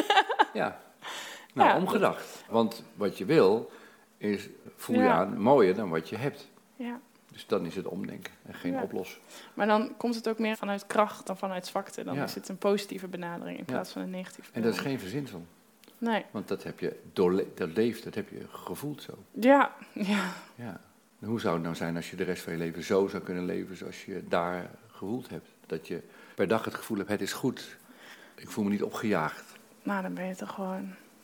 ja. 0.54 0.80
Nou, 1.54 1.70
Ja. 1.70 1.76
omgedacht. 1.76 2.44
Want 2.50 2.84
wat 2.96 3.18
je 3.18 3.26
wil, 3.26 3.72
is, 4.20 4.50
voel 4.76 4.96
je 4.96 5.02
Ja. 5.02 5.14
aan, 5.14 5.40
mooier 5.42 5.76
dan 5.76 5.90
wat 5.90 6.10
je 6.10 6.16
hebt. 6.16 6.50
Ja. 6.76 7.00
Dus 7.32 7.48
dan 7.48 7.66
is 7.66 7.76
het 7.76 7.86
omdenken 7.88 8.34
en 8.46 8.54
geen 8.54 8.72
Ja. 8.72 8.82
oplossen. 8.82 9.20
Maar 9.54 9.68
dan 9.68 9.98
komt 9.98 10.16
het 10.16 10.30
ook 10.30 10.40
meer 10.40 10.56
vanuit 10.58 10.86
kracht 10.88 11.28
dan 11.28 11.38
vanuit 11.38 11.66
zwakte. 11.68 12.04
Dan 12.04 12.16
Ja. 12.16 12.24
is 12.24 12.36
het 12.36 12.50
een 12.50 12.58
positieve 12.58 13.08
benadering 13.08 13.58
in 13.58 13.66
plaats 13.66 13.92
van 13.92 14.02
een 14.02 14.10
negatieve 14.10 14.50
En 14.54 14.62
dat 14.62 14.74
is 14.74 14.78
benadering. 14.78 15.02
geen 15.02 15.10
verzinsel. 15.12 15.46
Nee. 15.98 16.26
Want 16.32 16.48
dat 16.48 16.64
heb 16.64 16.80
je 16.80 17.00
doorle- 17.14 17.48
dat 17.56 17.70
leeft, 17.76 18.04
dat 18.04 18.16
heb 18.16 18.30
je 18.30 18.46
gevoeld 18.50 19.02
zo. 19.02 19.14
Ja, 19.32 19.74
ja. 19.94 20.24
Ja. 20.56 20.82
En 21.20 21.28
Hoe 21.28 21.40
zou 21.40 21.54
het 21.54 21.64
nou 21.64 21.76
zijn 21.76 21.96
als 21.96 22.10
je 22.10 22.16
de 22.16 22.24
rest 22.24 22.44
van 22.44 22.54
je 22.54 22.60
leven 22.60 22.84
zo 22.84 23.08
zou 23.08 23.24
kunnen 23.24 23.46
leven 23.46 23.78
zoals 23.78 24.06
je 24.06 24.24
daar 24.28 24.70
gevoeld 24.88 25.30
hebt? 25.30 25.48
Dat 25.66 25.88
je 25.88 26.02
per 26.36 26.48
dag 26.48 26.66
het 26.66 26.74
gevoel 26.74 26.98
hebt, 26.98 27.10
het 27.10 27.22
is 27.22 27.34
goed. 27.34 27.78
Ik 28.36 28.50
voel 28.50 28.64
me 28.64 28.70
niet 28.70 28.84
opgejaagd. 28.84 29.54
Nou, 29.84 30.02
dan 30.02 30.14
ben 30.14 30.26
je 30.26 30.36
toch 30.36 30.52
gewoon 30.54 30.76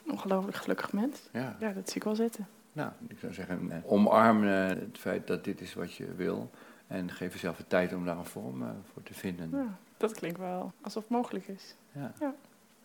een 0.05 0.11
ongelooflijk 0.11 0.57
gelukkig 0.57 0.93
mens. 0.93 1.19
Ja. 1.31 1.55
Ja, 1.59 1.71
dat 1.71 1.87
zie 1.87 1.95
ik 1.95 2.03
wel 2.03 2.15
zitten. 2.15 2.47
Nou, 2.75 2.91
ik 3.07 3.17
zou 3.19 3.33
zeggen, 3.33 3.71
eh, 3.71 3.77
omarm 3.91 4.43
eh, 4.43 4.67
het 4.67 4.97
feit 4.99 5.27
dat 5.27 5.43
dit 5.43 5.61
is 5.61 5.73
wat 5.73 5.93
je 5.93 6.13
wil. 6.15 6.49
En 6.87 7.11
geef 7.11 7.33
jezelf 7.33 7.57
de 7.57 7.67
tijd 7.67 7.93
om 7.93 8.05
daar 8.05 8.17
een 8.17 8.25
vorm 8.25 8.61
eh, 8.61 8.69
voor 8.93 9.03
te 9.03 9.13
vinden. 9.13 9.49
Ja, 9.53 9.77
dat 9.97 10.13
klinkt 10.13 10.39
wel 10.39 10.71
alsof 10.81 11.03
het 11.03 11.11
mogelijk 11.11 11.47
is. 11.47 11.75
Ja. 11.91 12.11
Ja. 12.19 12.33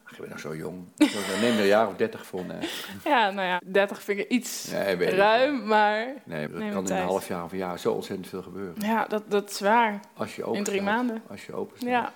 Ach, 0.04 0.10
je 0.16 0.18
bent 0.18 0.30
nog 0.30 0.40
zo 0.40 0.56
jong. 0.56 0.84
Neem 0.96 1.52
er 1.54 1.60
een 1.60 1.66
jaar 1.66 1.88
of 1.88 1.96
dertig 1.96 2.26
voor. 2.26 2.44
Nee, 2.44 2.68
Ja, 3.04 3.30
nou 3.30 3.46
ja, 3.46 3.60
30 3.64 4.02
vind 4.02 4.18
ik 4.20 4.28
iets 4.28 4.70
nee 4.70 5.10
ruim, 5.10 5.66
maar 5.66 6.06
Nee, 6.24 6.48
dat 6.48 6.58
kan 6.58 6.86
in 6.86 6.96
een 6.96 7.02
half 7.02 7.28
jaar 7.28 7.44
of 7.44 7.52
een 7.52 7.58
jaar 7.58 7.78
zo 7.78 7.92
ontzettend 7.92 8.28
veel 8.28 8.42
gebeuren. 8.42 8.74
ja, 8.82 9.04
dat, 9.06 9.30
dat 9.30 9.50
is 9.50 9.60
waar. 9.60 10.00
Als 10.14 10.36
je 10.36 10.44
open 10.44 10.58
In 10.58 10.64
drie 10.64 10.80
staat. 10.80 10.94
maanden. 10.94 11.22
Als 11.26 11.46
je 11.46 11.52
open 11.54 11.76
staat. 11.76 11.88
Ja, 11.90 12.12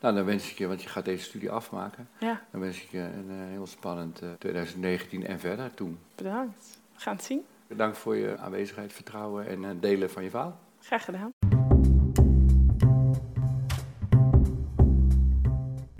Nou, 0.00 0.14
dan 0.14 0.24
wens 0.24 0.50
ik 0.50 0.58
je, 0.58 0.66
want 0.66 0.82
je 0.82 0.88
gaat 0.88 1.04
deze 1.04 1.24
studie 1.24 1.50
afmaken. 1.50 2.08
ja, 2.18 2.40
Dan 2.50 2.60
wens 2.60 2.82
ik 2.82 2.88
je 2.90 2.98
een 2.98 3.26
eh, 3.30 3.36
heel 3.50 3.66
spannend 3.66 4.20
eh, 4.22 4.28
2019 4.38 5.26
en 5.26 5.40
verder 5.40 5.74
toen. 5.74 5.98
bedankt. 6.14 6.77
We 6.98 7.04
gaan 7.04 7.16
het 7.16 7.24
zien. 7.24 7.44
Bedankt 7.66 7.98
voor 7.98 8.16
je 8.16 8.36
aanwezigheid, 8.38 8.92
vertrouwen 8.92 9.46
en 9.46 9.64
eh, 9.64 9.70
delen 9.80 10.10
van 10.10 10.22
je 10.22 10.30
verhaal. 10.30 10.58
Graag 10.78 11.04
gedaan. 11.04 11.30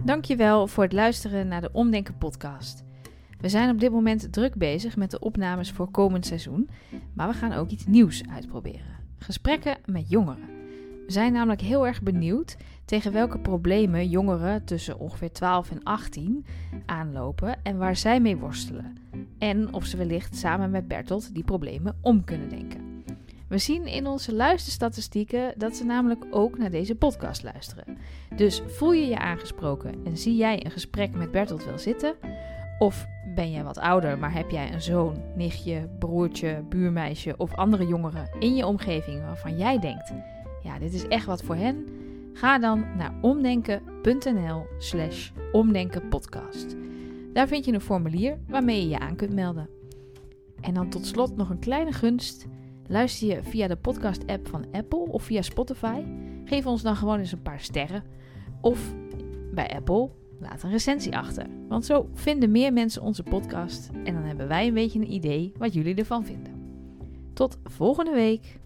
Dankjewel 0.04 0.66
voor 0.66 0.82
het 0.82 0.92
luisteren 0.92 1.48
naar 1.48 1.60
de 1.60 1.72
Omdenken 1.72 2.18
podcast. 2.18 2.84
We 3.40 3.48
zijn 3.48 3.70
op 3.70 3.80
dit 3.80 3.90
moment 3.90 4.32
druk 4.32 4.54
bezig 4.54 4.96
met 4.96 5.10
de 5.10 5.18
opnames 5.18 5.72
voor 5.72 5.90
komend 5.90 6.26
seizoen, 6.26 6.70
maar 7.14 7.28
we 7.28 7.34
gaan 7.34 7.52
ook 7.52 7.68
iets 7.70 7.86
nieuws 7.86 8.22
uitproberen. 8.30 8.96
Gesprekken 9.18 9.78
met 9.84 10.10
jongeren. 10.10 10.48
We 11.06 11.12
zijn 11.12 11.32
namelijk 11.32 11.60
heel 11.60 11.86
erg 11.86 12.02
benieuwd 12.02 12.56
tegen 12.88 13.12
welke 13.12 13.38
problemen 13.38 14.08
jongeren 14.08 14.64
tussen 14.64 14.98
ongeveer 14.98 15.32
12 15.32 15.70
en 15.70 15.82
18 15.82 16.46
aanlopen 16.86 17.56
en 17.62 17.78
waar 17.78 17.96
zij 17.96 18.20
mee 18.20 18.36
worstelen. 18.36 18.96
En 19.38 19.72
of 19.72 19.84
ze 19.84 19.96
wellicht 19.96 20.36
samen 20.36 20.70
met 20.70 20.88
Bertolt 20.88 21.34
die 21.34 21.44
problemen 21.44 21.96
om 22.00 22.24
kunnen 22.24 22.48
denken. 22.48 23.04
We 23.48 23.58
zien 23.58 23.86
in 23.86 24.06
onze 24.06 24.34
luisterstatistieken 24.34 25.54
dat 25.56 25.76
ze 25.76 25.84
namelijk 25.84 26.24
ook 26.30 26.58
naar 26.58 26.70
deze 26.70 26.94
podcast 26.94 27.42
luisteren. 27.42 27.98
Dus 28.36 28.62
voel 28.66 28.92
je 28.92 29.06
je 29.06 29.18
aangesproken 29.18 29.94
en 30.04 30.16
zie 30.16 30.36
jij 30.36 30.64
een 30.64 30.70
gesprek 30.70 31.16
met 31.16 31.30
Bertolt 31.30 31.64
wel 31.64 31.78
zitten? 31.78 32.14
Of 32.78 33.06
ben 33.34 33.50
jij 33.50 33.64
wat 33.64 33.78
ouder, 33.78 34.18
maar 34.18 34.32
heb 34.32 34.50
jij 34.50 34.72
een 34.72 34.82
zoon, 34.82 35.22
nichtje, 35.36 35.88
broertje, 35.98 36.64
buurmeisje 36.68 37.34
of 37.36 37.54
andere 37.54 37.86
jongeren 37.86 38.30
in 38.38 38.56
je 38.56 38.66
omgeving 38.66 39.24
waarvan 39.24 39.58
jij 39.58 39.78
denkt: 39.78 40.12
ja, 40.62 40.78
dit 40.78 40.92
is 40.92 41.08
echt 41.08 41.26
wat 41.26 41.42
voor 41.42 41.56
hen? 41.56 42.06
Ga 42.38 42.58
dan 42.58 42.86
naar 42.96 43.14
omdenken.nl/slash 43.20 45.30
omdenkenpodcast. 45.52 46.76
Daar 47.32 47.48
vind 47.48 47.64
je 47.64 47.72
een 47.72 47.80
formulier 47.80 48.38
waarmee 48.48 48.80
je 48.80 48.88
je 48.88 48.98
aan 48.98 49.16
kunt 49.16 49.34
melden. 49.34 49.68
En 50.60 50.74
dan 50.74 50.88
tot 50.88 51.06
slot 51.06 51.36
nog 51.36 51.50
een 51.50 51.58
kleine 51.58 51.92
gunst. 51.92 52.46
Luister 52.86 53.28
je 53.28 53.42
via 53.42 53.66
de 53.66 53.76
podcast-app 53.76 54.48
van 54.48 54.66
Apple 54.72 54.98
of 54.98 55.22
via 55.22 55.42
Spotify? 55.42 56.02
Geef 56.44 56.66
ons 56.66 56.82
dan 56.82 56.96
gewoon 56.96 57.18
eens 57.18 57.32
een 57.32 57.42
paar 57.42 57.60
sterren. 57.60 58.04
Of 58.60 58.94
bij 59.54 59.74
Apple, 59.74 60.10
laat 60.40 60.62
een 60.62 60.70
recensie 60.70 61.16
achter. 61.16 61.46
Want 61.68 61.84
zo 61.84 62.08
vinden 62.14 62.50
meer 62.50 62.72
mensen 62.72 63.02
onze 63.02 63.22
podcast 63.22 63.90
en 64.04 64.14
dan 64.14 64.22
hebben 64.22 64.48
wij 64.48 64.66
een 64.66 64.74
beetje 64.74 64.98
een 64.98 65.12
idee 65.12 65.52
wat 65.56 65.74
jullie 65.74 65.94
ervan 65.94 66.24
vinden. 66.24 66.52
Tot 67.32 67.58
volgende 67.64 68.12
week. 68.12 68.58